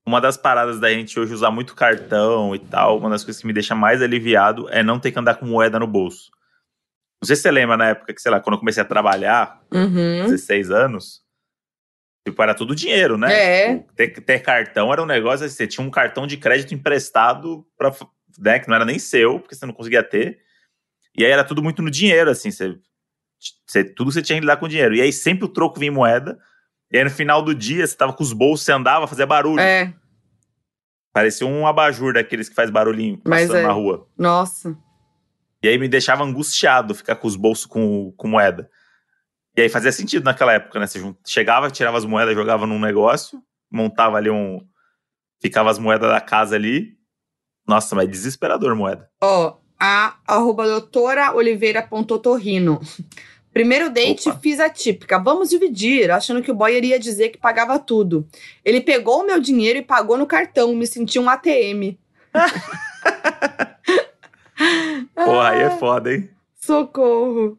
uma 0.07 0.21
das 0.21 0.37
paradas 0.37 0.79
da 0.79 0.91
gente 0.91 1.19
hoje 1.19 1.33
usar 1.33 1.51
muito 1.51 1.75
cartão 1.75 2.55
e 2.55 2.59
tal, 2.59 2.99
uma 2.99 3.11
das 3.11 3.25
coisas 3.25 3.41
que 3.41 3.47
me 3.47 3.53
deixa 3.53 3.75
mais 3.75 4.03
aliviado 4.03 4.69
é 4.71 4.83
não 4.83 5.01
ter 5.01 5.11
que 5.11 5.19
andar 5.19 5.37
com 5.37 5.47
moeda 5.47 5.79
no 5.79 5.87
bolso. 5.87 6.31
Não 7.23 7.27
sei 7.27 7.37
se 7.37 7.43
você 7.43 7.51
lembra 7.51 7.77
na 7.77 7.89
época 7.89 8.13
que, 8.13 8.21
sei 8.21 8.31
lá, 8.31 8.39
quando 8.39 8.55
eu 8.55 8.59
comecei 8.59 8.83
a 8.83 8.87
trabalhar, 8.87 9.63
uhum. 9.73 10.25
16 10.25 10.71
anos, 10.71 11.23
tipo, 12.27 12.43
era 12.43 12.55
tudo 12.55 12.75
dinheiro, 12.75 13.17
né? 13.17 13.33
É. 13.33 13.79
Tipo, 13.79 13.93
ter, 13.95 14.09
ter 14.21 14.39
cartão 14.41 14.93
era 14.93 15.03
um 15.03 15.07
negócio, 15.07 15.47
assim, 15.47 15.55
você 15.55 15.67
tinha 15.67 15.87
um 15.87 15.91
cartão 15.91 16.27
de 16.27 16.37
crédito 16.37 16.75
emprestado, 16.75 17.67
pra, 17.79 17.91
né, 18.39 18.59
que 18.59 18.69
não 18.69 18.75
era 18.75 18.85
nem 18.85 18.99
seu, 18.99 19.41
porque 19.41 19.55
você 19.55 19.65
não 19.65 19.73
conseguia 19.73 20.03
ter. 20.03 20.39
E 21.17 21.25
aí 21.25 21.31
era 21.31 21.45
tudo 21.45 21.63
muito 21.63 21.81
no 21.81 21.91
dinheiro, 21.91 22.29
assim, 22.29 22.51
você, 22.51 22.77
você, 23.67 23.83
tudo 23.83 24.13
você 24.13 24.21
tinha 24.21 24.37
que 24.37 24.43
lidar 24.43 24.59
com 24.59 24.69
dinheiro. 24.69 24.95
E 24.95 25.01
aí 25.01 25.13
sempre 25.13 25.47
o 25.47 25.49
troco 25.49 25.79
vinha 25.79 25.91
em 25.91 25.95
moeda, 25.95 26.39
e 26.91 26.99
aí 26.99 27.05
no 27.05 27.11
final 27.11 27.43
do 27.43 27.55
dia, 27.55 27.87
você 27.87 27.97
tava 27.97 28.13
com 28.13 28.23
os 28.23 28.33
bolsos, 28.33 28.65
você 28.65 28.73
andava, 28.73 29.07
fazia 29.07 29.27
barulho. 29.27 29.61
É. 29.61 29.93
Parecia 31.13 31.47
um 31.47 31.67
abajur 31.67 32.15
daqueles 32.15 32.49
que 32.49 32.55
faz 32.55 32.71
barulhinho 32.71 33.21
Mas 33.25 33.47
passando 33.47 33.65
é. 33.65 33.67
na 33.67 33.73
rua. 33.73 34.09
Nossa. 34.19 34.77
E 35.63 35.69
aí 35.69 35.79
me 35.79 35.89
deixava 35.89 36.25
angustiado 36.25 36.95
ficar 36.95 37.17
com 37.17 37.27
os 37.27 37.37
bolsos 37.37 37.67
com, 37.67 38.13
com 38.17 38.29
moeda. 38.29 38.69
E 39.57 39.63
aí 39.63 39.69
fazia 39.69 39.93
sentido 39.93 40.25
naquela 40.25 40.53
época, 40.53 40.81
né? 40.81 40.87
Você 40.87 41.01
chegava, 41.25 41.71
tirava 41.71 41.97
as 41.97 42.05
moedas, 42.05 42.35
jogava 42.35 42.67
num 42.67 42.81
negócio, 42.81 43.41
montava 43.71 44.17
ali 44.17 44.29
um. 44.29 44.61
Ficava 45.41 45.71
as 45.71 45.79
moedas 45.79 46.11
da 46.11 46.21
casa 46.21 46.57
ali. 46.57 46.99
Nossa, 47.67 47.95
mas 47.95 48.09
desesperador 48.09 48.75
moeda. 48.75 49.09
Ó, 49.23 49.49
oh, 49.49 49.61
a 49.79 50.17
arroba 50.27 50.67
doutora 50.67 51.33
oliveira.torrino. 51.35 52.81
Primeiro 53.55 53.89
date, 53.89 54.29
Opa. 54.29 54.41
fiz 54.41 54.59
a 54.59 54.69
típica. 54.69 55.17
Vamos 55.17 55.49
dividir, 55.49 56.11
achando 56.11 56.43
que 56.43 56.51
o 56.51 56.55
boy 56.55 56.77
iria 56.77 56.99
dizer 56.99 57.29
que 57.29 57.39
pagava 57.39 57.79
tudo. 57.79 58.27
Ele 58.65 58.81
pegou 58.81 59.21
o 59.21 59.27
meu 59.27 59.41
dinheiro 59.41 59.79
e 59.79 59.83
pagou 59.83 60.19
no 60.19 60.27
cartão. 60.27 60.75
Me 60.75 60.89
senti 60.89 61.21
um 61.21 61.31
ATM. 61.31 61.97
Porra, 65.15 65.51
aí 65.51 65.63
é 65.63 65.71
foda, 65.71 66.13
hein? 66.13 66.29
Socorro. 66.57 67.57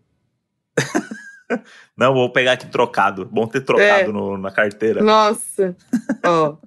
Não, 1.96 2.14
vou 2.14 2.30
pegar 2.30 2.52
aqui 2.52 2.68
trocado. 2.68 3.26
Bom 3.26 3.48
ter 3.48 3.62
trocado 3.62 4.10
é. 4.10 4.14
no, 4.14 4.38
na 4.38 4.52
carteira. 4.52 5.02
Nossa. 5.02 5.78
Ó. 6.28 6.58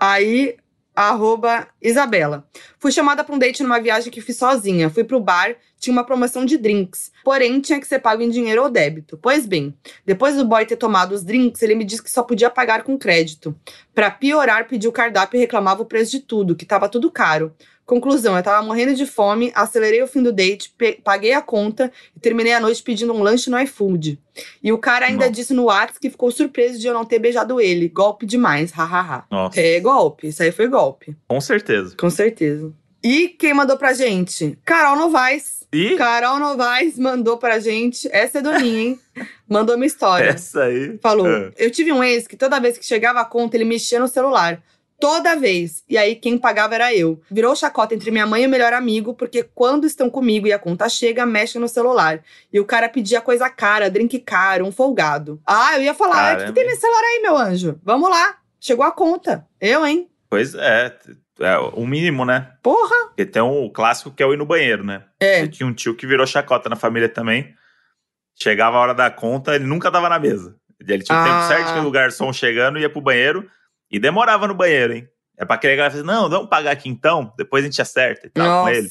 Aí 0.00 0.56
arroba 0.94 1.68
Isabela. 1.80 2.46
Fui 2.78 2.92
chamada 2.92 3.24
para 3.24 3.34
um 3.34 3.38
date 3.38 3.62
numa 3.62 3.80
viagem 3.80 4.12
que 4.12 4.20
fiz 4.20 4.36
sozinha. 4.36 4.90
Fui 4.90 5.04
pro 5.04 5.20
bar, 5.20 5.56
tinha 5.78 5.92
uma 5.92 6.04
promoção 6.04 6.44
de 6.44 6.56
drinks. 6.56 7.10
Porém, 7.24 7.60
tinha 7.60 7.80
que 7.80 7.86
ser 7.86 7.98
pago 7.98 8.22
em 8.22 8.30
dinheiro 8.30 8.62
ou 8.62 8.70
débito. 8.70 9.18
Pois 9.20 9.46
bem, 9.46 9.74
depois 10.04 10.36
do 10.36 10.44
boy 10.44 10.64
ter 10.66 10.76
tomado 10.76 11.12
os 11.12 11.24
drinks, 11.24 11.62
ele 11.62 11.74
me 11.74 11.84
disse 11.84 12.02
que 12.02 12.10
só 12.10 12.22
podia 12.22 12.50
pagar 12.50 12.82
com 12.82 12.98
crédito. 12.98 13.54
Para 13.94 14.10
piorar, 14.10 14.68
pediu 14.68 14.90
o 14.90 14.92
cardápio 14.92 15.38
e 15.38 15.40
reclamava 15.40 15.82
o 15.82 15.86
preço 15.86 16.12
de 16.12 16.20
tudo, 16.20 16.54
que 16.54 16.66
tava 16.66 16.88
tudo 16.88 17.10
caro. 17.10 17.54
Conclusão, 17.84 18.36
eu 18.36 18.42
tava 18.42 18.64
morrendo 18.64 18.94
de 18.94 19.04
fome, 19.04 19.52
acelerei 19.54 20.02
o 20.02 20.06
fim 20.06 20.22
do 20.22 20.32
date, 20.32 20.72
paguei 21.02 21.32
a 21.32 21.42
conta 21.42 21.92
e 22.16 22.20
terminei 22.20 22.52
a 22.52 22.60
noite 22.60 22.82
pedindo 22.82 23.12
um 23.12 23.22
lanche 23.22 23.50
no 23.50 23.58
iFood. 23.60 24.18
E 24.62 24.72
o 24.72 24.78
cara 24.78 25.06
ainda 25.06 25.26
Nossa. 25.26 25.32
disse 25.32 25.52
no 25.52 25.64
WhatsApp 25.64 26.00
que 26.00 26.10
ficou 26.10 26.30
surpreso 26.30 26.78
de 26.78 26.86
eu 26.86 26.94
não 26.94 27.04
ter 27.04 27.18
beijado 27.18 27.60
ele. 27.60 27.88
Golpe 27.88 28.24
demais, 28.24 28.70
hahaha. 28.70 29.24
Nossa. 29.30 29.60
É 29.60 29.80
golpe, 29.80 30.28
isso 30.28 30.42
aí 30.42 30.52
foi 30.52 30.68
golpe. 30.68 31.16
Com 31.28 31.40
certeza. 31.40 31.94
Com 31.96 32.08
certeza. 32.08 32.72
E 33.02 33.28
quem 33.28 33.52
mandou 33.52 33.76
pra 33.76 33.92
gente? 33.92 34.56
Carol 34.64 34.96
Novaes. 34.96 35.64
E? 35.72 35.96
Carol 35.96 36.38
Novaes 36.38 36.96
mandou 36.96 37.36
pra 37.36 37.58
gente. 37.58 38.08
Essa 38.12 38.38
é 38.38 38.42
Doninha, 38.42 38.80
hein? 38.80 39.00
mandou 39.48 39.74
uma 39.74 39.86
história. 39.86 40.30
Essa 40.30 40.64
aí. 40.64 40.98
Falou: 41.02 41.26
é. 41.26 41.50
Eu 41.56 41.70
tive 41.70 41.92
um 41.92 42.04
ex 42.04 42.28
que 42.28 42.36
toda 42.36 42.60
vez 42.60 42.78
que 42.78 42.86
chegava 42.86 43.20
a 43.20 43.24
conta, 43.24 43.56
ele 43.56 43.64
mexia 43.64 43.98
no 43.98 44.06
celular 44.06 44.62
toda 45.02 45.34
vez. 45.34 45.82
E 45.88 45.98
aí 45.98 46.14
quem 46.14 46.38
pagava 46.38 46.76
era 46.76 46.94
eu. 46.94 47.20
Virou 47.28 47.56
chacota 47.56 47.92
entre 47.92 48.12
minha 48.12 48.24
mãe 48.24 48.44
e 48.44 48.46
o 48.46 48.48
melhor 48.48 48.72
amigo, 48.72 49.14
porque 49.14 49.42
quando 49.42 49.84
estão 49.84 50.08
comigo 50.08 50.46
e 50.46 50.52
a 50.52 50.60
conta 50.60 50.88
chega, 50.88 51.26
mexe 51.26 51.58
no 51.58 51.66
celular. 51.66 52.20
E 52.52 52.60
o 52.60 52.64
cara 52.64 52.88
pedia 52.88 53.20
coisa 53.20 53.50
cara, 53.50 53.90
drink 53.90 54.16
caro, 54.20 54.64
um 54.64 54.70
folgado. 54.70 55.40
Ah, 55.44 55.74
eu 55.74 55.82
ia 55.82 55.92
falar, 55.92 56.40
o 56.40 56.44
que 56.46 56.52
tem 56.52 56.64
nesse 56.64 56.82
celular 56.82 57.00
aí, 57.00 57.20
meu 57.20 57.36
anjo? 57.36 57.80
Vamos 57.82 58.08
lá. 58.08 58.36
Chegou 58.60 58.84
a 58.84 58.92
conta. 58.92 59.44
Eu, 59.60 59.84
hein? 59.84 60.08
Pois 60.30 60.54
é. 60.54 60.96
É 61.40 61.58
o 61.58 61.84
mínimo, 61.84 62.24
né? 62.24 62.52
Porra! 62.62 63.08
Porque 63.08 63.26
tem 63.26 63.42
um 63.42 63.68
clássico 63.68 64.12
que 64.12 64.22
é 64.22 64.26
o 64.26 64.32
ir 64.32 64.36
no 64.36 64.46
banheiro, 64.46 64.84
né? 64.84 65.02
É. 65.18 65.42
Eu 65.42 65.50
tinha 65.50 65.66
um 65.66 65.72
tio 65.72 65.96
que 65.96 66.06
virou 66.06 66.24
chacota 66.28 66.68
na 66.68 66.76
família 66.76 67.08
também. 67.08 67.52
Chegava 68.40 68.76
a 68.76 68.80
hora 68.80 68.94
da 68.94 69.10
conta, 69.10 69.56
ele 69.56 69.64
nunca 69.64 69.90
tava 69.90 70.08
na 70.08 70.20
mesa. 70.20 70.54
Ele 70.86 71.02
tinha 71.02 71.18
o 71.18 71.20
ah. 71.20 71.24
tempo 71.24 71.48
certo 71.48 71.74
que 71.74 71.86
o 71.86 71.90
garçom 71.90 72.32
chegando, 72.32 72.78
ia 72.78 72.88
pro 72.88 73.00
banheiro 73.00 73.50
e 73.92 74.00
demorava 74.00 74.48
no 74.48 74.54
banheiro, 74.54 74.94
hein? 74.94 75.08
É 75.38 75.44
pra 75.44 75.56
aquele 75.56 75.76
galera 75.76 76.02
não, 76.02 76.28
vamos 76.28 76.48
pagar 76.48 76.72
aqui 76.72 76.88
então, 76.88 77.32
depois 77.36 77.62
a 77.62 77.66
gente 77.66 77.82
acerta 77.82 78.26
e 78.26 78.30
tal 78.30 78.46
Nossa. 78.46 78.62
com 78.62 78.76
ele. 78.76 78.88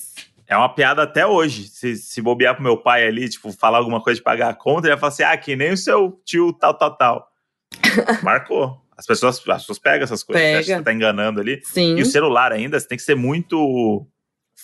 É 0.47 0.57
uma 0.57 0.67
piada 0.67 1.03
até 1.03 1.25
hoje. 1.25 1.69
Se, 1.69 1.95
se 1.95 2.21
bobear 2.21 2.55
pro 2.55 2.63
meu 2.63 2.75
pai 2.77 3.07
ali, 3.07 3.29
tipo, 3.29 3.53
falar 3.53 3.77
alguma 3.77 4.01
coisa 4.01 4.17
de 4.17 4.23
pagar 4.23 4.49
a 4.49 4.53
conta, 4.53 4.87
ele 4.87 4.95
vai 4.95 4.99
falar 4.99 5.13
assim: 5.13 5.23
ah, 5.23 5.37
que 5.37 5.55
nem 5.55 5.71
o 5.71 5.77
seu 5.77 6.21
tio 6.25 6.51
tal, 6.51 6.73
tal, 6.73 6.97
tal. 6.97 7.27
Marcou. 8.21 8.79
As 8.97 9.05
pessoas, 9.05 9.37
as 9.37 9.61
pessoas 9.61 9.79
pegam 9.79 10.03
essas 10.03 10.21
coisas. 10.21 10.43
Pega. 10.43 10.77
Você 10.77 10.83
tá 10.83 10.93
enganando 10.93 11.39
ali. 11.39 11.61
Sim. 11.63 11.95
E 11.95 12.01
o 12.01 12.05
celular 12.05 12.51
ainda, 12.51 12.77
você 12.77 12.87
tem 12.87 12.97
que 12.97 13.03
ser 13.03 13.15
muito 13.15 14.05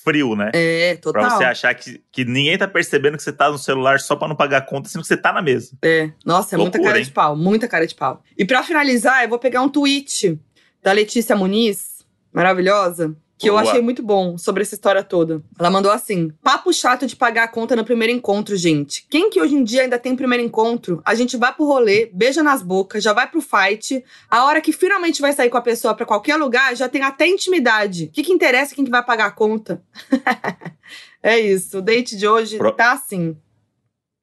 frio, 0.03 0.35
né? 0.35 0.51
É, 0.53 0.95
total. 0.95 1.21
Pra 1.21 1.29
você 1.31 1.43
achar 1.43 1.73
que, 1.75 2.01
que 2.11 2.25
ninguém 2.25 2.57
tá 2.57 2.67
percebendo 2.67 3.17
que 3.17 3.23
você 3.23 3.33
tá 3.33 3.49
no 3.49 3.57
celular 3.57 3.99
só 3.99 4.15
pra 4.15 4.27
não 4.27 4.35
pagar 4.35 4.57
a 4.57 4.61
conta, 4.61 4.89
sendo 4.89 5.01
que 5.01 5.07
você 5.07 5.17
tá 5.17 5.33
na 5.33 5.41
mesa. 5.41 5.77
É. 5.83 6.11
Nossa, 6.25 6.55
é 6.55 6.57
Loucura, 6.57 6.79
muita 6.79 6.87
cara 6.87 6.97
hein? 6.99 7.05
de 7.05 7.11
pau. 7.11 7.35
Muita 7.35 7.67
cara 7.67 7.87
de 7.87 7.95
pau. 7.95 8.23
E 8.37 8.45
pra 8.45 8.63
finalizar, 8.63 9.23
eu 9.23 9.29
vou 9.29 9.39
pegar 9.39 9.61
um 9.61 9.69
tweet 9.69 10.39
da 10.81 10.91
Letícia 10.91 11.35
Muniz, 11.35 12.05
maravilhosa, 12.31 13.15
que 13.37 13.49
Boa. 13.49 13.61
eu 13.61 13.69
achei 13.69 13.81
muito 13.81 14.01
bom 14.01 14.37
sobre 14.37 14.63
essa 14.63 14.73
história 14.73 15.03
toda. 15.03 15.41
Ela 15.59 15.69
mandou 15.69 15.91
assim: 15.91 16.31
Papo 16.41 16.73
chato 16.73 17.05
de 17.05 17.15
pagar 17.15 17.43
a 17.43 17.47
conta 17.47 17.75
no 17.75 17.85
primeiro 17.85 18.11
encontro, 18.11 18.57
gente. 18.57 19.05
Quem 19.09 19.29
que 19.29 19.39
hoje 19.39 19.53
em 19.53 19.63
dia 19.63 19.83
ainda 19.83 19.99
tem 19.99 20.15
primeiro 20.15 20.43
encontro? 20.43 21.01
A 21.05 21.13
gente 21.13 21.37
vai 21.37 21.53
pro 21.53 21.65
rolê, 21.65 22.09
beija 22.11 22.41
nas 22.41 22.63
bocas, 22.63 23.03
já 23.03 23.13
vai 23.13 23.29
pro 23.29 23.39
fight. 23.39 24.03
A 24.29 24.45
hora 24.45 24.59
que 24.59 24.73
finalmente 24.73 25.21
vai 25.21 25.33
sair 25.33 25.49
com 25.49 25.57
a 25.57 25.61
pessoa 25.61 25.93
para 25.93 26.05
qualquer 26.05 26.35
lugar, 26.37 26.75
já 26.75 26.89
tem 26.89 27.03
até 27.03 27.27
intimidade. 27.27 28.05
O 28.05 28.11
que, 28.11 28.23
que 28.23 28.33
interessa 28.33 28.73
quem 28.73 28.83
que 28.83 28.91
vai 28.91 29.03
pagar 29.03 29.27
a 29.27 29.31
conta? 29.31 29.83
é 31.21 31.37
isso. 31.37 31.77
O 31.77 31.81
date 31.81 32.17
de 32.17 32.27
hoje 32.27 32.57
Pro... 32.57 32.71
tá 32.71 32.93
assim. 32.93 33.37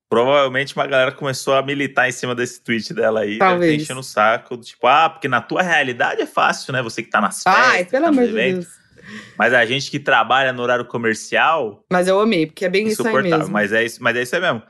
Provavelmente 0.08 0.74
uma 0.74 0.86
galera 0.86 1.12
começou 1.12 1.54
a 1.54 1.62
militar 1.62 2.08
em 2.08 2.12
cima 2.12 2.34
desse 2.34 2.60
tweet 2.60 2.92
dela 2.92 3.20
aí, 3.20 3.38
Talvez. 3.38 3.82
enchendo 3.82 4.00
o 4.00 4.04
saco, 4.04 4.56
tipo, 4.56 4.86
ah, 4.86 5.08
porque 5.08 5.28
na 5.28 5.40
tua 5.40 5.62
realidade 5.62 6.20
é 6.20 6.26
fácil, 6.26 6.72
né? 6.72 6.82
Você 6.82 7.02
que 7.02 7.10
tá 7.10 7.20
nas 7.20 7.42
festas, 7.42 7.64
Ai, 7.64 7.84
pelo 7.84 8.04
tá 8.04 8.08
amor 8.10 8.26
de 8.26 8.32
Deus. 8.32 8.84
Mas 9.38 9.52
a 9.52 9.64
gente 9.64 9.90
que 9.90 9.98
trabalha 9.98 10.52
no 10.52 10.62
horário 10.62 10.84
comercial. 10.84 11.84
Mas 11.90 12.09
eu 12.09 12.20
amei, 12.20 12.46
porque 12.46 12.64
é 12.64 12.68
bem 12.68 12.86
isso 12.86 13.07
aí 13.07 13.22
mesmo. 13.22 13.50
Mas 13.50 13.72
é 13.72 13.84
isso, 13.84 14.02
mas 14.02 14.16
é 14.16 14.22
isso 14.22 14.34
aí 14.34 14.40
mesmo. 14.40 14.62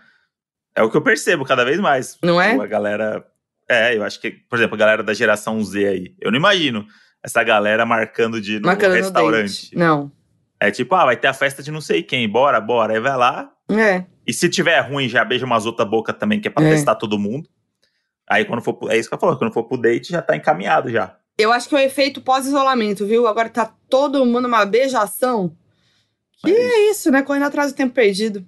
É 0.74 0.82
o 0.82 0.90
que 0.90 0.96
eu 0.96 1.02
percebo 1.02 1.44
cada 1.44 1.64
vez 1.64 1.78
mais. 1.78 2.18
Não 2.22 2.40
é? 2.40 2.52
A 2.52 2.66
galera. 2.66 3.24
É, 3.68 3.96
eu 3.96 4.02
acho 4.02 4.20
que, 4.20 4.30
por 4.30 4.58
exemplo, 4.58 4.74
a 4.74 4.78
galera 4.78 5.02
da 5.02 5.14
geração 5.14 5.62
Z 5.62 5.86
aí. 5.86 6.14
Eu 6.20 6.30
não 6.30 6.38
imagino 6.38 6.86
essa 7.22 7.42
galera 7.42 7.86
marcando 7.86 8.40
de 8.40 8.58
no 8.58 8.66
marcando 8.66 8.92
restaurante. 8.92 9.74
No 9.74 9.80
não. 9.80 10.12
É 10.60 10.70
tipo, 10.70 10.94
ah, 10.94 11.06
vai 11.06 11.16
ter 11.16 11.28
a 11.28 11.34
festa 11.34 11.62
de 11.62 11.70
não 11.70 11.80
sei 11.80 12.02
quem, 12.02 12.28
bora, 12.28 12.60
bora. 12.60 12.92
Aí 12.92 13.00
vai 13.00 13.16
lá. 13.16 13.50
É. 13.70 14.04
E 14.26 14.32
se 14.32 14.48
tiver 14.48 14.78
ruim, 14.80 15.08
já 15.08 15.24
beija 15.24 15.44
umas 15.44 15.66
outras 15.66 15.88
bocas 15.88 16.16
também, 16.16 16.40
que 16.40 16.48
é 16.48 16.50
pra 16.50 16.64
é. 16.64 16.70
testar 16.70 16.94
todo 16.94 17.18
mundo. 17.18 17.48
Aí 18.28 18.44
quando 18.44 18.62
for. 18.62 18.78
É 18.90 18.96
isso 18.96 19.08
que 19.08 19.14
eu 19.14 19.18
falo, 19.18 19.36
quando 19.36 19.52
for 19.52 19.64
pro 19.64 19.76
date 19.76 20.10
já 20.10 20.22
tá 20.22 20.36
encaminhado 20.36 20.90
já. 20.90 21.16
Eu 21.36 21.52
acho 21.52 21.68
que 21.68 21.74
é 21.74 21.78
o 21.78 21.82
efeito 21.82 22.20
pós-isolamento, 22.20 23.06
viu? 23.06 23.26
Agora 23.26 23.48
tá 23.48 23.72
todo 23.88 24.24
mundo 24.24 24.46
uma 24.46 24.64
beijação. 24.64 25.56
E 26.46 26.50
é, 26.50 26.54
é 26.54 26.90
isso, 26.90 27.10
né? 27.10 27.22
Correndo 27.22 27.46
atrás 27.46 27.72
do 27.72 27.76
tempo 27.76 27.94
perdido. 27.94 28.44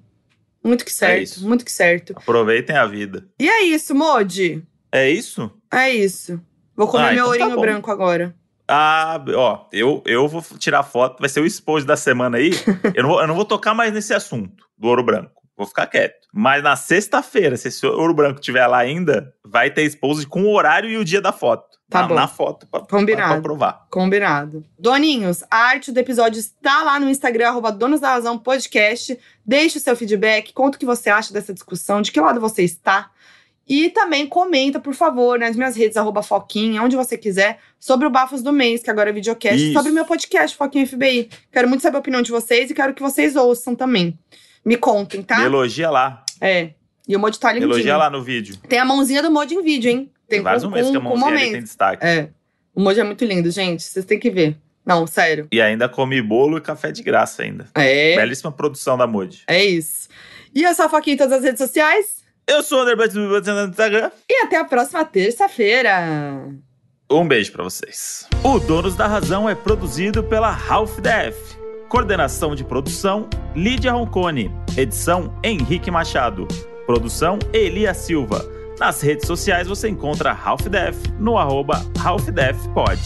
Muito 0.63 0.85
que 0.85 0.91
é 0.91 0.95
certo, 0.95 1.41
é 1.41 1.47
muito 1.47 1.65
que 1.65 1.73
certo. 1.73 2.13
Aproveitem 2.17 2.77
a 2.77 2.87
vida. 2.87 3.27
E 3.39 3.49
é 3.49 3.63
isso, 3.63 3.95
Modi. 3.95 4.65
É 4.91 5.09
isso? 5.09 5.51
É 5.73 5.91
isso. 5.91 6.41
Vou 6.77 6.89
comer 6.89 7.11
ah, 7.11 7.13
meu 7.13 7.27
então 7.27 7.39
tá 7.39 7.45
ourinho 7.45 7.57
tá 7.57 7.61
branco 7.61 7.91
agora. 7.91 8.35
Ah, 8.69 9.25
ó, 9.35 9.67
eu, 9.73 10.03
eu 10.05 10.27
vou 10.27 10.43
tirar 10.59 10.83
foto, 10.83 11.21
vai 11.21 11.29
ser 11.29 11.41
o 11.41 11.47
expose 11.47 11.87
da 11.87 11.97
semana 11.97 12.39
aí. 12.39 12.51
eu, 12.95 13.03
não 13.03 13.11
vou, 13.11 13.21
eu 13.21 13.27
não 13.29 13.35
vou 13.35 13.45
tocar 13.45 13.75
mais 13.75 13.93
nesse 13.93 14.13
assunto 14.13 14.67
do 14.77 14.89
ouro 14.89 15.05
branco. 15.05 15.43
Vou 15.57 15.67
ficar 15.67 15.87
quieto. 15.87 16.27
Mas 16.33 16.63
na 16.63 16.75
sexta-feira, 16.75 17.57
se 17.57 17.69
esse 17.69 17.87
ouro 17.87 18.13
branco 18.13 18.41
tiver 18.41 18.67
lá 18.67 18.79
ainda, 18.79 19.33
vai 19.45 19.71
ter 19.71 19.83
expose 19.83 20.27
com 20.27 20.43
o 20.43 20.53
horário 20.53 20.91
e 20.91 20.99
o 20.99 21.05
dia 21.05 21.21
da 21.21 21.33
foto. 21.33 21.76
Tá 21.89 22.03
na, 22.03 22.09
bom. 22.09 22.15
Na 22.15 22.27
foto, 22.29 22.67
pra, 22.67 22.81
Combinado. 22.81 23.35
Pra, 23.35 23.43
provar. 23.43 23.87
Combinado. 23.91 24.65
Doninhos, 24.79 25.45
a 25.51 25.57
arte 25.57 25.93
do 25.93 25.99
episódio 25.99 26.41
está 26.41 26.83
lá 26.83 26.99
no 26.99 27.09
Instagram, 27.09 27.49
arroba 27.49 27.71
Donos 27.71 28.01
da 28.01 28.11
Razão 28.11 28.37
Podcast. 28.37 29.17
Deixe 29.45 29.79
o 29.79 29.81
seu 29.81 29.97
feedback, 29.97 30.53
conta 30.53 30.77
o 30.77 30.81
que 30.81 30.87
você 30.87 31.09
acha 31.09 31.33
dessa 31.33 31.55
discussão, 31.55 32.03
de 32.03 32.11
que 32.11 32.21
lado 32.21 32.41
você 32.41 32.63
está. 32.63 33.11
E 33.69 33.91
também 33.91 34.27
comenta, 34.27 34.79
por 34.79 34.95
favor, 34.95 35.39
nas 35.39 35.57
minhas 35.57 35.77
redes, 35.77 35.97
arroba 35.97 36.23
Foquinha, 36.23 36.83
onde 36.83 36.95
você 36.95 37.19
quiser, 37.19 37.59
sobre 37.81 38.07
o 38.07 38.11
Bafos 38.11 38.43
do 38.43 38.53
Mês, 38.53 38.83
que 38.83 38.91
agora 38.91 39.11
é 39.11 39.13
videocast, 39.13 39.57
Isso. 39.57 39.73
sobre 39.73 39.91
o 39.91 39.95
meu 39.95 40.05
podcast, 40.05 40.57
Foquinha 40.57 40.87
FBI. 40.87 41.29
Quero 41.51 41.69
muito 41.69 41.83
saber 41.83 41.97
a 41.97 42.01
opinião 42.01 42.23
de 42.23 42.31
vocês 42.31 42.71
e 42.71 42.75
quero 42.75 42.95
que 42.95 43.03
vocês 43.03 43.35
ouçam 43.35 43.75
também. 43.75 44.17
Me 44.65 44.77
contem, 44.77 45.23
tá? 45.23 45.39
Me 45.39 45.45
elogia 45.47 45.91
lá. 45.91 46.25
É. 46.41 46.71
E 47.09 47.15
o 47.15 47.21
Mod 47.21 47.39
tá 47.39 47.53
lindinho. 47.53 47.73
Elogia 47.73 47.97
lá 47.97 48.11
no 48.11 48.23
vídeo. 48.23 48.57
Tem 48.69 48.79
a 48.79 48.85
mãozinha 48.85 49.23
do 49.23 49.31
Mod 49.31 49.53
em 49.53 49.63
vídeo, 49.63 49.91
hein? 49.91 50.11
Tem 50.29 50.43
vários 50.43 50.65
um 50.65 50.71
mês 50.71 50.91
que 50.91 50.97
a 50.97 51.01
mãozinha 51.01 51.53
tem 51.53 51.63
destaque. 51.63 52.05
É. 52.05 52.29
O 52.75 52.81
Mod 52.81 52.99
é 52.99 53.05
muito 53.05 53.25
lindo, 53.25 53.51
gente. 53.51 53.83
Vocês 53.83 54.05
têm 54.05 54.19
que 54.19 54.31
ver. 54.31 54.57
Não, 54.85 55.07
sério. 55.07 55.49
E 55.51 55.61
ainda 55.61 55.89
come 55.89 56.21
bolo 56.23 56.59
e 56.59 56.61
café 56.61 56.93
de 56.93 57.03
graça 57.03 57.43
ainda. 57.43 57.67
É. 57.75 58.15
Belíssima 58.17 58.53
produção 58.53 58.97
da 58.97 59.07
Mod. 59.07 59.43
É 59.47 59.65
isso. 59.65 60.09
E 60.55 60.63
eu 60.63 60.75
sou 60.75 60.87
a 60.87 60.89
Foquinha 60.89 61.15
em 61.15 61.17
todas 61.17 61.33
as 61.33 61.43
redes 61.43 61.59
sociais. 61.59 62.25
Eu 62.47 62.63
sou 62.63 62.79
o 62.79 62.83
André 62.83 62.95
no 62.95 63.69
Instagram. 63.69 64.11
E 64.31 64.43
até 64.43 64.57
a 64.57 64.65
próxima 64.65 65.05
terça-feira. 65.05 66.49
Um 67.11 67.27
beijo 67.27 67.51
para 67.53 67.65
vocês. 67.65 68.29
O 68.45 68.59
Donos 68.61 68.95
da 68.95 69.07
Razão 69.07 69.49
é 69.49 69.55
produzido 69.55 70.23
pela 70.23 70.57
Half 70.69 71.01
Def. 71.01 71.37
Coordenação 71.89 72.55
de 72.55 72.65
produção, 72.65 73.29
Lídia 73.55 73.93
Roncone. 73.93 74.51
Edição, 74.77 75.37
Henrique 75.43 75.91
Machado. 75.91 76.47
Produção, 76.87 77.39
Elia 77.53 77.95
Silva. 77.95 78.56
Nas 78.79 79.01
redes 79.01 79.27
sociais 79.27 79.67
você 79.67 79.89
encontra 79.89 80.31
Half 80.33 80.69
Def 80.69 80.97
no 81.19 81.39
arroba 81.39 81.83
Half 81.99 82.31
Def 82.31 82.57
Pod. 82.75 83.01